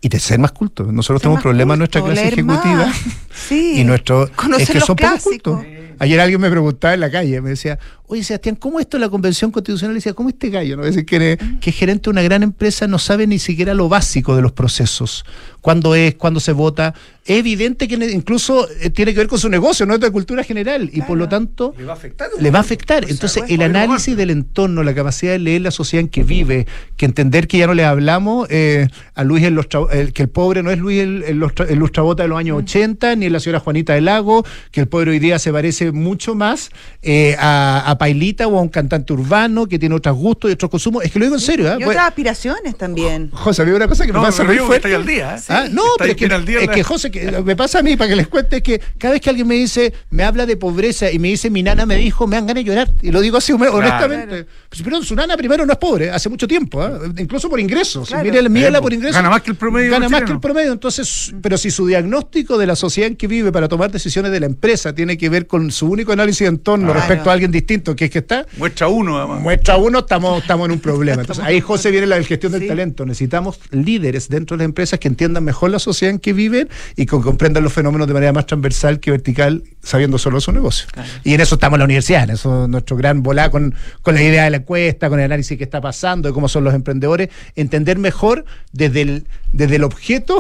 Y 0.01 0.09
de 0.09 0.19
ser 0.19 0.37
más 0.39 0.51
culto. 0.51 0.83
Nosotros 0.91 1.19
Ser 1.21 1.23
tenemos 1.23 1.41
problemas 1.41 1.75
en 1.75 1.79
nuestra 1.79 2.03
clase 2.03 2.27
ejecutiva. 2.27 2.91
Sí. 3.47 3.73
Y 3.79 3.83
nuestro. 3.83 4.29
Es 4.57 4.69
que 4.69 4.79
son 4.79 4.95
poco 4.95 5.17
cultos. 5.23 5.61
Ayer 5.99 6.19
alguien 6.19 6.41
me 6.41 6.49
preguntaba 6.49 6.93
en 6.93 6.99
la 6.99 7.09
calle, 7.11 7.39
me 7.41 7.51
decía, 7.51 7.79
oye 8.07 8.21
Sebastián, 8.23 8.55
¿cómo 8.55 8.79
esto 8.81 8.97
de 8.97 9.01
la 9.01 9.09
convención 9.09 9.49
constitucional? 9.51 9.93
Y 9.95 9.99
decía, 9.99 10.13
¿cómo 10.13 10.27
este 10.29 10.49
gallo, 10.49 10.75
no 10.77 10.83
a 10.83 10.85
decir 10.87 11.05
que, 11.05 11.33
es- 11.33 11.37
que 11.61 11.69
es 11.69 11.75
gerente 11.75 12.03
de 12.05 12.09
una 12.11 12.21
gran 12.21 12.43
empresa, 12.43 12.85
no 12.87 12.97
sabe 12.99 13.27
ni 13.27 13.39
siquiera 13.39 13.73
lo 13.73 13.87
básico 13.87 14.35
de 14.35 14.41
los 14.41 14.51
procesos? 14.51 15.25
¿Cuándo 15.65 15.95
es? 15.95 16.13
¿Cuándo 16.13 16.39
se 16.39 16.51
vota? 16.51 16.93
Es 17.25 17.39
evidente 17.39 17.87
que 17.87 17.95
incluso 17.95 18.67
eh, 18.81 18.91
tiene 18.91 19.13
que 19.13 19.17
ver 19.17 19.27
con 19.27 19.39
su 19.39 19.49
negocio, 19.49 19.87
no 19.87 19.95
es 19.95 19.99
de 19.99 20.11
cultura 20.11 20.43
general. 20.43 20.91
Y 20.93 21.01
por 21.01 21.17
lo 21.17 21.27
tanto, 21.27 21.73
Le 21.75 21.83
va 21.85 21.93
a 21.93 21.95
afectar. 21.95 22.29
le 22.39 22.51
va 22.51 22.59
a 22.59 22.61
afectar. 22.61 23.03
O 23.03 23.07
sea, 23.07 23.13
Entonces, 23.15 23.43
el 23.49 23.63
análisis 23.63 24.15
del 24.15 24.29
entorno, 24.29 24.83
la 24.83 24.93
capacidad 24.93 25.31
de 25.31 25.39
leer 25.39 25.61
la 25.61 25.71
sociedad 25.71 26.01
en 26.01 26.09
que 26.09 26.23
vive, 26.23 26.67
que 26.97 27.05
entender 27.07 27.47
que 27.47 27.57
ya 27.57 27.65
no 27.65 27.73
le 27.73 27.83
hablamos 27.83 28.45
eh, 28.51 28.89
a 29.15 29.23
Luis 29.23 29.43
el, 29.43 29.59
el- 29.91 30.13
que 30.13 30.21
el 30.21 30.29
pobre 30.29 30.61
no 30.61 30.69
es 30.69 30.77
Luis 30.77 31.01
el, 31.01 31.23
el, 31.23 31.39
Lustra- 31.39 31.65
el 31.67 31.79
lustrabota 31.79 32.21
de 32.21 32.29
los 32.29 32.37
años 32.37 32.59
80, 32.59 33.15
ni 33.15 33.27
la 33.31 33.39
señora 33.39 33.59
Juanita 33.59 33.93
del 33.95 34.05
Lago, 34.05 34.45
que 34.69 34.81
el 34.81 34.87
pobre 34.87 35.09
hoy 35.09 35.17
día 35.19 35.39
se 35.39 35.51
parece 35.51 35.91
mucho 35.91 36.35
más 36.35 36.69
eh, 37.01 37.35
a, 37.39 37.89
a 37.89 37.97
Pailita 37.97 38.45
o 38.47 38.59
a 38.59 38.61
un 38.61 38.69
cantante 38.69 39.13
urbano 39.13 39.65
que 39.65 39.79
tiene 39.79 39.95
otros 39.95 40.15
gustos 40.15 40.51
y 40.51 40.53
otros 40.53 40.69
consumos. 40.69 41.03
Es 41.03 41.11
que 41.11 41.17
lo 41.17 41.25
digo 41.25 41.35
en 41.37 41.41
serio. 41.41 41.71
¿ah? 41.71 41.77
Y 41.79 41.83
Pues- 41.85 41.95
otras 41.97 42.07
aspiraciones 42.09 42.77
también. 42.77 43.31
José, 43.31 43.63
había 43.63 43.73
una 43.73 43.87
cosa 43.87 44.05
que 44.05 44.13
me 44.13 44.19
No, 44.19 44.25
pasa 44.25 44.43
me 44.43 44.49
muy 44.49 44.53
río 44.57 44.63
que 44.63 44.67
fuerte. 44.67 44.87
estoy 44.89 45.01
al 45.01 45.07
día, 45.07 45.35
¿eh? 45.37 45.39
Ah, 45.63 45.67
no, 45.71 45.83
pero 45.97 46.11
es 46.11 46.17
que, 46.17 46.25
bien 46.25 46.39
al 46.39 46.45
día 46.45 46.57
en 46.57 46.61
es 46.63 46.67
la- 46.69 46.73
que, 46.75 46.83
José, 46.83 47.11
que 47.11 47.31
lo 47.31 47.37
que 47.39 47.43
me 47.43 47.55
pasa 47.55 47.79
a 47.79 47.83
mí, 47.83 47.95
para 47.95 48.09
que 48.09 48.15
les 48.15 48.27
cuente, 48.27 48.57
es 48.57 48.63
que 48.63 48.81
cada 48.97 49.13
vez 49.13 49.21
que 49.21 49.29
alguien 49.29 49.47
me 49.47 49.55
dice, 49.55 49.93
me 50.09 50.23
habla 50.23 50.45
de 50.45 50.57
pobreza 50.57 51.11
y 51.11 51.19
me 51.19 51.29
dice, 51.29 51.49
mi 51.49 51.63
nana 51.63 51.85
me 51.85 51.95
dijo, 51.97 52.27
me 52.27 52.35
dan 52.35 52.47
ganas 52.47 52.63
de 52.63 52.69
llorar. 52.69 52.91
Y 53.01 53.11
lo 53.11 53.21
digo 53.21 53.37
así 53.37 53.53
honestamente. 53.53 54.45
Pues, 54.69 54.81
Pero 54.83 55.01
su 55.03 55.15
nana 55.15 55.37
primero 55.37 55.65
no 55.65 55.73
es 55.73 55.79
pobre, 55.79 56.09
hace 56.09 56.29
mucho 56.29 56.47
tiempo, 56.47 56.81
¿ah? 56.81 56.99
incluso 57.17 57.49
por 57.49 57.59
ingresos. 57.59 58.07
Claro. 58.09 58.23
Mírala, 58.23 58.49
mírala 58.49 58.77
Eh, 58.79 58.81
por 58.81 58.93
ingresos. 58.93 59.15
gana 59.15 59.29
más 59.29 59.41
que 59.41 59.51
el 59.51 59.57
promedio 59.57 59.91
Gana 59.91 60.09
más 60.09 60.23
que 60.23 60.31
el 60.31 60.39
promedio. 60.39 60.71
Entonces, 60.71 61.33
pero 61.41 61.57
si 61.57 61.71
su 61.71 61.87
diagnóstico 61.87 62.57
de 62.57 62.67
la 62.67 62.75
sociedad 62.75 63.09
en 63.09 63.15
que 63.15 63.27
vive 63.27 63.51
para 63.51 63.67
tomar 63.67 63.91
decisiones 63.91 64.31
de 64.31 64.39
la 64.39 64.45
empresa 64.47 64.93
tiene 64.93 65.17
que 65.17 65.29
ver 65.29 65.47
con 65.47 65.71
su 65.71 65.87
único 65.87 66.11
análisis 66.11 66.39
de 66.41 66.47
entorno 66.47 66.87
Claro. 66.87 66.99
respecto 66.99 67.29
a 67.29 67.33
alguien 67.33 67.51
distinto, 67.51 67.95
que 67.95 68.05
es 68.05 68.11
que 68.11 68.19
está 68.19 68.45
Muestra 68.57 68.87
uno, 68.87 69.17
además. 69.17 69.41
Muestra 69.41 69.77
uno, 69.77 69.99
estamos, 69.99 70.41
estamos 70.41 70.65
en 70.65 70.71
un 70.73 70.79
problema. 70.79 71.21
Entonces, 71.21 71.43
ahí, 71.43 71.61
José, 71.61 71.91
viene 71.91 72.07
la 72.07 72.21
gestión 72.23 72.51
del 72.51 72.61
Sí. 72.63 72.67
talento. 72.67 73.05
Necesitamos 73.05 73.59
líderes 73.71 74.27
dentro 74.29 74.57
de 74.57 74.63
las 74.63 74.65
empresas 74.65 74.99
que 74.99 75.07
entiendan 75.07 75.43
mejor 75.45 75.69
la 75.71 75.79
sociedad 75.79 76.13
en 76.13 76.19
que 76.19 76.33
viven 76.33 76.67
y 76.97 77.05
que 77.05 77.11
comprendan 77.21 77.63
los 77.63 77.71
fenómenos 77.71 78.07
de 78.07 78.13
manera 78.13 78.33
más 78.33 78.45
transversal 78.45 78.99
que 78.99 79.11
vertical, 79.11 79.63
sabiendo 79.81 80.17
solo 80.17 80.41
su 80.41 80.51
negocio. 80.51 80.87
Y 81.23 81.33
en 81.33 81.41
eso 81.41 81.55
estamos 81.55 81.77
en 81.77 81.79
la 81.79 81.85
universidad, 81.85 82.23
en 82.25 82.31
eso 82.31 82.63
es 82.63 82.69
nuestro 82.69 82.97
gran 82.97 83.23
volá 83.23 83.49
con, 83.51 83.73
con 84.01 84.15
la 84.15 84.21
idea 84.23 84.43
de 84.43 84.49
la 84.49 84.57
encuesta, 84.57 85.07
con 85.09 85.19
el 85.19 85.25
análisis 85.25 85.57
que 85.57 85.63
está 85.63 85.79
pasando, 85.79 86.27
de 86.27 86.33
cómo 86.33 86.49
son 86.49 86.63
los 86.65 86.73
emprendedores, 86.73 87.29
entender 87.55 87.97
mejor 87.97 88.43
desde 88.73 89.01
el, 89.03 89.27
desde 89.53 89.77
el 89.77 89.83
objeto 89.85 90.37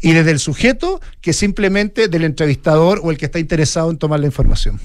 y 0.00 0.12
desde 0.12 0.30
el 0.30 0.38
sujeto 0.38 1.00
que 1.20 1.32
simplemente 1.32 2.08
del 2.08 2.24
entrevistador 2.24 3.00
o 3.02 3.10
el 3.10 3.18
que 3.18 3.24
está 3.24 3.38
interesado 3.38 3.90
en 3.90 3.96
tomar 3.98 4.20
la 4.20 4.26
información. 4.26 4.78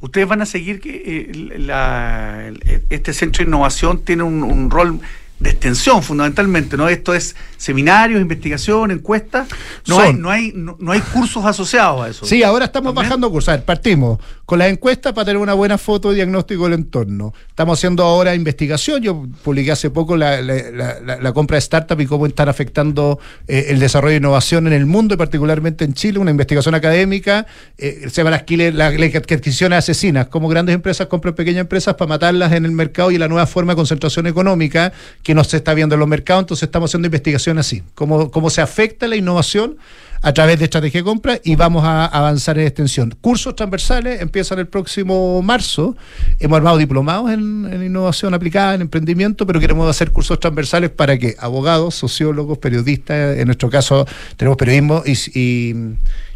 Ustedes 0.00 0.28
van 0.28 0.42
a 0.42 0.46
seguir 0.46 0.80
que 0.80 1.30
eh, 1.32 1.58
la- 1.58 2.52
este 2.90 3.12
centro 3.12 3.42
de 3.44 3.48
innovación 3.48 4.02
tiene 4.04 4.22
un, 4.22 4.42
un 4.42 4.70
rol 4.70 5.00
de 5.38 5.50
extensión 5.50 6.02
fundamentalmente, 6.02 6.76
¿no? 6.78 6.88
Esto 6.88 7.14
es 7.14 7.36
seminarios, 7.58 8.20
investigación, 8.22 8.90
encuestas. 8.90 9.46
No 9.86 9.96
Son. 9.96 10.04
hay, 10.06 10.12
no 10.14 10.30
hay, 10.30 10.52
no, 10.54 10.76
no 10.80 10.92
hay 10.92 11.00
cursos 11.00 11.44
asociados 11.44 12.00
a 12.06 12.08
eso. 12.08 12.24
Sí, 12.24 12.42
ahora 12.42 12.64
estamos 12.66 12.94
¿También? 12.94 13.10
bajando 13.10 13.30
cursos. 13.30 13.50
A 13.50 13.56
ver, 13.56 13.64
partimos 13.64 14.18
con 14.46 14.58
las 14.58 14.70
encuestas 14.70 15.12
para 15.12 15.26
tener 15.26 15.40
una 15.42 15.52
buena 15.54 15.76
foto 15.76 16.08
de 16.10 16.16
diagnóstico 16.16 16.64
del 16.64 16.74
entorno. 16.74 17.34
Estamos 17.48 17.78
haciendo 17.78 18.02
ahora 18.04 18.34
investigación. 18.34 19.02
Yo 19.02 19.26
publiqué 19.44 19.72
hace 19.72 19.90
poco 19.90 20.16
la, 20.16 20.40
la- 20.40 20.70
la- 20.72 21.00
la- 21.00 21.20
la 21.20 21.32
compra 21.32 21.56
de 21.56 21.58
startup 21.58 22.00
y 22.00 22.06
cómo 22.06 22.26
están 22.26 22.48
afectando 22.48 23.18
eh, 23.46 23.66
el 23.68 23.78
desarrollo 23.78 24.12
de 24.12 24.18
innovación 24.18 24.66
en 24.66 24.72
el 24.72 24.86
mundo 24.86 25.14
y 25.14 25.16
particularmente 25.18 25.84
en 25.84 25.92
Chile, 25.94 26.18
una 26.18 26.30
investigación 26.30 26.74
académica. 26.74 27.46
eh, 27.76 28.04
se 28.08 28.22
llama 28.22 28.30
las 28.30 28.42
adquisiciones 28.42 29.78
asesinas, 29.78 30.28
cómo 30.28 30.48
grandes 30.48 30.74
empresas 30.74 31.08
compran 31.08 31.34
pequeñas 31.34 31.60
empresas 31.62 31.94
para 31.94 32.08
matarlas 32.08 32.52
en 32.52 32.64
el 32.64 32.72
mercado 32.72 33.10
y 33.10 33.18
la 33.18 33.28
nueva 33.28 33.46
forma 33.46 33.72
de 33.72 33.76
concentración 33.76 34.26
económica 34.26 34.92
que 35.26 35.34
no 35.34 35.42
se 35.42 35.56
está 35.56 35.74
viendo 35.74 35.96
en 35.96 35.98
los 35.98 36.08
mercados. 36.08 36.44
Entonces 36.44 36.62
estamos 36.68 36.88
haciendo 36.88 37.06
investigación 37.06 37.58
así, 37.58 37.82
cómo, 37.96 38.30
cómo 38.30 38.48
se 38.48 38.60
afecta 38.60 39.08
la 39.08 39.16
innovación 39.16 39.76
a 40.22 40.32
través 40.32 40.56
de 40.60 40.66
estrategia 40.66 41.00
de 41.00 41.04
compra 41.04 41.40
y 41.42 41.56
vamos 41.56 41.82
a 41.84 42.06
avanzar 42.06 42.56
en 42.60 42.66
extensión. 42.68 43.12
Cursos 43.20 43.56
transversales 43.56 44.20
empiezan 44.20 44.60
el 44.60 44.68
próximo 44.68 45.42
marzo. 45.42 45.96
Hemos 46.38 46.58
armado 46.58 46.78
diplomados 46.78 47.32
en, 47.32 47.82
innovación 47.84 48.34
aplicada, 48.34 48.76
en 48.76 48.82
emprendimiento, 48.82 49.48
pero 49.48 49.58
queremos 49.58 49.90
hacer 49.90 50.12
cursos 50.12 50.38
transversales 50.38 50.90
para 50.90 51.18
que 51.18 51.34
abogados, 51.40 51.96
sociólogos, 51.96 52.58
periodistas, 52.58 53.36
en 53.36 53.46
nuestro 53.46 53.68
caso 53.68 54.06
tenemos 54.36 54.56
periodismo 54.56 55.02
y- 55.04 55.74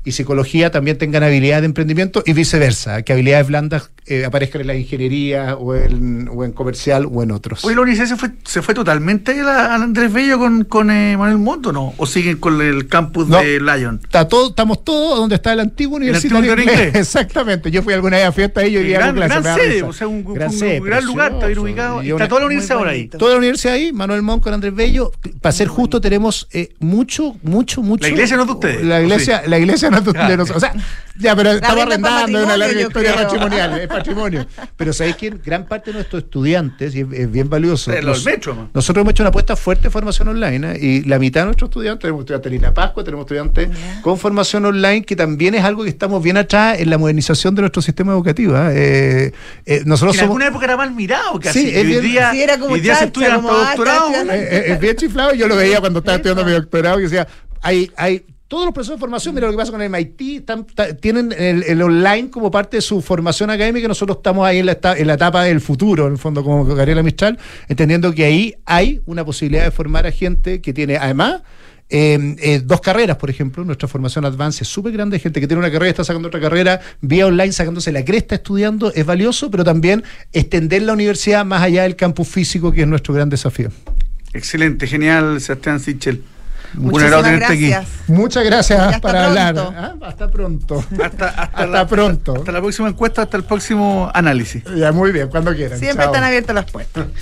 y 0.04 0.12
psicología, 0.12 0.70
también 0.70 0.96
tengan 0.98 1.22
habilidad 1.22 1.60
de 1.60 1.66
emprendimiento 1.66 2.22
y 2.26 2.32
viceversa, 2.32 3.02
que 3.02 3.12
habilidades 3.12 3.46
blandas 3.48 3.90
eh, 4.06 4.24
aparezcan 4.24 4.62
en 4.62 4.66
la 4.66 4.74
ingeniería 4.74 5.56
o 5.56 5.74
en, 5.74 6.28
o 6.32 6.44
en 6.44 6.52
comercial 6.52 7.06
o 7.12 7.22
en 7.22 7.30
otros. 7.32 7.64
Hoy 7.64 7.74
la 7.74 7.82
universidad 7.82 8.08
se 8.08 8.16
fue, 8.16 8.30
se 8.44 8.62
fue 8.62 8.74
totalmente 8.74 9.38
a 9.40 9.60
a 9.70 9.74
Andrés 9.74 10.12
Bello 10.12 10.38
con, 10.38 10.64
con 10.64 10.90
eh, 10.90 11.16
Manuel 11.16 11.38
Montt, 11.38 11.66
¿o 11.66 11.72
¿no? 11.72 11.94
¿O 11.96 12.06
siguen 12.06 12.38
con 12.38 12.60
el 12.62 12.86
campus 12.88 13.28
No. 13.28 13.38
de 13.40 13.60
Lion? 13.60 14.00
Está 14.02 14.26
todo, 14.26 14.48
estamos 14.50 14.84
todos 14.84 15.18
donde 15.18 15.34
está 15.36 15.52
el 15.52 15.60
antiguo 15.60 15.96
universitario 15.96 16.38
antiguo 16.52 16.62
inglés. 16.72 16.86
inglés. 16.88 16.94
Exactamente. 17.06 17.70
Yo 17.70 17.82
fui 17.82 17.92
alguna 17.94 18.16
vez 18.16 18.26
a 18.26 18.32
fiesta 18.32 18.60
ahí 18.62 18.70
y 18.70 18.72
yo 18.72 18.80
iría 18.80 18.98
gran 18.98 19.08
con 19.10 19.16
clase. 19.26 19.40
gran 19.42 19.58
sede, 19.58 19.82
o 19.82 19.92
sea, 19.92 20.08
un, 20.08 20.24
un- 20.26 20.34
Gran 20.34 20.50
un 20.50 20.58
sede, 20.58 20.80
gran 20.80 21.04
lugar, 21.04 21.32
está 21.32 21.46
bien 21.46 21.58
ubicado. 21.58 22.02
Y 22.02 22.12
una- 22.12 22.24
está 22.24 22.28
toda 22.28 22.40
la 22.40 22.46
universidad 22.46 22.78
por 22.78 22.88
ahí. 22.88 23.08
Toda 23.08 23.32
la 23.32 23.38
universidad 23.38 23.74
ahí, 23.74 23.92
Manuel 23.92 24.22
Montt 24.22 24.42
con 24.42 24.54
Andrés 24.54 24.74
Bello. 24.74 25.12
Para 25.40 25.52
ser 25.52 25.68
justo, 25.68 26.00
tenemos 26.00 26.48
eh, 26.52 26.70
mucho, 26.78 27.36
mucho, 27.42 27.82
mucho. 27.82 28.02
La 28.04 28.08
iglesia 28.08 28.36
no 28.36 28.42
es 28.42 28.48
de 28.48 28.54
ustedes, 28.54 28.84
La 28.84 28.96
¿o 28.96 29.02
iglesia, 29.02 29.42
la 29.46 29.58
iglesia 29.58 29.89
Ah. 29.92 30.37
O 30.55 30.61
sea, 30.61 30.72
ya, 31.18 31.37
pero 31.37 31.50
estamos 31.53 31.85
arrendando, 31.85 32.42
una 32.44 32.57
larga 32.57 32.81
historia 32.81 33.12
creo. 33.12 33.24
patrimonial, 33.24 33.79
es 33.81 33.88
patrimonio. 33.88 34.46
Pero 34.76 34.92
¿sabéis 34.92 35.16
quién? 35.16 35.40
Gran 35.44 35.66
parte 35.66 35.90
de 35.90 35.94
nuestros 35.96 36.24
estudiantes, 36.24 36.94
y 36.94 37.00
es, 37.00 37.31
bien 37.31 37.48
valioso. 37.48 37.92
Eh, 37.92 38.03
nosotros 38.03 38.57
hemos 39.03 39.11
hecho 39.11 39.22
una 39.22 39.29
apuesta 39.29 39.57
fuerte 39.57 39.85
de 39.85 39.90
formación 39.90 40.29
online 40.29 40.72
¿eh? 40.72 40.79
y 40.81 41.03
la 41.03 41.18
mitad 41.18 41.42
de 41.42 41.46
nuestros 41.46 41.68
estudiantes, 41.68 42.03
tenemos 42.03 42.20
estudiantes 42.20 42.50
de 42.50 42.57
Lina 42.59 42.74
Pascua, 42.74 43.05
tenemos 43.05 43.24
estudiantes 43.24 43.68
con 44.03 44.18
formación 44.18 44.64
online, 44.64 45.05
que 45.05 45.16
también 45.16 45.55
es 45.55 45.64
algo 45.64 45.83
que 45.83 45.90
estamos 45.90 46.22
bien 46.22 46.37
atrás 46.37 46.79
en 46.81 46.90
la 46.90 46.98
modernización 46.98 47.55
de 47.55 47.62
nuestro 47.62 47.83
sistema 47.83 48.12
educativo. 48.12 48.57
¿eh? 48.57 48.70
Eh, 48.72 49.33
eh, 49.66 49.83
nosotros 49.85 50.14
En 50.14 50.20
somos. 50.20 50.31
alguna 50.31 50.46
época 50.48 50.64
era 50.64 50.76
mal 50.76 50.92
mirado 50.92 51.38
casi. 51.40 51.70
Sí, 51.70 51.76
hoy 51.76 52.00
día, 52.00 52.31
Sí, 52.31 52.37
día 52.38 52.57
se 52.57 52.83
chacha, 52.90 53.05
estudian 53.05 53.37
como, 53.37 53.50
ah, 53.53 53.74
doctorado. 53.74 54.11
Eh, 54.11 54.24
eh, 54.31 54.62
es 54.72 54.81
bien 54.81 54.96
chiflado, 54.96 55.35
yo 55.35 55.48
lo 55.48 55.57
veía 55.57 55.81
cuando 55.81 55.98
estaba 56.00 56.16
estudiando 56.16 56.44
mi 56.44 56.53
doctorado 56.53 57.00
y 57.00 57.05
decía, 57.05 57.26
hay, 57.62 57.90
hay 57.96 58.24
todos 58.50 58.64
los 58.64 58.74
procesos 58.74 58.96
de 58.96 59.00
formación, 59.00 59.32
mira 59.32 59.46
lo 59.46 59.52
que 59.52 59.58
pasa 59.58 59.70
con 59.70 59.80
el 59.80 59.88
MIT, 59.88 60.44
tienen 61.00 61.32
el, 61.38 61.80
online 61.80 62.30
como 62.30 62.50
parte 62.50 62.78
de 62.78 62.80
su 62.80 63.00
formación 63.00 63.48
académica, 63.48 63.86
nosotros 63.86 64.16
estamos 64.16 64.44
ahí 64.44 64.58
en 64.58 64.66
la, 64.66 64.72
etapa 64.72 65.44
del 65.44 65.60
futuro, 65.60 66.08
en 66.08 66.14
el 66.14 66.18
fondo, 66.18 66.42
como 66.42 66.64
Gabriela 66.64 67.00
Mistral, 67.04 67.38
entendiendo 67.68 68.12
que 68.12 68.24
ahí 68.24 68.56
hay 68.64 69.02
una 69.06 69.24
posibilidad 69.24 69.62
de 69.62 69.70
formar 69.70 70.04
a 70.04 70.10
gente 70.10 70.60
que 70.60 70.72
tiene, 70.72 70.96
además, 70.96 71.42
eh, 71.90 72.34
eh, 72.40 72.60
dos 72.64 72.80
carreras, 72.80 73.18
por 73.18 73.30
ejemplo, 73.30 73.64
nuestra 73.64 73.86
formación 73.86 74.24
Advance 74.24 74.64
es 74.64 74.68
súper 74.68 74.94
grande, 74.94 75.20
gente 75.20 75.40
que 75.40 75.46
tiene 75.46 75.60
una 75.60 75.70
carrera 75.70 75.86
y 75.86 75.90
está 75.90 76.02
sacando 76.02 76.26
otra 76.26 76.40
carrera, 76.40 76.80
vía 77.00 77.28
online 77.28 77.52
sacándose 77.52 77.92
la 77.92 78.04
cresta 78.04 78.34
estudiando, 78.34 78.92
es 78.92 79.06
valioso, 79.06 79.48
pero 79.52 79.62
también 79.62 80.02
extender 80.32 80.82
la 80.82 80.94
universidad 80.94 81.44
más 81.44 81.62
allá 81.62 81.84
del 81.84 81.94
campus 81.94 82.26
físico, 82.26 82.72
que 82.72 82.80
es 82.80 82.88
nuestro 82.88 83.14
gran 83.14 83.30
desafío. 83.30 83.68
Excelente, 84.32 84.88
genial, 84.88 85.40
Sebastián 85.40 85.78
Sichel. 85.78 86.24
Un 86.76 86.83
Muchísimas 86.85 87.02
agrado 87.04 87.22
tenerte 87.24 87.52
aquí. 87.52 87.68
gracias. 87.68 88.09
Muchas 88.09 88.44
gracias 88.44 89.00
para 89.00 89.26
hablar. 89.26 89.59
Ah, 89.59 89.94
Hasta 90.02 90.28
pronto. 90.28 90.78
Hasta, 90.78 91.04
hasta, 91.28 91.28
Hasta 91.42 91.66
la, 91.66 91.87
pronto. 91.87 92.35
Hasta 92.37 92.52
la 92.52 92.61
próxima 92.61 92.88
encuesta, 92.88 93.22
hasta 93.22 93.37
el 93.37 93.44
próximo 93.44 94.11
análisis. 94.14 94.62
Ya, 94.76 94.92
muy 94.92 95.11
bien, 95.12 95.28
cuando 95.28 95.54
quieran. 95.54 95.78
Siempre 95.78 96.04
Chao. 96.04 96.12
están 96.12 96.24
abiertas 96.24 96.54
las 96.54 96.70
puertas. 96.70 97.06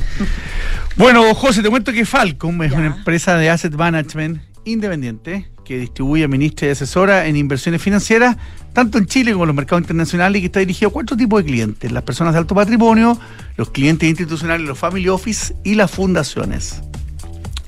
Bueno, 0.97 1.33
José, 1.35 1.63
te 1.63 1.71
cuento 1.71 1.93
que 1.93 2.05
Falcom 2.05 2.61
es 2.65 2.73
Ya. 2.73 2.77
una 2.79 2.87
empresa 2.89 3.37
de 3.37 3.49
asset 3.51 3.73
management 3.73 4.41
independiente 4.65 5.49
que 5.65 5.79
distribuye, 5.79 6.25
administra 6.25 6.67
y 6.67 6.71
asesora 6.71 7.27
en 7.27 7.37
inversiones 7.37 7.81
financieras, 7.81 8.37
tanto 8.73 8.99
en 8.99 9.07
Chile 9.07 9.31
como 9.33 9.45
en 9.45 9.49
los 9.49 9.55
mercados 9.57 9.83
internacionales, 9.83 10.39
y 10.39 10.43
que 10.43 10.47
está 10.47 10.59
dirigido 10.61 10.89
a 10.89 10.93
cuatro 10.93 11.17
tipos 11.17 11.41
de 11.41 11.47
clientes: 11.49 11.93
las 11.93 12.03
personas 12.03 12.33
de 12.35 12.41
alto 12.41 12.55
patrimonio, 12.55 13.17
los 13.57 13.71
clientes 13.71 14.09
institucionales, 14.09 14.67
los 14.67 14.77
family 14.79 15.09
office 15.09 15.55
y 15.63 15.75
las 15.77 15.91
fundaciones. 15.91 16.81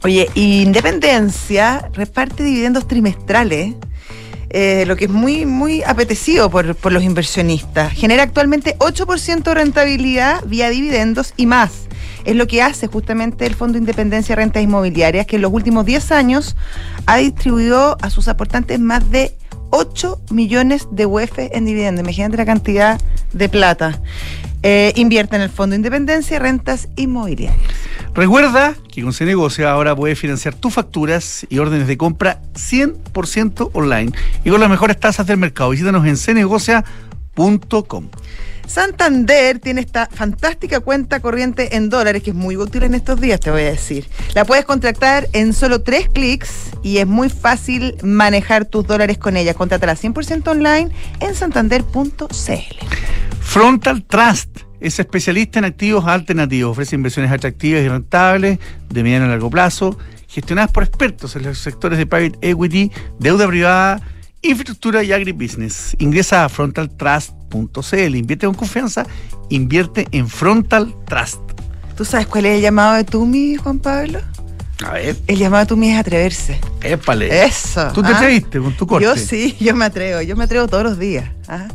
Oye, 0.03 0.29
Independencia 0.35 1.91
reparte 1.93 2.43
dividendos 2.43 2.89
trimestrales. 2.89 3.75
eh, 4.53 4.85
lo 4.87 4.97
que 4.97 5.05
es 5.05 5.11
muy, 5.11 5.47
muy 5.47 5.83
apetecido 5.85 6.51
por, 6.51 6.75
por 6.75 6.91
los 6.91 7.05
inversionistas. 7.05 7.93
Genera 7.93 8.25
actualmente 8.25 8.77
8% 8.79 9.43
de 9.43 9.55
rentabilidad 9.55 10.45
vía 10.45 10.69
dividendos 10.71 11.35
y 11.37 11.47
más. 11.47 11.87
Es 12.25 12.35
lo 12.35 12.47
que 12.47 12.61
hace 12.61 12.87
justamente 12.87 13.47
el 13.47 13.55
Fondo 13.55 13.79
Independencia 13.79 14.35
de 14.35 14.43
Rentas 14.43 14.63
Inmobiliarias, 14.63 15.27
que 15.27 15.37
en 15.37 15.43
los 15.43 15.53
últimos 15.53 15.87
10 15.87 16.13
años 16.13 16.57
ha 17.07 17.17
distribuido 17.19 17.97
a 18.03 18.11
sus 18.11 18.29
aportantes 18.29 18.81
más 18.81 19.09
de 19.11 19.37
8 19.71 20.21
millones 20.31 20.89
de 20.91 21.07
UF 21.07 21.39
en 21.39 21.65
dividendos. 21.65 22.03
Imagínate 22.03 22.37
la 22.37 22.47
cantidad 22.47 23.01
de 23.33 23.49
plata. 23.49 24.01
Eh, 24.63 24.93
invierte 24.97 25.37
en 25.37 25.43
el 25.43 25.49
Fondo 25.49 25.75
Independencia 25.75 26.37
de 26.37 26.41
Rentas 26.41 26.89
Inmobiliarias. 26.97 27.59
Recuerda 28.15 28.75
que 28.93 29.03
con 29.03 29.13
Cenegocia 29.13 29.71
ahora 29.71 29.97
puedes 29.97 30.19
financiar 30.19 30.55
tus 30.55 30.75
facturas 30.75 31.47
y 31.49 31.59
órdenes 31.59 31.87
de 31.87 31.97
compra 31.97 32.41
100% 32.55 33.71
online 33.73 34.13
y 34.45 34.51
con 34.51 34.61
las 34.61 34.69
mejores 34.69 34.99
tasas 34.99 35.27
del 35.27 35.39
mercado. 35.39 35.71
Visítanos 35.71 36.07
en 36.07 36.17
cenegocia.com. 36.17 38.09
Santander 38.67 39.59
tiene 39.59 39.81
esta 39.81 40.09
fantástica 40.13 40.81
cuenta 40.81 41.21
corriente 41.21 41.77
en 41.77 41.89
dólares 41.89 42.23
que 42.23 42.31
es 42.31 42.37
muy 42.37 42.57
útil 42.57 42.85
en 42.85 42.95
estos 42.95 43.21
días, 43.21 43.41
te 43.41 43.51
voy 43.51 43.63
a 43.63 43.71
decir. 43.71 44.09
La 44.35 44.45
puedes 44.45 44.65
contratar 44.65 45.29
en 45.33 45.53
solo 45.55 45.83
tres 45.83 46.09
clics 46.09 46.71
y 46.83 46.99
es 46.99 47.07
muy 47.07 47.31
fácil 47.31 47.97
manejar 48.03 48.67
tus 48.67 48.87
dólares 48.87 49.19
con 49.19 49.37
ella. 49.37 49.55
Contrátala 49.55 49.97
100% 49.97 50.47
online 50.47 50.91
en 51.19 51.35
santander.cl. 51.35 53.30
Frontal 53.51 54.05
Trust 54.05 54.61
es 54.79 55.01
especialista 55.01 55.59
en 55.59 55.65
activos 55.65 56.07
alternativos. 56.07 56.71
Ofrece 56.71 56.95
inversiones 56.95 57.33
atractivas 57.33 57.83
y 57.83 57.89
rentables 57.89 58.61
de 58.89 59.03
mediano 59.03 59.25
a 59.25 59.29
largo 59.29 59.51
plazo, 59.51 59.99
gestionadas 60.29 60.71
por 60.71 60.85
expertos 60.85 61.35
en 61.35 61.43
los 61.43 61.59
sectores 61.59 61.99
de 61.99 62.07
private 62.07 62.39
equity, 62.49 62.93
deuda 63.19 63.49
privada, 63.49 64.01
infraestructura 64.41 65.03
y 65.03 65.11
agribusiness. 65.11 65.97
Ingresa 65.99 66.45
a 66.45 66.49
frontaltrust.cl. 66.49 68.15
Invierte 68.15 68.47
con 68.47 68.55
confianza, 68.55 69.05
invierte 69.49 70.07
en 70.13 70.29
Frontal 70.29 70.95
Trust. 71.07 71.41
¿Tú 71.97 72.05
sabes 72.05 72.29
cuál 72.29 72.47
es 72.47 72.55
el 72.55 72.63
llamado 72.63 72.95
de 72.95 73.03
Tumi, 73.03 73.57
Juan 73.57 73.81
Pablo? 73.81 74.21
A 74.87 74.93
ver, 74.93 75.17
El 75.27 75.39
llamado 75.39 75.65
de 75.65 75.69
Tumi 75.71 75.91
es 75.91 75.99
atreverse. 75.99 76.61
épale. 76.83 77.47
Eso. 77.47 77.91
¿Tú 77.95 78.01
te 78.01 78.13
¿ah? 78.13 78.17
atreviste 78.17 78.61
con 78.61 78.77
tu 78.77 78.87
corte? 78.87 79.05
Yo 79.05 79.17
sí, 79.17 79.57
yo 79.59 79.75
me 79.75 79.87
atrevo, 79.87 80.23
yo 80.23 80.37
me 80.37 80.45
atrevo 80.45 80.69
todos 80.69 80.85
los 80.85 81.01
días. 81.01 81.29
¿ah? 81.49 81.67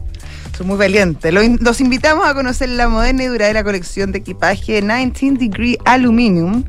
Soy 0.57 0.65
muy 0.65 0.77
valiente. 0.77 1.31
Lo 1.31 1.43
in- 1.43 1.57
Los 1.61 1.81
invitamos 1.81 2.25
a 2.25 2.33
conocer 2.33 2.69
la 2.69 2.87
moderna 2.87 3.23
y 3.23 3.27
duradera 3.27 3.63
colección 3.63 4.11
de 4.11 4.19
equipaje 4.19 4.81
19 4.81 5.37
Degree 5.37 5.77
Aluminium 5.85 6.63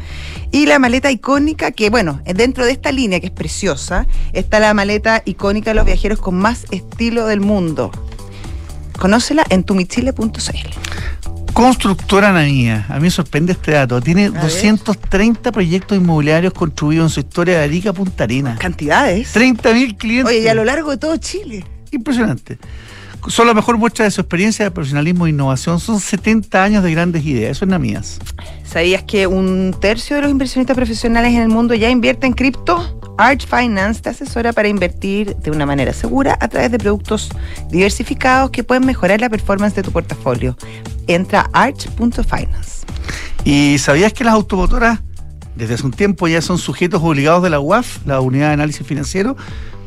y 0.50 0.66
la 0.66 0.78
maleta 0.78 1.10
icónica 1.10 1.70
que, 1.70 1.88
bueno, 1.90 2.20
dentro 2.24 2.64
de 2.64 2.72
esta 2.72 2.90
línea 2.90 3.20
que 3.20 3.26
es 3.26 3.32
preciosa, 3.32 4.06
está 4.32 4.58
la 4.58 4.74
maleta 4.74 5.22
icónica 5.24 5.70
de 5.70 5.74
los 5.76 5.84
viajeros 5.86 6.18
con 6.20 6.34
más 6.36 6.64
estilo 6.72 7.26
del 7.26 7.40
mundo. 7.40 7.92
Conócela 8.98 9.44
en 9.50 9.62
tumichile.cl. 9.62 10.32
Constructora 11.52 12.30
Ananía. 12.30 12.86
A 12.88 12.96
mí 12.96 13.02
me 13.02 13.10
sorprende 13.10 13.52
este 13.52 13.70
dato. 13.72 14.00
Tiene 14.00 14.30
ver. 14.30 14.42
230 14.42 15.52
proyectos 15.52 15.96
inmobiliarios 15.96 16.52
construidos 16.52 17.04
en 17.06 17.10
su 17.14 17.20
historia 17.20 17.58
de 17.58 17.64
Arica 17.64 17.90
a 17.90 17.92
Punta 17.92 18.24
Arenas. 18.24 18.58
Cantidades. 18.58 19.34
30.000 19.34 19.96
clientes. 19.96 20.26
Oye, 20.34 20.40
y 20.44 20.48
a 20.48 20.54
lo 20.54 20.64
largo 20.64 20.90
de 20.90 20.96
todo 20.98 21.16
Chile. 21.18 21.64
Impresionante. 21.92 22.58
Son 23.28 23.46
la 23.46 23.54
mejor 23.54 23.76
muestra 23.76 24.04
de 24.04 24.10
su 24.12 24.20
experiencia 24.20 24.64
de 24.64 24.70
profesionalismo 24.70 25.26
e 25.26 25.30
innovación. 25.30 25.80
Son 25.80 25.98
70 25.98 26.62
años 26.62 26.84
de 26.84 26.92
grandes 26.92 27.24
ideas. 27.24 27.52
Eso 27.52 27.64
es 27.64 27.70
Namías. 27.70 28.18
¿Sabías 28.64 29.02
que 29.02 29.26
un 29.26 29.74
tercio 29.80 30.16
de 30.16 30.22
los 30.22 30.30
inversionistas 30.30 30.76
profesionales 30.76 31.34
en 31.34 31.40
el 31.40 31.48
mundo 31.48 31.74
ya 31.74 31.90
invierte 31.90 32.26
en 32.26 32.34
cripto? 32.34 33.00
Arch 33.18 33.46
Finance 33.46 34.02
te 34.02 34.10
asesora 34.10 34.52
para 34.52 34.68
invertir 34.68 35.34
de 35.36 35.50
una 35.50 35.66
manera 35.66 35.92
segura 35.92 36.36
a 36.40 36.48
través 36.48 36.70
de 36.70 36.78
productos 36.78 37.30
diversificados 37.70 38.50
que 38.50 38.62
pueden 38.62 38.86
mejorar 38.86 39.20
la 39.20 39.30
performance 39.30 39.74
de 39.74 39.82
tu 39.82 39.90
portafolio. 39.90 40.56
Entra 41.06 41.48
a 41.52 41.64
arch.finance. 41.64 42.86
¿Y 43.44 43.78
sabías 43.78 44.12
que 44.12 44.24
las 44.24 44.34
automotoras 44.34 45.00
desde 45.56 45.74
hace 45.74 45.86
un 45.86 45.92
tiempo 45.92 46.28
ya 46.28 46.42
son 46.42 46.58
sujetos 46.58 47.02
obligados 47.02 47.42
de 47.42 47.50
la 47.50 47.58
UAF, 47.58 48.06
la 48.06 48.20
Unidad 48.20 48.48
de 48.48 48.54
Análisis 48.54 48.86
Financiero? 48.86 49.36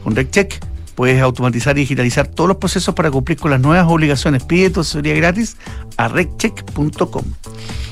Con 0.04 0.16
RecCheck 0.16 0.60
puedes 1.00 1.22
automatizar 1.22 1.78
y 1.78 1.80
digitalizar 1.80 2.28
todos 2.28 2.50
los 2.50 2.58
procesos 2.58 2.94
para 2.94 3.10
cumplir 3.10 3.38
con 3.38 3.52
las 3.52 3.62
nuevas 3.62 3.88
obligaciones. 3.88 4.44
Pide 4.44 4.70
tu 4.70 4.82
asesoría 4.82 5.14
gratis 5.14 5.56
a 5.96 6.10
reccheck.com. 6.10 7.24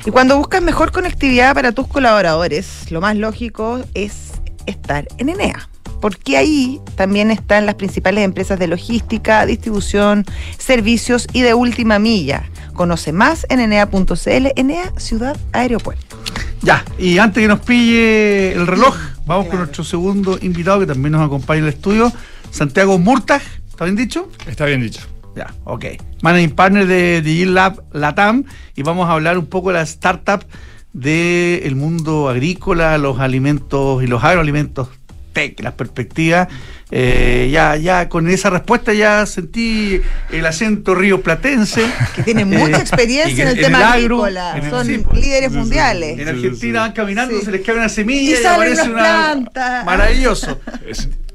Y 0.05 0.11
cuando 0.11 0.35
buscas 0.37 0.61
mejor 0.61 0.91
conectividad 0.91 1.53
para 1.53 1.71
tus 1.71 1.87
colaboradores, 1.87 2.91
lo 2.91 2.99
más 2.99 3.15
lógico 3.15 3.79
es 3.93 4.33
estar 4.65 5.07
en 5.19 5.29
Enea. 5.29 5.69
Porque 6.01 6.35
ahí 6.35 6.81
también 6.97 7.31
están 7.31 7.65
las 7.65 7.75
principales 7.75 8.25
empresas 8.25 8.59
de 8.59 8.67
logística, 8.67 9.45
distribución, 9.45 10.25
servicios 10.57 11.27
y 11.31 11.43
de 11.43 11.53
última 11.53 11.99
milla. 11.99 12.43
Conoce 12.73 13.13
más 13.13 13.45
en 13.47 13.61
enea.cl, 13.61 14.47
Enea 14.57 14.91
Ciudad 14.97 15.37
Aeropuerto. 15.53 16.17
Ya, 16.61 16.83
y 16.99 17.19
antes 17.19 17.41
que 17.41 17.47
nos 17.47 17.61
pille 17.61 18.51
el 18.51 18.67
reloj, 18.67 18.97
vamos 19.25 19.47
con 19.47 19.59
nuestro 19.59 19.85
segundo 19.85 20.37
invitado 20.41 20.81
que 20.81 20.87
también 20.87 21.13
nos 21.13 21.25
acompaña 21.25 21.59
en 21.59 21.65
el 21.67 21.73
estudio, 21.73 22.11
Santiago 22.51 22.97
Murtag. 22.97 23.41
¿Está 23.69 23.85
bien 23.85 23.95
dicho? 23.95 24.29
Está 24.47 24.65
bien 24.65 24.81
dicho. 24.81 25.01
Ya, 25.35 25.53
ok. 25.65 25.85
Managing 26.21 26.51
Partner 26.51 26.87
de 26.87 27.21
Digil 27.21 27.53
Lab 27.53 27.83
Latam 27.93 28.43
y 28.75 28.81
vamos 28.81 29.07
a 29.07 29.13
hablar 29.13 29.37
un 29.37 29.45
poco 29.45 29.69
de 29.69 29.75
la 29.75 29.81
startup 29.83 30.43
del 30.93 31.75
mundo 31.75 32.27
agrícola, 32.27 32.97
los 32.97 33.19
alimentos 33.19 34.01
y 34.03 34.07
los 34.07 34.23
agroalimentos 34.23 34.89
tech, 35.33 35.59
las 35.59 35.73
perspectivas. 35.73 36.47
Eh, 36.89 37.49
ya, 37.51 37.75
ya 37.75 38.09
con 38.09 38.27
esa 38.29 38.49
respuesta 38.49 38.93
ya 38.93 39.23
sentí 39.27 40.01
el 40.31 40.45
acento 40.47 40.95
río 40.95 41.21
platense. 41.21 41.85
Que 42.15 42.23
tiene 42.23 42.43
mucha 42.45 42.77
Eh, 42.77 42.81
experiencia 42.81 43.43
en 43.43 43.49
el 43.49 43.57
en 43.57 43.63
tema 43.65 43.77
el 43.79 43.83
agro, 43.83 44.23
agrícola. 44.23 44.57
en 44.57 44.63
el- 44.63 44.69
Son 44.71 44.87
sí, 44.87 44.97
pues. 44.97 45.21
líderes 45.21 45.49
Sí, 45.49 45.53
sí. 45.53 45.59
mundiales. 45.59 46.17
En 46.19 46.27
Argentina 46.29 46.79
van 46.79 46.93
caminando, 46.93 47.37
Sí. 47.37 47.45
se 47.45 47.51
les 47.51 47.61
cae 47.61 47.75
una 47.75 47.89
semilla 47.89 48.21
Y 48.21 48.33
y, 48.33 48.35
salen 48.37 48.53
aparece 48.73 48.89
una 48.89 48.97
plantas. 49.03 49.85
maravilloso. 49.85 50.59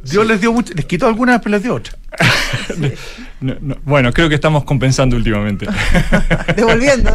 Dios 0.04 0.26
les 0.26 0.40
dio 0.40 0.52
mucho, 0.52 0.72
les 0.74 0.84
quitó 0.84 1.06
algunas, 1.06 1.40
pero 1.40 1.50
les 1.52 1.62
dio 1.62 1.74
otra. 1.74 1.94
no, 3.40 3.54
no, 3.60 3.76
bueno, 3.84 4.12
creo 4.12 4.28
que 4.28 4.34
estamos 4.34 4.64
compensando 4.64 5.16
últimamente. 5.16 5.66
Devolviendo, 6.56 7.12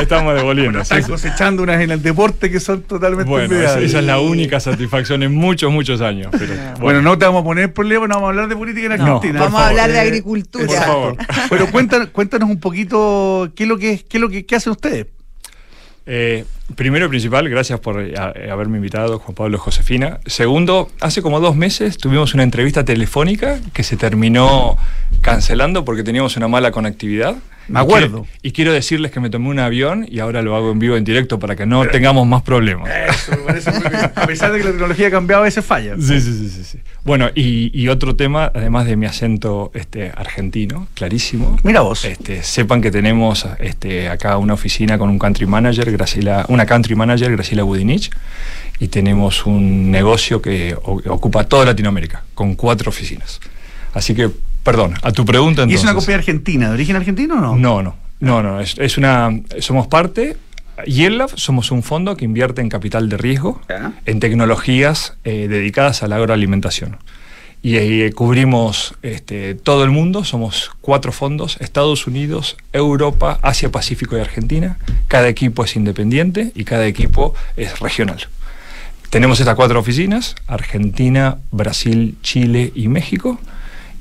estamos 0.00 0.34
devolviendo. 0.34 0.80
Están 0.80 1.02
sí. 1.02 1.10
cosechando 1.10 1.62
unas 1.62 1.80
en 1.80 1.90
el 1.90 2.02
deporte 2.02 2.50
que 2.50 2.60
son 2.60 2.82
totalmente 2.82 3.28
Bueno, 3.30 3.54
esa, 3.56 3.80
es 3.80 3.92
la 3.94 4.20
única 4.20 4.60
satisfacción 4.60 5.22
en 5.22 5.34
muchos, 5.34 5.72
muchos 5.72 6.00
años. 6.00 6.28
Pero, 6.38 6.54
Bueno, 6.80 7.02
no 7.02 7.16
te 7.16 7.24
vamos 7.24 7.42
a 7.42 7.44
poner 7.44 7.72
problema, 7.72 8.06
no 8.06 8.14
vamos 8.16 8.26
a 8.28 8.30
hablar 8.30 8.48
de 8.48 8.56
política 8.56 8.94
en 8.94 8.98
No, 8.98 9.16
Argentina. 9.16 9.40
Vamos 9.40 9.54
por 9.54 9.62
a 9.62 9.68
hablar 9.68 9.90
de 9.90 9.96
Eh, 9.96 10.00
agricultura. 10.00 10.66
por 10.66 10.76
favor. 10.76 11.16
Pero 11.50 11.70
cuéntanos, 11.70 12.08
cuéntanos 12.08 12.50
un 12.50 12.60
poquito 12.60 13.50
qué 13.54 13.62
es 13.64 13.68
lo 13.68 13.78
que 13.78 14.04
qué 14.08 14.16
es 14.18 14.20
lo 14.20 14.28
que 14.28 14.44
qué 14.44 14.56
hacen 14.56 14.72
ustedes. 14.72 15.06
Eh, 16.10 16.46
primero 16.74 17.04
y 17.04 17.08
principal, 17.10 17.46
gracias 17.50 17.80
por 17.80 18.00
eh, 18.00 18.14
eh, 18.14 18.50
haberme 18.50 18.78
invitado, 18.78 19.18
Juan 19.18 19.34
Pablo 19.34 19.58
y 19.58 19.60
Josefina. 19.60 20.20
Segundo, 20.24 20.90
hace 21.00 21.20
como 21.20 21.38
dos 21.38 21.54
meses 21.54 21.98
tuvimos 21.98 22.32
una 22.32 22.44
entrevista 22.44 22.82
telefónica 22.82 23.60
que 23.74 23.82
se 23.82 23.98
terminó 23.98 24.78
cancelando 25.20 25.84
porque 25.84 26.02
teníamos 26.02 26.38
una 26.38 26.48
mala 26.48 26.70
conectividad. 26.70 27.36
Me 27.68 27.80
Y 27.80 27.82
acuerdo. 27.82 28.22
quiero- 28.22 28.26
Y 28.42 28.52
quiero 28.52 28.72
decirles 28.72 29.10
que 29.12 29.20
me 29.20 29.30
tomé 29.30 29.48
un 29.50 29.58
avión 29.58 30.06
y 30.10 30.20
ahora 30.20 30.42
lo 30.42 30.56
hago 30.56 30.72
en 30.72 30.78
vivo, 30.78 30.96
en 30.96 31.04
directo, 31.04 31.38
para 31.38 31.54
que 31.54 31.66
no 31.66 31.86
tengamos 31.86 32.26
más 32.26 32.42
problemas. 32.42 32.88
Eso 33.10 33.32
me 33.32 33.38
parece 33.38 33.70
muy 33.72 33.80
bien. 33.88 34.10
A 34.14 34.26
pesar 34.26 34.52
de 34.52 34.58
que 34.58 34.64
la 34.64 34.70
tecnología 34.70 35.08
ha 35.08 35.10
cambiado, 35.10 35.42
a 35.42 35.44
veces 35.44 35.64
falla. 35.64 35.94
Sí, 35.96 36.20
sí, 36.20 36.32
sí, 36.32 36.48
sí, 36.48 36.64
sí. 36.64 36.78
Bueno, 37.04 37.28
y, 37.34 37.70
y 37.78 37.88
otro 37.88 38.16
tema, 38.16 38.50
además 38.54 38.86
de 38.86 38.96
mi 38.96 39.06
acento 39.06 39.70
este, 39.74 40.10
argentino, 40.16 40.88
clarísimo. 40.94 41.58
Mira 41.62 41.82
vos. 41.82 42.04
Este, 42.04 42.42
sepan 42.42 42.80
que 42.80 42.90
tenemos 42.90 43.46
este, 43.58 44.08
acá 44.08 44.38
una 44.38 44.54
oficina 44.54 44.96
con 44.98 45.10
un 45.10 45.18
country 45.18 45.46
manager, 45.46 45.90
Graciela, 45.92 46.46
una 46.48 46.64
country 46.66 46.94
manager, 46.94 47.30
Graciela 47.32 47.62
Budinich, 47.64 48.10
y 48.80 48.88
tenemos 48.88 49.44
un 49.46 49.90
negocio 49.90 50.40
que 50.40 50.74
ocupa 50.82 51.44
toda 51.44 51.64
Latinoamérica, 51.66 52.22
con 52.34 52.54
cuatro 52.54 52.88
oficinas. 52.90 53.40
Así 53.94 54.14
que, 54.14 54.30
perdón, 54.68 54.94
a 55.02 55.12
tu 55.12 55.24
pregunta 55.24 55.62
¿Y 55.62 55.64
entonces. 55.64 55.80
es 55.80 55.84
una 55.84 55.94
compañía 55.94 56.18
argentina, 56.18 56.68
de 56.68 56.74
origen 56.74 56.96
argentino 56.96 57.36
o 57.36 57.40
no? 57.40 57.56
No, 57.56 57.82
no, 57.82 57.96
no, 58.20 58.42
no. 58.42 58.60
Es, 58.60 58.76
es 58.78 58.98
una. 58.98 59.30
Somos 59.60 59.86
parte. 59.86 60.36
Yellab 60.86 61.30
somos 61.36 61.70
un 61.70 61.82
fondo 61.82 62.16
que 62.16 62.24
invierte 62.24 62.60
en 62.60 62.68
capital 62.68 63.08
de 63.08 63.16
riesgo, 63.16 63.60
en 64.04 64.20
tecnologías 64.20 65.14
eh, 65.24 65.48
dedicadas 65.48 66.02
a 66.02 66.06
la 66.06 66.16
agroalimentación. 66.16 66.98
Y 67.62 67.76
eh, 67.76 68.12
cubrimos 68.12 68.94
este, 69.02 69.56
todo 69.56 69.82
el 69.82 69.90
mundo, 69.90 70.22
somos 70.22 70.70
cuatro 70.80 71.10
fondos, 71.10 71.56
Estados 71.60 72.06
Unidos, 72.06 72.56
Europa, 72.72 73.40
Asia, 73.42 73.72
Pacífico 73.72 74.16
y 74.16 74.20
Argentina. 74.20 74.78
Cada 75.08 75.28
equipo 75.28 75.64
es 75.64 75.74
independiente 75.74 76.52
y 76.54 76.62
cada 76.62 76.86
equipo 76.86 77.34
es 77.56 77.80
regional. 77.80 78.28
tenemos 79.10 79.40
estas 79.40 79.56
cuatro 79.56 79.80
oficinas, 79.80 80.36
Argentina, 80.46 81.38
Brasil, 81.50 82.16
Chile 82.22 82.70
y 82.76 82.86
México, 82.86 83.40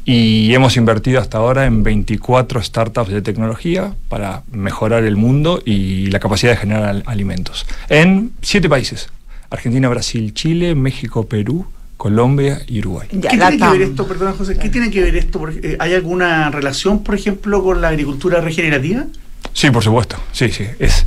y 0.09 0.53
hemos 0.53 0.77
invertido 0.77 1.19
hasta 1.19 1.37
ahora 1.37 1.65
en 1.65 1.83
24 1.83 2.63
startups 2.63 3.11
de 3.11 3.21
tecnología 3.21 3.93
para 4.07 4.43
mejorar 4.49 5.03
el 5.03 5.17
mundo 5.17 5.61
y 5.65 6.05
la 6.07 6.21
capacidad 6.21 6.53
de 6.53 6.57
generar 6.57 7.03
alimentos. 7.05 7.65
En 7.89 8.31
siete 8.41 8.69
países, 8.69 9.09
Argentina, 9.49 9.89
Brasil, 9.89 10.33
Chile, 10.33 10.75
México, 10.75 11.27
Perú, 11.27 11.67
Colombia 11.97 12.61
y 12.67 12.79
Uruguay. 12.79 13.09
¿Qué 13.09 13.17
tiene 13.17 13.57
que 13.57 13.67
ver 13.67 13.81
esto, 13.81 14.07
perdona 14.07 14.31
José, 14.31 14.57
qué 14.57 14.69
tiene 14.69 14.89
que 14.89 15.01
ver 15.01 15.17
esto? 15.17 15.45
¿Hay 15.77 15.93
alguna 15.93 16.51
relación, 16.51 17.03
por 17.03 17.13
ejemplo, 17.13 17.61
con 17.61 17.81
la 17.81 17.89
agricultura 17.89 18.39
regenerativa? 18.39 19.03
Sí, 19.51 19.71
por 19.71 19.83
supuesto, 19.83 20.15
sí, 20.31 20.49
sí. 20.51 20.67
Es, 20.79 21.03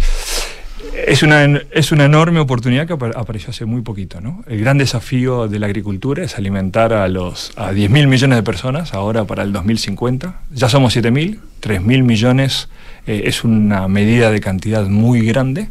es 1.11 1.25
una, 1.25 1.45
es 1.73 1.91
una 1.91 2.05
enorme 2.05 2.39
oportunidad 2.39 2.87
que 2.87 2.93
apareció 2.93 3.51
hace 3.51 3.65
muy 3.65 3.83
poquito. 3.83 4.21
¿no? 4.21 4.45
El 4.47 4.61
gran 4.61 4.79
desafío 4.79 5.49
de 5.49 5.59
la 5.59 5.67
agricultura 5.67 6.23
es 6.23 6.37
alimentar 6.37 6.93
a, 6.93 7.09
los, 7.09 7.51
a 7.57 7.73
10.000 7.73 8.07
millones 8.07 8.37
de 8.37 8.43
personas 8.45 8.95
ahora 8.95 9.25
para 9.25 9.43
el 9.43 9.53
2050. 9.53 10.41
Ya 10.53 10.69
somos 10.69 10.97
7.000, 10.97 11.41
3.000 11.61 12.03
millones 12.05 12.69
eh, 13.09 13.23
es 13.25 13.43
una 13.43 13.89
medida 13.89 14.31
de 14.31 14.41
cantidad 14.41 14.87
muy 14.87 15.27
grande, 15.27 15.69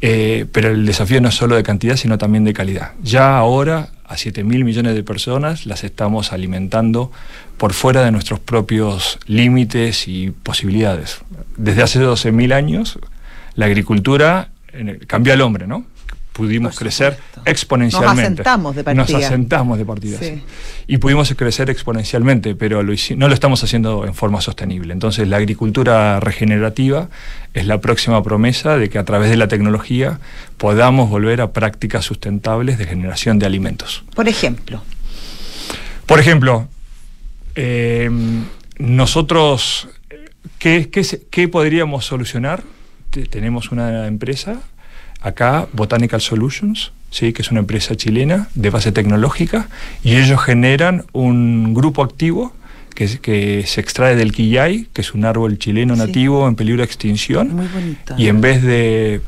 eh, 0.00 0.46
pero 0.52 0.70
el 0.70 0.86
desafío 0.86 1.20
no 1.20 1.30
es 1.30 1.34
solo 1.34 1.56
de 1.56 1.64
cantidad, 1.64 1.96
sino 1.96 2.16
también 2.16 2.44
de 2.44 2.52
calidad. 2.52 2.92
Ya 3.02 3.36
ahora 3.36 3.88
a 4.04 4.14
7.000 4.14 4.44
millones 4.62 4.94
de 4.94 5.02
personas 5.02 5.66
las 5.66 5.82
estamos 5.82 6.32
alimentando 6.32 7.10
por 7.56 7.72
fuera 7.72 8.04
de 8.04 8.12
nuestros 8.12 8.38
propios 8.38 9.18
límites 9.26 10.06
y 10.06 10.30
posibilidades. 10.30 11.18
Desde 11.56 11.82
hace 11.82 12.00
12.000 12.00 12.52
años 12.54 13.00
la 13.54 13.66
agricultura 13.66 14.51
cambió 15.06 15.32
al 15.32 15.40
hombre, 15.40 15.66
¿no? 15.66 15.84
Pudimos 16.32 16.78
crecer 16.78 17.18
exponencialmente. 17.44 18.22
Nos 18.22 18.24
asentamos 18.24 18.74
de 18.74 18.84
partida. 18.84 19.04
Nos 19.04 19.24
asentamos 19.24 19.78
de 19.78 19.84
partida. 19.84 20.18
Y 20.86 20.96
pudimos 20.96 21.34
crecer 21.34 21.68
exponencialmente, 21.68 22.54
pero 22.54 22.82
no 22.82 23.28
lo 23.28 23.34
estamos 23.34 23.62
haciendo 23.62 24.06
en 24.06 24.14
forma 24.14 24.40
sostenible. 24.40 24.94
Entonces, 24.94 25.28
la 25.28 25.36
agricultura 25.36 26.20
regenerativa 26.20 27.10
es 27.52 27.66
la 27.66 27.82
próxima 27.82 28.22
promesa 28.22 28.78
de 28.78 28.88
que 28.88 28.98
a 28.98 29.04
través 29.04 29.28
de 29.28 29.36
la 29.36 29.46
tecnología 29.48 30.20
podamos 30.56 31.10
volver 31.10 31.42
a 31.42 31.52
prácticas 31.52 32.06
sustentables 32.06 32.78
de 32.78 32.86
generación 32.86 33.38
de 33.38 33.44
alimentos. 33.44 34.02
Por 34.14 34.26
ejemplo. 34.26 34.82
Por 36.06 36.18
ejemplo, 36.18 36.66
eh, 37.56 38.10
nosotros, 38.78 39.88
¿qué, 40.58 40.88
qué 41.30 41.48
podríamos 41.48 42.06
solucionar? 42.06 42.62
Tenemos 43.20 43.70
una 43.70 44.06
empresa 44.06 44.60
acá, 45.20 45.68
Botanical 45.72 46.20
Solutions, 46.20 46.92
¿sí? 47.10 47.32
que 47.32 47.42
es 47.42 47.50
una 47.50 47.60
empresa 47.60 47.94
chilena 47.94 48.48
de 48.54 48.70
base 48.70 48.92
tecnológica, 48.92 49.68
y 50.02 50.16
ellos 50.16 50.42
generan 50.42 51.04
un 51.12 51.74
grupo 51.74 52.02
activo 52.02 52.54
que, 52.94 53.18
que 53.18 53.64
se 53.66 53.80
extrae 53.80 54.16
del 54.16 54.32
quillay, 54.32 54.88
que 54.92 55.00
es 55.00 55.14
un 55.14 55.24
árbol 55.24 55.58
chileno 55.58 55.96
nativo 55.96 56.48
en 56.48 56.56
peligro 56.56 56.80
de 56.82 56.86
extinción. 56.86 57.54
Muy 57.54 57.68
bonito. 57.68 58.14
Y 58.18 58.28
en 58.28 58.40
vez 58.40 58.62
de 58.62 59.14
eh, 59.14 59.20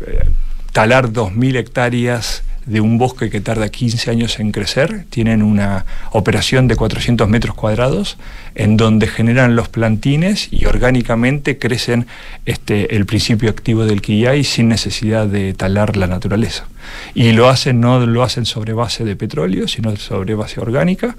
talar 0.72 1.10
2.000 1.10 1.56
hectáreas 1.56 2.42
de 2.66 2.80
un 2.80 2.98
bosque 2.98 3.30
que 3.30 3.40
tarda 3.40 3.68
15 3.68 4.10
años 4.10 4.38
en 4.40 4.52
crecer, 4.52 5.04
tienen 5.10 5.42
una 5.42 5.84
operación 6.12 6.68
de 6.68 6.76
400 6.76 7.28
metros 7.28 7.54
cuadrados 7.54 8.16
en 8.54 8.76
donde 8.76 9.06
generan 9.06 9.56
los 9.56 9.68
plantines 9.68 10.48
y 10.50 10.64
orgánicamente 10.66 11.58
crecen 11.58 12.06
este, 12.46 12.96
el 12.96 13.06
principio 13.06 13.50
activo 13.50 13.84
del 13.84 14.00
quillay 14.00 14.44
sin 14.44 14.68
necesidad 14.68 15.26
de 15.26 15.54
talar 15.54 15.96
la 15.96 16.06
naturaleza. 16.06 16.66
Y 17.14 17.32
lo 17.32 17.48
hacen, 17.48 17.80
no 17.80 18.04
lo 18.06 18.22
hacen 18.22 18.46
sobre 18.46 18.72
base 18.72 19.04
de 19.04 19.16
petróleo, 19.16 19.68
sino 19.68 19.94
sobre 19.96 20.34
base 20.34 20.60
orgánica 20.60 21.16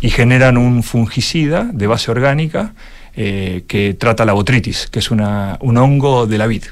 y 0.00 0.10
generan 0.10 0.56
un 0.56 0.82
fungicida 0.82 1.70
de 1.72 1.86
base 1.86 2.10
orgánica 2.10 2.74
eh, 3.16 3.64
que 3.68 3.94
trata 3.94 4.24
la 4.24 4.32
botritis, 4.32 4.88
que 4.90 4.98
es 4.98 5.10
una, 5.10 5.56
un 5.60 5.76
hongo 5.76 6.26
de 6.26 6.38
la 6.38 6.46
vid 6.46 6.64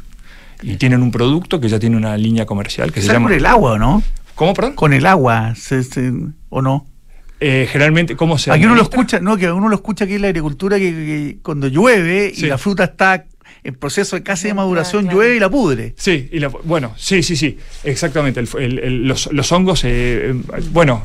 y 0.62 0.76
tienen 0.76 1.02
un 1.02 1.10
producto 1.10 1.60
que 1.60 1.68
ya 1.68 1.78
tiene 1.78 1.96
una 1.96 2.16
línea 2.16 2.46
comercial 2.46 2.92
que 2.92 3.02
se 3.02 3.08
llama... 3.08 3.28
con 3.28 3.36
el 3.36 3.46
agua, 3.46 3.78
¿no? 3.78 4.02
¿Cómo, 4.34 4.54
perdón? 4.54 4.74
Con 4.74 4.92
el 4.92 5.06
agua, 5.06 5.54
¿o 6.48 6.62
no? 6.62 6.86
Eh, 7.40 7.66
generalmente, 7.70 8.14
¿cómo 8.14 8.38
se 8.38 8.52
Aquí 8.52 8.64
uno 8.64 8.76
lo 8.76 8.82
escucha, 8.82 9.18
no, 9.18 9.36
que 9.36 9.50
uno 9.50 9.68
lo 9.68 9.74
escucha 9.74 10.04
aquí 10.04 10.14
en 10.14 10.22
la 10.22 10.28
agricultura 10.28 10.78
que, 10.78 11.38
cuando 11.42 11.66
llueve 11.66 12.32
y 12.34 12.42
la 12.42 12.56
fruta 12.56 12.84
está 12.84 13.26
en 13.64 13.74
proceso 13.74 14.16
de 14.16 14.22
casi 14.22 14.48
de 14.48 14.54
maduración, 14.54 15.08
llueve 15.08 15.36
y 15.36 15.40
la 15.40 15.50
pudre. 15.50 15.94
Sí, 15.96 16.28
y 16.32 16.38
la, 16.38 16.48
bueno, 16.48 16.94
sí, 16.96 17.22
sí, 17.22 17.36
sí, 17.36 17.58
exactamente. 17.84 18.42
los, 18.42 19.52
hongos, 19.52 19.82
eh, 19.84 20.34
bueno, 20.70 21.02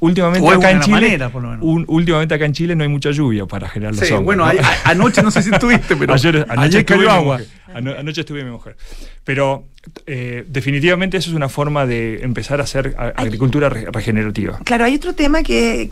últimamente 0.00 0.48
acá 0.48 0.70
en 0.70 0.80
Chile, 0.80 1.18
últimamente 1.60 2.34
acá 2.34 2.44
en 2.44 2.52
Chile 2.52 2.76
no 2.76 2.82
hay 2.82 2.88
mucha 2.88 3.10
lluvia 3.10 3.46
para 3.46 3.68
generar 3.68 3.94
los 3.94 4.10
hongos. 4.10 4.24
Bueno, 4.24 4.46
anoche 4.84 5.22
no 5.22 5.30
sé 5.30 5.42
si 5.42 5.50
estuviste, 5.50 5.96
pero 5.96 6.14
ayer, 6.14 6.46
anoche 6.48 6.84
cayó 6.84 7.10
agua. 7.10 7.40
anoche 7.74 8.20
estuve 8.20 8.44
mi 8.44 8.50
mujer. 8.50 8.76
Pero 9.24 9.64
eh, 10.06 10.44
definitivamente 10.48 11.16
eso 11.16 11.30
es 11.30 11.36
una 11.36 11.48
forma 11.48 11.86
de 11.86 12.22
empezar 12.22 12.60
a 12.60 12.64
hacer 12.64 12.94
agricultura 13.16 13.68
regenerativa. 13.68 14.58
Claro, 14.64 14.84
hay 14.84 14.94
otro 14.94 15.14
tema 15.14 15.42
que, 15.42 15.88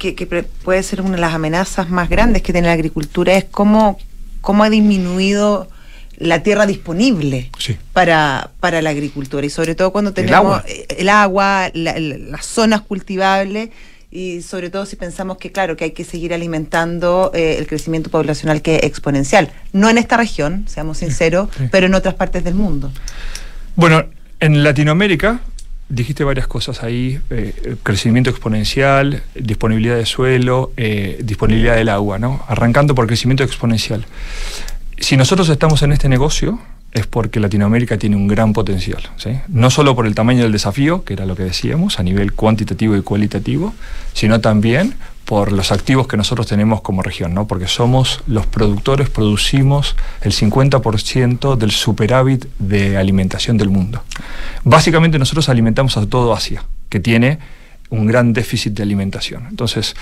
puede 0.62 0.82
ser 0.82 1.00
una 1.00 1.16
de 1.16 1.20
las 1.20 1.34
amenazas 1.34 1.90
más 1.90 2.08
grandes 2.08 2.42
que 2.42 2.52
tiene 2.52 2.68
la 2.68 2.74
agricultura, 2.74 3.34
es 3.34 3.44
cómo, 3.44 3.98
cómo 4.40 4.64
ha 4.64 4.70
disminuido 4.70 5.68
la 6.16 6.42
tierra 6.42 6.66
disponible 6.66 7.50
para, 7.92 8.50
para 8.60 8.82
la 8.82 8.90
agricultura. 8.90 9.44
Y 9.44 9.50
sobre 9.50 9.74
todo 9.74 9.92
cuando 9.92 10.12
tenemos 10.12 10.62
el 10.88 11.08
agua, 11.08 11.70
las 11.74 12.46
zonas 12.46 12.82
cultivables 12.82 13.70
y 14.14 14.42
sobre 14.42 14.70
todo 14.70 14.86
si 14.86 14.94
pensamos 14.94 15.38
que, 15.38 15.50
claro, 15.50 15.76
que 15.76 15.84
hay 15.84 15.90
que 15.90 16.04
seguir 16.04 16.32
alimentando 16.32 17.32
eh, 17.34 17.56
el 17.58 17.66
crecimiento 17.66 18.10
poblacional 18.10 18.62
que 18.62 18.76
es 18.76 18.84
exponencial. 18.84 19.50
No 19.72 19.90
en 19.90 19.98
esta 19.98 20.16
región, 20.16 20.64
seamos 20.68 20.98
sinceros, 20.98 21.48
pero 21.72 21.86
en 21.86 21.94
otras 21.94 22.14
partes 22.14 22.44
del 22.44 22.54
mundo. 22.54 22.92
Bueno, 23.74 24.04
en 24.38 24.62
Latinoamérica 24.62 25.40
dijiste 25.88 26.22
varias 26.22 26.46
cosas 26.46 26.84
ahí, 26.84 27.20
eh, 27.30 27.76
crecimiento 27.82 28.30
exponencial, 28.30 29.24
disponibilidad 29.34 29.96
de 29.96 30.06
suelo, 30.06 30.72
eh, 30.76 31.18
disponibilidad 31.22 31.74
del 31.74 31.88
agua, 31.88 32.20
¿no? 32.20 32.44
Arrancando 32.46 32.94
por 32.94 33.08
crecimiento 33.08 33.42
exponencial. 33.42 34.06
Si 34.96 35.16
nosotros 35.16 35.48
estamos 35.48 35.82
en 35.82 35.90
este 35.90 36.08
negocio, 36.08 36.60
es 36.94 37.06
porque 37.08 37.40
Latinoamérica 37.40 37.98
tiene 37.98 38.16
un 38.16 38.28
gran 38.28 38.52
potencial. 38.52 39.02
No 39.48 39.70
solo 39.70 39.96
por 39.96 40.06
el 40.06 40.14
tamaño 40.14 40.42
del 40.42 40.52
desafío, 40.52 41.04
que 41.04 41.14
era 41.14 41.26
lo 41.26 41.34
que 41.34 41.42
decíamos, 41.42 41.98
a 41.98 42.04
nivel 42.04 42.32
cuantitativo 42.32 42.96
y 42.96 43.02
cualitativo, 43.02 43.74
sino 44.12 44.40
también 44.40 44.94
por 45.24 45.52
los 45.52 45.72
activos 45.72 46.06
que 46.06 46.16
nosotros 46.16 46.46
tenemos 46.46 46.82
como 46.82 47.02
región, 47.02 47.34
¿no? 47.34 47.46
porque 47.46 47.66
somos 47.66 48.22
los 48.26 48.46
productores, 48.46 49.10
producimos 49.10 49.96
el 50.20 50.32
50% 50.32 51.56
del 51.56 51.70
superávit 51.70 52.46
de 52.58 52.96
alimentación 52.96 53.56
del 53.56 53.70
mundo. 53.70 54.02
Básicamente 54.62 55.18
nosotros 55.18 55.48
alimentamos 55.48 55.96
a 55.96 56.06
todo 56.06 56.32
Asia, 56.34 56.64
que 56.90 57.00
tiene 57.00 57.38
un 57.90 58.06
gran 58.06 58.32
déficit 58.32 58.72
de 58.72 58.82
alimentación. 58.82 59.46
Entonces, 59.48 59.94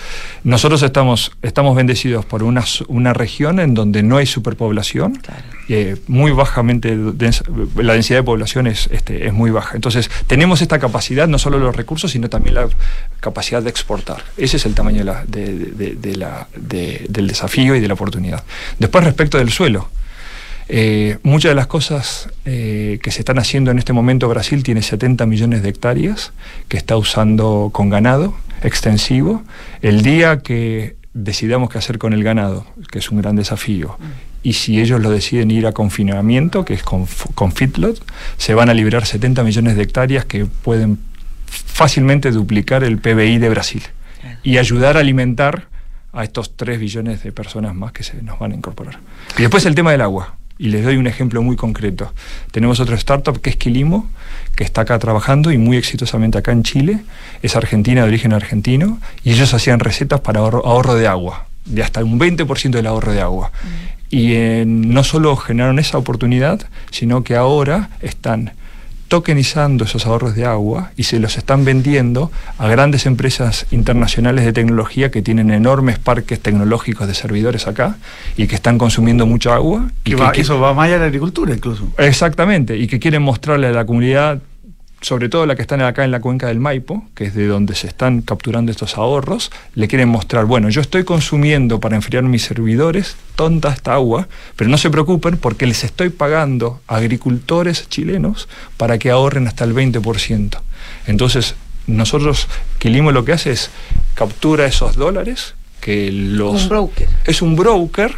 nosotros 0.45 0.83
estamos, 0.83 1.33
estamos 1.43 1.77
bendecidos 1.77 2.25
por 2.25 2.43
una, 2.43 2.65
una 2.89 3.13
región 3.13 3.61
en 3.61 3.75
donde 3.75 4.03
no 4.03 4.17
hay 4.17 4.27
superpoblación, 4.27 5.21
eh, 5.69 5.97
muy 6.07 6.33
bajamente, 6.33 6.97
la 6.97 7.93
densidad 7.93 8.19
de 8.19 8.23
población 8.23 8.67
es, 8.67 8.89
este, 8.93 9.27
es 9.27 9.33
muy 9.33 9.51
baja. 9.51 9.75
Entonces, 9.75 10.11
tenemos 10.27 10.63
esta 10.63 10.79
capacidad, 10.79 11.29
no 11.29 11.39
solo 11.39 11.59
los 11.59 11.75
recursos, 11.75 12.11
sino 12.11 12.29
también 12.29 12.55
la 12.55 12.69
capacidad 13.21 13.63
de 13.63 13.71
exportar. 13.71 14.23
Ese 14.37 14.57
es 14.57 14.67
el 14.67 14.75
tamaño 14.75 15.05
de 15.05 16.17
la, 16.17 16.49
del 16.59 17.27
desafío 17.27 17.75
y 17.75 17.81
de 17.81 17.89
la 17.89 17.95
oportunidad. 17.95 18.43
Después, 18.79 19.05
respecto 19.05 19.39
del 19.39 19.51
suelo, 19.51 19.89
eh, 20.75 21.19
muchas 21.23 21.51
de 21.51 21.55
las 21.55 21.67
cosas 21.67 22.31
eh, 22.47 22.99
que 23.03 23.11
se 23.11 23.19
están 23.19 23.39
haciendo 23.39 23.71
en 23.71 23.79
este 23.79 23.93
momento, 23.93 24.27
Brasil 24.27 24.63
tiene 24.63 24.81
70 24.81 25.27
millones 25.27 25.63
de 25.63 25.69
hectáreas 25.69 26.33
que 26.69 26.79
está 26.79 26.97
usando 26.97 27.69
con 27.75 27.91
ganado 27.91 28.35
extensivo. 28.63 29.43
El 29.83 30.01
día 30.01 30.39
que 30.39 30.97
decidamos 31.13 31.69
qué 31.69 31.77
hacer 31.77 31.99
con 31.99 32.15
el 32.15 32.25
ganado, 32.25 32.65
que 32.91 33.01
es 33.01 33.11
un 33.11 33.21
gran 33.21 33.37
desafío, 33.37 33.99
y 34.43 34.55
si 34.55 34.81
ellos 34.81 35.03
lo 35.03 35.11
deciden 35.11 35.51
ir 35.51 35.67
a 35.67 35.73
confinamiento, 35.73 36.65
que 36.65 36.73
es 36.73 36.83
con, 36.83 37.07
con 37.35 37.53
Fitlot, 37.53 38.03
se 38.39 38.55
van 38.55 38.71
a 38.71 38.75
liberar 38.75 39.05
70 39.05 39.45
millones 39.45 39.77
de 39.77 39.83
hectáreas 39.83 40.25
que 40.25 40.47
pueden 40.47 40.99
fácilmente 41.45 42.31
duplicar 42.31 42.83
el 42.83 42.97
PBI 42.97 43.37
de 43.37 43.51
Brasil 43.51 43.83
y 44.43 44.57
ayudar 44.57 44.97
a 44.97 45.01
alimentar 45.01 45.69
a 46.15 46.25
estos 46.25 46.57
3 46.57 46.81
billones 46.81 47.23
de 47.23 47.33
personas 47.33 47.75
más 47.75 47.93
que 47.93 48.05
se 48.05 48.23
nos 48.23 48.39
van 48.39 48.53
a 48.53 48.55
incorporar. 48.55 49.01
Y 49.37 49.43
después 49.43 49.67
el 49.67 49.75
tema 49.75 49.93
del 49.93 50.01
agua. 50.01 50.37
Y 50.59 50.69
les 50.69 50.85
doy 50.85 50.97
un 50.97 51.07
ejemplo 51.07 51.43
muy 51.43 51.57
concreto. 51.57 52.13
Tenemos 52.51 52.81
otra 52.81 52.97
startup 52.97 53.41
que 53.41 53.51
es 53.51 53.57
Quilimo, 53.57 54.09
que 54.55 54.65
está 54.65 54.83
acá 54.83 54.99
trabajando 54.99 55.51
y 55.51 55.59
muy 55.59 55.77
exitosamente 55.77 56.39
acá 56.39 56.53
en 56.53 56.63
Chile. 56.63 57.01
Es 57.43 57.57
argentina, 57.57 58.03
de 58.03 58.09
origen 58.09 58.33
argentino, 58.33 58.99
y 59.25 59.33
ellos 59.33 59.55
hacían 59.55 59.81
recetas 59.81 60.21
para 60.21 60.41
ahorro, 60.41 60.95
de 60.95 61.09
agua, 61.09 61.47
de 61.65 61.83
hasta 61.83 62.05
un 62.05 62.19
20% 62.19 62.71
del 62.71 62.87
ahorro 62.87 63.13
de 63.13 63.21
agua. 63.21 63.51
Mm. 63.51 64.15
Y 64.15 64.63
no 64.67 65.05
solo 65.05 65.37
generaron 65.37 65.79
esa 65.79 65.97
oportunidad, 65.97 66.61
sino 66.91 67.25
que 67.25 67.35
ahora 67.35 67.89
están 68.03 68.53
tokenizando 69.13 69.85
esos 69.85 70.07
ahorros 70.07 70.35
de 70.35 70.47
agua 70.47 70.91
y 70.97 71.03
se 71.03 71.19
los 71.19 71.37
están 71.37 71.67
vendiendo 71.67 72.33
a 72.57 72.67
grandes 72.67 73.05
empresas 73.05 73.67
internacionales 73.71 74.47
de 74.47 74.55
tecnología 74.55 75.11
que 75.11 75.21
tienen 75.21 75.51
enormes 75.51 75.99
parques 75.99 76.41
tecnológicos 76.41 77.07
de 77.07 77.13
servidores 77.13 77.67
acá 77.67 77.97
y 78.39 78.47
que 78.47 78.55
están 78.55 78.79
consumiendo 78.79 79.27
mucha 79.27 79.55
agua. 79.55 79.85
Y 80.07 80.13
Que 80.13 80.17
que- 80.17 80.23
va- 80.23 80.33
que- 80.33 80.41
eso 80.41 80.59
va 80.59 80.73
más 80.73 80.87
allá 80.87 80.95
de 80.95 81.01
la 81.01 81.07
agricultura 81.09 81.53
incluso. 81.53 81.89
Exactamente, 81.99 82.79
y 82.79 82.87
que 82.87 82.99
quieren 82.99 83.21
mostrarle 83.21 83.67
a 83.67 83.73
la 83.73 83.85
comunidad, 83.85 84.41
sobre 85.03 85.29
todo 85.29 85.47
la 85.47 85.57
que 85.57 85.63
están 85.63 85.83
acá 85.83 86.05
en 86.05 86.13
la 86.13 86.21
cuenca 86.21 86.47
del 86.47 86.61
Maipo, 86.61 87.05
que 87.15 87.25
es 87.25 87.35
de 87.35 87.47
donde 87.47 87.75
se 87.75 87.89
están 87.89 88.23
capturando 88.23 88.71
estos 88.71 88.97
ahorros, 88.97 89.51
le 89.75 89.89
quieren 89.89 90.09
mostrar, 90.09 90.47
bueno, 90.47 90.71
yo 90.71 90.81
estoy 90.81 91.05
consumiendo 91.05 91.81
para 91.81 91.97
enfriar 91.97 92.23
mis 92.23 92.45
servidores 92.45 93.17
tonta 93.37 93.71
esta 93.71 93.95
agua, 93.95 94.29
pero 94.57 94.71
no 94.71 94.79
se 94.79 94.91
preocupen 94.91 95.37
porque 95.37 95.67
les 95.67 95.85
estoy 95.85 96.11
pagando 96.11 96.81
a 96.87 96.97
agricultores 96.97 97.89
chilenos 97.89 98.49
para 98.77 98.99
que 98.99 99.11
ahorren 99.11 99.49
hasta 99.49 99.65
el 99.65 99.75
20%. 99.75 100.59
Entonces, 101.07 101.57
nosotros, 101.87 102.47
Quilimo 102.79 103.11
lo 103.11 103.25
que 103.25 103.33
hace 103.33 103.51
es 103.51 103.71
captura 104.15 104.67
esos 104.67 104.97
dólares 104.97 105.55
que 105.81 106.13
los 106.13 106.63
Un 106.63 106.69
broker. 106.69 107.09
es 107.27 107.43
un 107.43 107.57
broker 107.57 108.15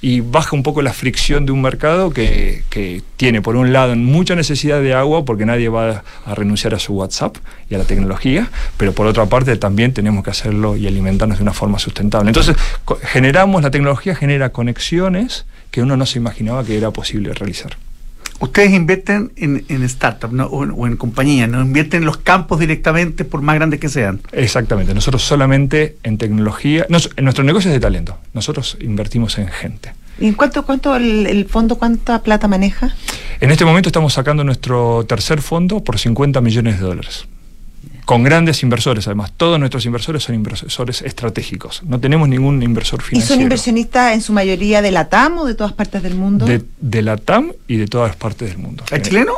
y 0.00 0.20
baja 0.20 0.54
un 0.54 0.62
poco 0.62 0.82
la 0.82 0.92
fricción 0.92 1.44
de 1.46 1.52
un 1.52 1.60
mercado 1.60 2.10
que, 2.10 2.62
que 2.70 3.02
tiene, 3.16 3.42
por 3.42 3.56
un 3.56 3.72
lado, 3.72 3.96
mucha 3.96 4.34
necesidad 4.34 4.80
de 4.80 4.94
agua 4.94 5.24
porque 5.24 5.44
nadie 5.44 5.68
va 5.68 6.04
a 6.24 6.34
renunciar 6.34 6.74
a 6.74 6.78
su 6.78 6.94
WhatsApp 6.94 7.36
y 7.68 7.74
a 7.74 7.78
la 7.78 7.84
tecnología, 7.84 8.48
pero 8.76 8.92
por 8.92 9.06
otra 9.06 9.26
parte 9.26 9.56
también 9.56 9.92
tenemos 9.92 10.22
que 10.22 10.30
hacerlo 10.30 10.76
y 10.76 10.86
alimentarnos 10.86 11.38
de 11.38 11.42
una 11.42 11.52
forma 11.52 11.78
sustentable. 11.78 12.30
Entonces, 12.30 12.56
generamos, 13.02 13.62
la 13.62 13.70
tecnología 13.70 14.14
genera 14.14 14.50
conexiones 14.50 15.46
que 15.70 15.82
uno 15.82 15.96
no 15.96 16.06
se 16.06 16.18
imaginaba 16.18 16.64
que 16.64 16.76
era 16.76 16.90
posible 16.90 17.34
realizar. 17.34 17.76
Ustedes 18.40 18.72
invierten 18.72 19.32
en, 19.36 19.64
en 19.68 19.88
startups 19.88 20.32
¿no? 20.32 20.46
o, 20.46 20.62
en, 20.64 20.72
o 20.76 20.86
en 20.86 20.96
compañías, 20.96 21.48
no 21.48 21.60
invierten 21.60 22.02
en 22.02 22.06
los 22.06 22.18
campos 22.18 22.60
directamente 22.60 23.24
por 23.24 23.42
más 23.42 23.56
grandes 23.56 23.80
que 23.80 23.88
sean. 23.88 24.20
Exactamente, 24.32 24.94
nosotros 24.94 25.22
solamente 25.22 25.96
en 26.04 26.18
tecnología, 26.18 26.86
nos- 26.88 27.10
en 27.16 27.24
nuestro 27.24 27.42
negocio 27.44 27.70
es 27.70 27.74
de 27.74 27.80
talento, 27.80 28.16
nosotros 28.34 28.76
invertimos 28.80 29.38
en 29.38 29.48
gente. 29.48 29.92
¿Y 30.20 30.26
en 30.26 30.34
cuánto, 30.34 30.64
cuánto 30.64 30.94
el, 30.96 31.26
el 31.26 31.46
fondo, 31.46 31.76
cuánta 31.78 32.22
plata 32.22 32.46
maneja? 32.48 32.94
En 33.40 33.50
este 33.50 33.64
momento 33.64 33.88
estamos 33.88 34.12
sacando 34.12 34.44
nuestro 34.44 35.04
tercer 35.08 35.40
fondo 35.42 35.82
por 35.82 35.98
50 35.98 36.40
millones 36.40 36.78
de 36.80 36.86
dólares. 36.86 37.26
Con 38.08 38.22
grandes 38.22 38.62
inversores, 38.62 39.06
además. 39.06 39.34
Todos 39.36 39.60
nuestros 39.60 39.84
inversores 39.84 40.22
son 40.22 40.34
inversores 40.34 41.02
estratégicos. 41.02 41.82
No 41.82 42.00
tenemos 42.00 42.26
ningún 42.26 42.62
inversor 42.62 43.00
¿Y 43.00 43.04
financiero. 43.04 43.34
son 43.34 43.42
inversionistas 43.42 44.14
en 44.14 44.22
su 44.22 44.32
mayoría 44.32 44.80
de 44.80 44.90
la 44.90 45.10
TAM 45.10 45.36
o 45.36 45.44
de 45.44 45.54
todas 45.54 45.74
partes 45.74 46.02
del 46.02 46.14
mundo? 46.14 46.46
de, 46.46 46.62
de 46.80 47.02
la 47.02 47.18
TAM 47.18 47.52
y 47.66 47.76
de 47.76 47.86
todas 47.86 48.16
partes 48.16 48.48
del 48.48 48.56
mundo. 48.56 48.82
¿Hay 48.90 49.02
chileno? 49.02 49.34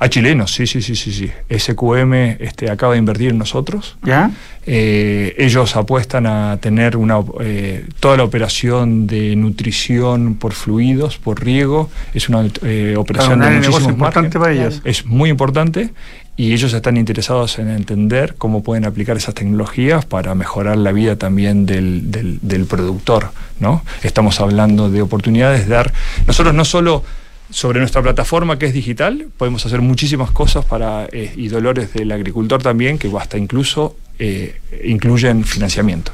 A 0.00 0.08
chilenos, 0.08 0.52
sí, 0.52 0.66
sí, 0.66 0.82
sí, 0.82 0.96
sí, 0.96 1.12
sí. 1.12 1.30
SQM 1.56 2.12
este, 2.40 2.70
acaba 2.70 2.94
de 2.94 2.98
invertir 2.98 3.30
en 3.30 3.38
nosotros. 3.38 3.96
¿Ya? 4.02 4.32
Eh, 4.66 5.36
ellos 5.38 5.76
apuestan 5.76 6.26
a 6.26 6.58
tener 6.60 6.96
una, 6.96 7.20
eh, 7.40 7.86
toda 8.00 8.16
la 8.16 8.24
operación 8.24 9.06
de 9.06 9.36
nutrición 9.36 10.34
por 10.34 10.54
fluidos, 10.54 11.18
por 11.18 11.44
riego. 11.44 11.88
Es 12.14 12.28
una 12.28 12.44
eh, 12.62 12.96
operación 12.96 13.38
Claro, 13.38 13.52
de 13.52 13.58
muchísimos 13.60 13.92
importante 13.92 14.38
para 14.40 14.52
ellos. 14.52 14.82
Es 14.84 15.06
muy 15.06 15.30
importante 15.30 15.90
y 16.38 16.52
ellos 16.54 16.72
están 16.72 16.96
interesados 16.96 17.58
en 17.58 17.68
entender 17.68 18.36
cómo 18.38 18.62
pueden 18.62 18.84
aplicar 18.86 19.16
esas 19.16 19.34
tecnologías 19.34 20.06
para 20.06 20.34
mejorar 20.36 20.78
la 20.78 20.92
vida 20.92 21.16
también 21.16 21.66
del, 21.66 22.10
del- 22.10 22.64
productor. 22.66 23.32
¿no? 23.60 23.82
Estamos 24.04 24.40
hablando 24.40 24.88
de 24.88 25.02
oportunidades 25.02 25.66
de 25.68 25.74
dar. 25.74 25.92
Nosotros 26.26 26.54
no 26.54 26.64
solo 26.64 27.02
sobre 27.50 27.80
nuestra 27.80 28.02
plataforma 28.02 28.56
que 28.58 28.66
es 28.66 28.72
digital, 28.72 29.26
podemos 29.36 29.66
hacer 29.66 29.80
muchísimas 29.80 30.30
cosas 30.30 30.64
para 30.64 31.06
eh, 31.10 31.32
y 31.36 31.48
dolores 31.48 31.92
del 31.92 32.12
agricultor 32.12 32.62
también, 32.62 32.98
que 32.98 33.10
hasta 33.18 33.36
incluso 33.36 33.96
eh, 34.20 34.60
incluyen 34.84 35.44
financiamiento. 35.44 36.12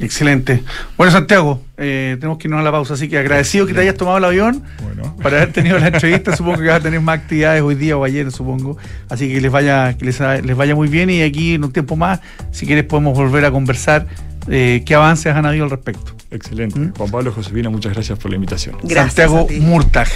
Excelente. 0.00 0.62
Bueno, 0.96 1.12
Santiago, 1.12 1.62
eh, 1.76 2.16
tenemos 2.20 2.38
que 2.38 2.48
irnos 2.48 2.60
a 2.60 2.62
la 2.62 2.70
pausa, 2.70 2.94
así 2.94 3.08
que 3.08 3.18
agradecido 3.18 3.66
que 3.66 3.74
te 3.74 3.80
hayas 3.80 3.96
tomado 3.96 4.18
el 4.18 4.24
avión 4.24 4.62
Bueno. 4.82 5.16
para 5.22 5.38
haber 5.38 5.52
tenido 5.52 5.78
la 5.78 5.88
entrevista. 5.88 6.36
supongo 6.36 6.58
que 6.58 6.68
vas 6.68 6.76
a 6.76 6.82
tener 6.82 7.00
más 7.00 7.18
actividades 7.18 7.62
hoy 7.62 7.74
día 7.74 7.96
o 7.96 8.04
ayer, 8.04 8.30
supongo. 8.30 8.76
Así 9.08 9.28
que 9.28 9.40
les 9.40 9.50
vaya, 9.50 9.94
que 9.96 10.04
les, 10.04 10.20
les 10.20 10.56
vaya 10.56 10.74
muy 10.74 10.88
bien 10.88 11.10
y 11.10 11.22
aquí 11.22 11.54
en 11.54 11.64
un 11.64 11.72
tiempo 11.72 11.96
más, 11.96 12.20
si 12.52 12.66
quieres, 12.66 12.84
podemos 12.84 13.16
volver 13.16 13.44
a 13.44 13.50
conversar 13.50 14.06
eh, 14.48 14.82
qué 14.86 14.94
avances 14.94 15.34
han 15.34 15.46
habido 15.46 15.64
al 15.64 15.70
respecto. 15.70 16.14
Excelente. 16.30 16.78
¿Mm? 16.78 16.92
Juan 16.94 17.10
Pablo 17.10 17.32
Josefina, 17.32 17.70
muchas 17.70 17.92
gracias 17.94 18.18
por 18.18 18.30
la 18.30 18.36
invitación. 18.36 18.76
Gracias 18.82 19.30
Santiago. 19.30 19.46
Murtag. 19.60 20.08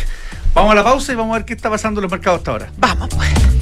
Vamos 0.54 0.72
a 0.72 0.74
la 0.74 0.84
pausa 0.84 1.12
y 1.12 1.16
vamos 1.16 1.34
a 1.34 1.38
ver 1.38 1.46
qué 1.46 1.54
está 1.54 1.70
pasando 1.70 2.00
en 2.00 2.02
los 2.02 2.10
mercados 2.12 2.38
hasta 2.38 2.50
ahora. 2.50 2.70
Vamos, 2.78 3.08
pues. 3.08 3.61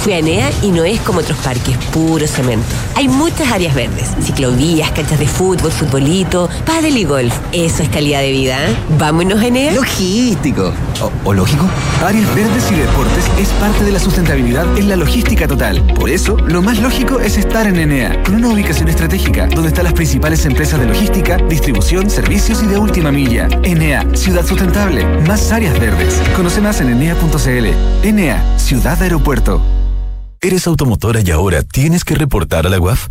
Fui 0.00 0.14
a 0.14 0.20
y 0.20 0.70
no 0.72 0.84
es 0.84 1.00
como 1.00 1.20
otros 1.20 1.38
parques, 1.38 1.76
puro 1.92 2.26
cemento. 2.26 2.66
Hay 2.96 3.08
muchas 3.08 3.50
áreas 3.52 3.74
verdes, 3.74 4.10
ciclovías, 4.20 4.90
canchas 4.90 5.18
de 5.18 5.26
fútbol, 5.26 5.70
futbolito, 5.70 6.48
pádel 6.66 6.96
y 6.96 7.04
golf. 7.04 7.34
Eso 7.52 7.82
es 7.82 7.88
calidad 7.88 8.20
de 8.20 8.32
vida, 8.32 8.56
¿eh? 8.68 8.76
Vámonos, 8.98 9.42
Enea. 9.42 9.72
Logístico. 9.72 10.72
O, 11.00 11.12
o 11.24 11.34
lógico. 11.34 11.66
Áreas 12.04 12.34
verdes 12.34 12.70
y 12.72 12.74
deportes 12.74 13.24
es 13.38 13.48
parte 13.60 13.84
de 13.84 13.92
la 13.92 14.00
sustentabilidad 14.00 14.66
en 14.76 14.88
la 14.88 14.96
logística 14.96 15.46
total. 15.46 15.82
Por 15.94 16.10
eso, 16.10 16.36
lo 16.36 16.62
más 16.62 16.80
lógico 16.80 17.20
es 17.20 17.36
estar 17.36 17.66
en 17.66 17.78
Enea, 17.78 18.22
con 18.24 18.36
una 18.36 18.48
ubicación 18.48 18.88
estratégica, 18.88 19.46
donde 19.46 19.68
están 19.68 19.84
las 19.84 19.92
principales 19.92 20.44
empresas 20.46 20.80
de 20.80 20.86
logística, 20.86 21.36
distribución, 21.36 22.10
servicios 22.10 22.62
y 22.62 22.66
de 22.66 22.78
última 22.78 23.12
milla. 23.12 23.48
Enea, 23.62 24.06
ciudad 24.14 24.44
sustentable, 24.46 25.04
más 25.26 25.52
áreas 25.52 25.78
verdes. 25.78 26.20
Conoce 26.36 26.60
más 26.60 26.80
en 26.80 26.90
enea.cl. 26.90 28.06
Enea, 28.06 28.42
ciudad 28.58 29.00
aeropuerto. 29.02 29.81
¿Eres 30.44 30.66
automotora 30.66 31.20
y 31.20 31.30
ahora 31.30 31.62
tienes 31.62 32.04
que 32.04 32.16
reportar 32.16 32.66
a 32.66 32.68
la 32.68 32.80
UAF? 32.80 33.10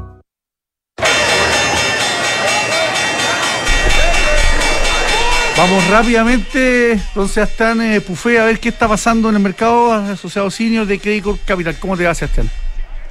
Vamos 5.61 5.87
rápidamente, 5.91 6.93
entonces 6.93 7.33
Sebastián 7.33 7.81
eh, 7.81 8.01
Pufé, 8.01 8.39
a 8.39 8.45
ver 8.45 8.59
qué 8.59 8.69
está 8.69 8.87
pasando 8.87 9.29
en 9.29 9.35
el 9.35 9.43
mercado 9.43 9.93
asociado 9.93 10.49
senior 10.49 10.87
de 10.87 10.97
Credit 10.97 11.23
Capital. 11.45 11.75
¿Cómo 11.79 11.95
te 11.95 12.03
va, 12.03 12.15
Sebastián? 12.15 12.47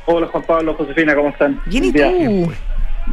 Hola 0.07 0.27
Juan 0.27 0.43
Pablo, 0.43 0.75
Josefina, 0.75 1.15
¿cómo 1.15 1.29
están? 1.29 1.61
Bien, 1.67 1.85
¿y 1.85 1.93
tú? 1.93 1.99
Bien, 1.99 2.47
pues. 2.47 2.59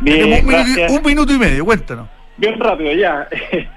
Bien, 0.01 0.23
un, 0.23 0.29
minuto, 0.31 0.47
gracias. 0.47 0.91
un 0.91 1.01
minuto 1.03 1.33
y 1.33 1.37
medio, 1.37 1.65
cuéntanos. 1.65 2.07
Bien 2.37 2.59
rápido, 2.59 2.91
ya. 2.93 3.27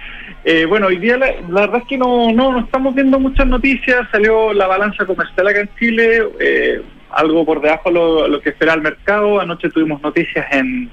Eh, 0.43 0.65
bueno, 0.65 0.87
hoy 0.87 0.97
día 0.97 1.19
la, 1.19 1.33
la 1.51 1.61
verdad 1.61 1.83
es 1.83 1.85
que 1.87 1.99
no, 1.99 2.33
no, 2.33 2.51
no 2.53 2.61
estamos 2.61 2.95
viendo 2.95 3.21
muchas 3.21 3.47
noticias. 3.47 4.09
Salió 4.11 4.55
la 4.55 4.67
balanza 4.67 5.05
comercial 5.05 5.47
acá 5.47 5.61
en 5.61 5.69
Chile, 5.79 6.23
eh, 6.41 6.81
algo 7.11 7.45
por 7.45 7.61
debajo 7.61 7.91
de 7.91 7.95
lo, 7.95 8.27
lo 8.27 8.41
que 8.41 8.49
espera 8.49 8.73
el 8.73 8.81
mercado. 8.81 9.39
Anoche 9.39 9.69
tuvimos 9.69 10.01
noticias 10.01 10.47
en, 10.51 10.91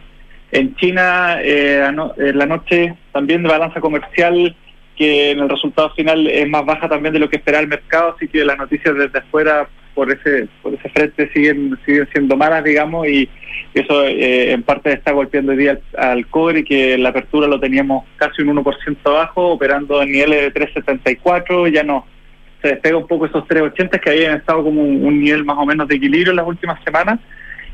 en 0.51 0.75
China, 0.75 1.39
eh, 1.41 1.85
en 2.17 2.37
la 2.37 2.45
noche 2.45 2.95
también 3.11 3.43
de 3.43 3.49
balanza 3.49 3.81
comercial, 3.81 4.55
que 4.95 5.31
en 5.31 5.39
el 5.39 5.49
resultado 5.49 5.91
final 5.91 6.27
es 6.27 6.49
más 6.49 6.65
baja 6.65 6.89
también 6.89 7.13
de 7.13 7.19
lo 7.19 7.29
que 7.29 7.37
espera 7.37 7.59
el 7.59 7.67
mercado, 7.67 8.15
así 8.15 8.27
que 8.27 8.43
las 8.43 8.57
noticias 8.57 8.95
desde 8.95 9.19
afuera 9.19 9.67
por 9.93 10.11
ese 10.11 10.47
por 10.61 10.73
ese 10.73 10.89
frente 10.89 11.29
siguen 11.33 11.77
siguen 11.85 12.07
siendo 12.11 12.35
malas, 12.35 12.63
digamos, 12.63 13.07
y 13.07 13.29
eso 13.73 14.05
eh, 14.05 14.51
en 14.51 14.63
parte 14.63 14.93
está 14.93 15.11
golpeando 15.11 15.51
hoy 15.51 15.57
día 15.57 15.79
al, 15.97 16.09
al 16.11 16.27
cobre, 16.27 16.63
que 16.63 16.93
en 16.93 17.03
la 17.03 17.09
apertura 17.09 17.47
lo 17.47 17.59
teníamos 17.59 18.05
casi 18.15 18.41
un 18.41 18.55
1% 18.55 18.97
abajo, 19.05 19.49
operando 19.49 20.01
en 20.01 20.11
niveles 20.11 20.53
de 20.53 20.67
3.74, 20.67 21.71
ya 21.71 21.83
no 21.83 22.05
se 22.61 22.69
despega 22.69 22.97
un 22.97 23.07
poco 23.07 23.25
esos 23.25 23.43
3.80 23.45 23.99
que 23.99 24.09
habían 24.09 24.37
estado 24.37 24.63
como 24.63 24.81
un 24.81 25.19
nivel 25.19 25.45
más 25.45 25.57
o 25.57 25.65
menos 25.65 25.87
de 25.87 25.95
equilibrio 25.95 26.31
en 26.31 26.37
las 26.37 26.47
últimas 26.47 26.83
semanas. 26.83 27.19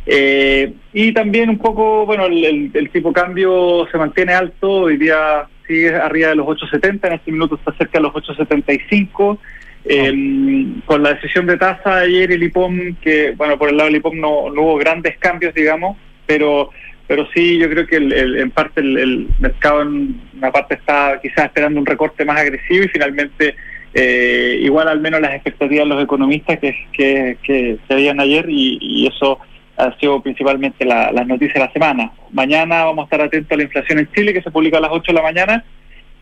Eh, 0.05 0.73
y 0.93 1.13
también 1.13 1.49
un 1.49 1.57
poco, 1.57 2.05
bueno, 2.05 2.25
el, 2.25 2.71
el- 2.73 2.89
tipo 2.89 3.09
de 3.09 3.13
cambio 3.21 3.87
se 3.91 3.97
mantiene 3.97 4.33
alto, 4.33 4.69
hoy 4.71 4.97
día 4.97 5.47
sigue 5.65 5.95
arriba 5.95 6.29
de 6.29 6.35
los 6.35 6.45
8.70, 6.47 7.07
en 7.07 7.13
este 7.13 7.31
minuto 7.31 7.55
está 7.55 7.71
cerca 7.73 7.99
de 7.99 8.03
los 8.03 8.13
8.75. 8.13 9.37
Eh, 9.85 10.65
con 10.85 11.03
la 11.03 11.13
decisión 11.13 11.45
de 11.45 11.57
tasa 11.57 11.97
ayer 11.99 12.31
el 12.31 12.43
IPOM, 12.43 12.95
que 13.01 13.33
bueno, 13.35 13.57
por 13.57 13.69
el 13.69 13.75
lado 13.77 13.89
del 13.89 13.97
IPOM 13.97 14.17
no, 14.19 14.49
no 14.49 14.61
hubo 14.61 14.77
grandes 14.77 15.17
cambios, 15.17 15.53
digamos, 15.53 15.97
pero 16.25 16.69
pero 17.05 17.27
sí 17.33 17.57
yo 17.59 17.69
creo 17.69 17.85
que 17.85 17.97
el- 17.97 18.13
el- 18.13 18.37
en 18.37 18.49
parte 18.51 18.79
el, 18.79 18.97
el 18.97 19.27
mercado 19.39 19.81
en 19.81 20.21
una 20.37 20.51
parte 20.53 20.75
está 20.75 21.19
quizás 21.21 21.45
esperando 21.47 21.77
un 21.81 21.85
recorte 21.85 22.23
más 22.23 22.39
agresivo 22.39 22.85
y 22.85 22.87
finalmente 22.87 23.55
eh, 23.93 24.57
igual 24.61 24.87
al 24.87 25.01
menos 25.01 25.19
las 25.19 25.33
expectativas 25.35 25.85
de 25.87 25.93
los 25.95 26.03
economistas 26.03 26.59
que, 26.59 26.73
que, 26.93 27.37
que 27.43 27.77
se 27.87 27.93
veían 27.95 28.21
ayer 28.21 28.45
y, 28.49 28.77
y 28.81 29.07
eso 29.07 29.37
ha 29.77 29.91
sido 29.97 30.21
principalmente 30.21 30.85
la, 30.85 31.11
las 31.11 31.25
noticias 31.27 31.55
de 31.55 31.59
la 31.61 31.71
semana. 31.71 32.11
Mañana 32.31 32.85
vamos 32.85 33.03
a 33.03 33.05
estar 33.05 33.21
atentos 33.21 33.51
a 33.51 33.57
la 33.57 33.63
inflación 33.63 33.99
en 33.99 34.11
Chile 34.13 34.33
que 34.33 34.41
se 34.41 34.51
publica 34.51 34.77
a 34.77 34.81
las 34.81 34.91
8 34.91 35.03
de 35.11 35.13
la 35.13 35.21
mañana 35.23 35.63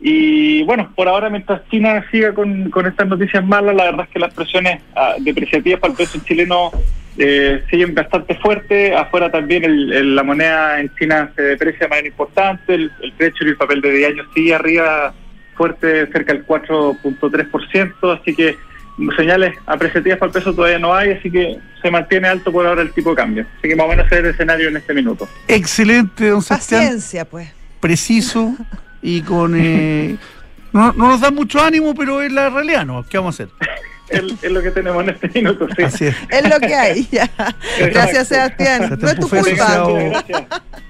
y 0.00 0.62
bueno, 0.64 0.90
por 0.96 1.06
ahora 1.08 1.30
mientras 1.30 1.62
China 1.70 2.04
siga 2.10 2.34
con, 2.34 2.70
con 2.70 2.86
estas 2.86 3.06
noticias 3.06 3.44
malas, 3.44 3.74
la 3.76 3.84
verdad 3.84 4.06
es 4.06 4.12
que 4.12 4.18
las 4.18 4.34
presiones 4.34 4.80
ah, 4.96 5.14
depreciativas 5.20 5.78
para 5.80 5.92
el 5.92 5.96
peso 5.96 6.18
chileno 6.24 6.72
eh, 7.18 7.62
siguen 7.70 7.94
bastante 7.94 8.34
fuertes. 8.36 8.96
Afuera 8.96 9.30
también 9.30 9.62
el- 9.64 10.16
la 10.16 10.22
moneda 10.24 10.80
en 10.80 10.90
China 10.98 11.30
se 11.36 11.42
deprecia 11.42 11.80
de 11.86 11.88
manera 11.88 12.08
importante. 12.08 12.74
El, 12.74 12.90
el 13.00 13.12
y 13.18 13.44
el 13.48 13.56
papel 13.56 13.80
de 13.80 13.92
10 13.92 14.10
años 14.12 14.26
sigue 14.34 14.54
arriba 14.54 15.14
fuerte, 15.54 16.06
cerca 16.10 16.32
del 16.32 16.44
4.3%. 16.46 18.18
Así 18.20 18.34
que 18.34 18.56
señales 19.16 19.56
apreciativas 19.66 20.18
para 20.18 20.28
el 20.30 20.32
peso 20.34 20.54
todavía 20.54 20.78
no 20.78 20.94
hay, 20.94 21.12
así 21.12 21.30
que 21.30 21.58
se 21.80 21.90
mantiene 21.90 22.28
alto 22.28 22.52
por 22.52 22.66
ahora 22.66 22.82
el 22.82 22.92
tipo 22.92 23.10
de 23.10 23.16
cambio. 23.16 23.46
Así 23.58 23.68
que 23.68 23.76
más 23.76 23.86
o 23.86 23.88
menos 23.90 24.06
ese 24.06 24.16
es 24.16 24.20
el 24.24 24.30
escenario 24.30 24.68
en 24.68 24.76
este 24.76 24.94
minuto. 24.94 25.28
Excelente, 25.48 26.28
don 26.28 26.42
Sebastián. 26.42 26.82
Paciencia, 26.82 27.24
pues. 27.24 27.48
Preciso 27.80 28.54
y 29.02 29.22
con. 29.22 29.54
eh, 29.56 30.16
no, 30.72 30.92
no 30.92 31.08
nos 31.08 31.20
da 31.20 31.30
mucho 31.30 31.62
ánimo, 31.62 31.94
pero 31.94 32.22
es 32.22 32.32
la 32.32 32.48
realidad, 32.50 32.86
¿no? 32.86 33.04
¿Qué 33.08 33.18
vamos 33.18 33.38
a 33.40 33.44
hacer? 33.44 33.54
Es, 34.08 34.20
es 34.42 34.52
lo 34.52 34.60
que 34.60 34.70
tenemos 34.70 35.02
en 35.04 35.10
este 35.10 35.26
minuto, 35.30 35.66
sí. 35.74 35.82
Así 35.84 36.04
es. 36.06 36.16
Es 36.28 36.46
lo 36.46 36.60
que 36.60 36.74
hay, 36.74 37.08
ya. 37.10 37.30
Gracias, 37.78 38.28
Sebastián. 38.28 38.98
No 39.00 39.08
es 39.08 39.14
tu 39.18 39.26
culpa. 39.26 39.38
asociado, 39.38 39.98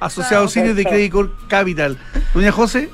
asociado 0.00 0.48
Cines 0.48 0.74
de 0.74 0.84
Credit 0.84 1.14
Capital. 1.46 1.96
Doña 2.34 2.50
José, 2.50 2.88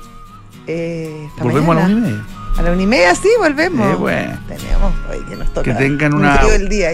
Eh, 0.67 1.27
volvemos 1.39 1.75
a 1.75 1.79
la 1.79 1.85
una 1.87 1.97
y 1.97 2.01
media. 2.01 2.23
A 2.57 2.61
la 2.61 2.71
una 2.71 2.81
y 2.81 2.87
media, 2.87 3.15
sí, 3.15 3.29
volvemos. 3.37 3.93
Eh, 3.93 3.95
bueno. 3.95 4.37
Tenemos 4.47 4.93
hoy 5.09 5.19
que 5.29 5.35
nos 5.37 5.47
toca. 5.53 5.63
Que 5.63 5.73
tengan 5.73 6.13
un 6.13 6.19
una- 6.21 6.41
el 6.55 6.67
día. 6.67 6.87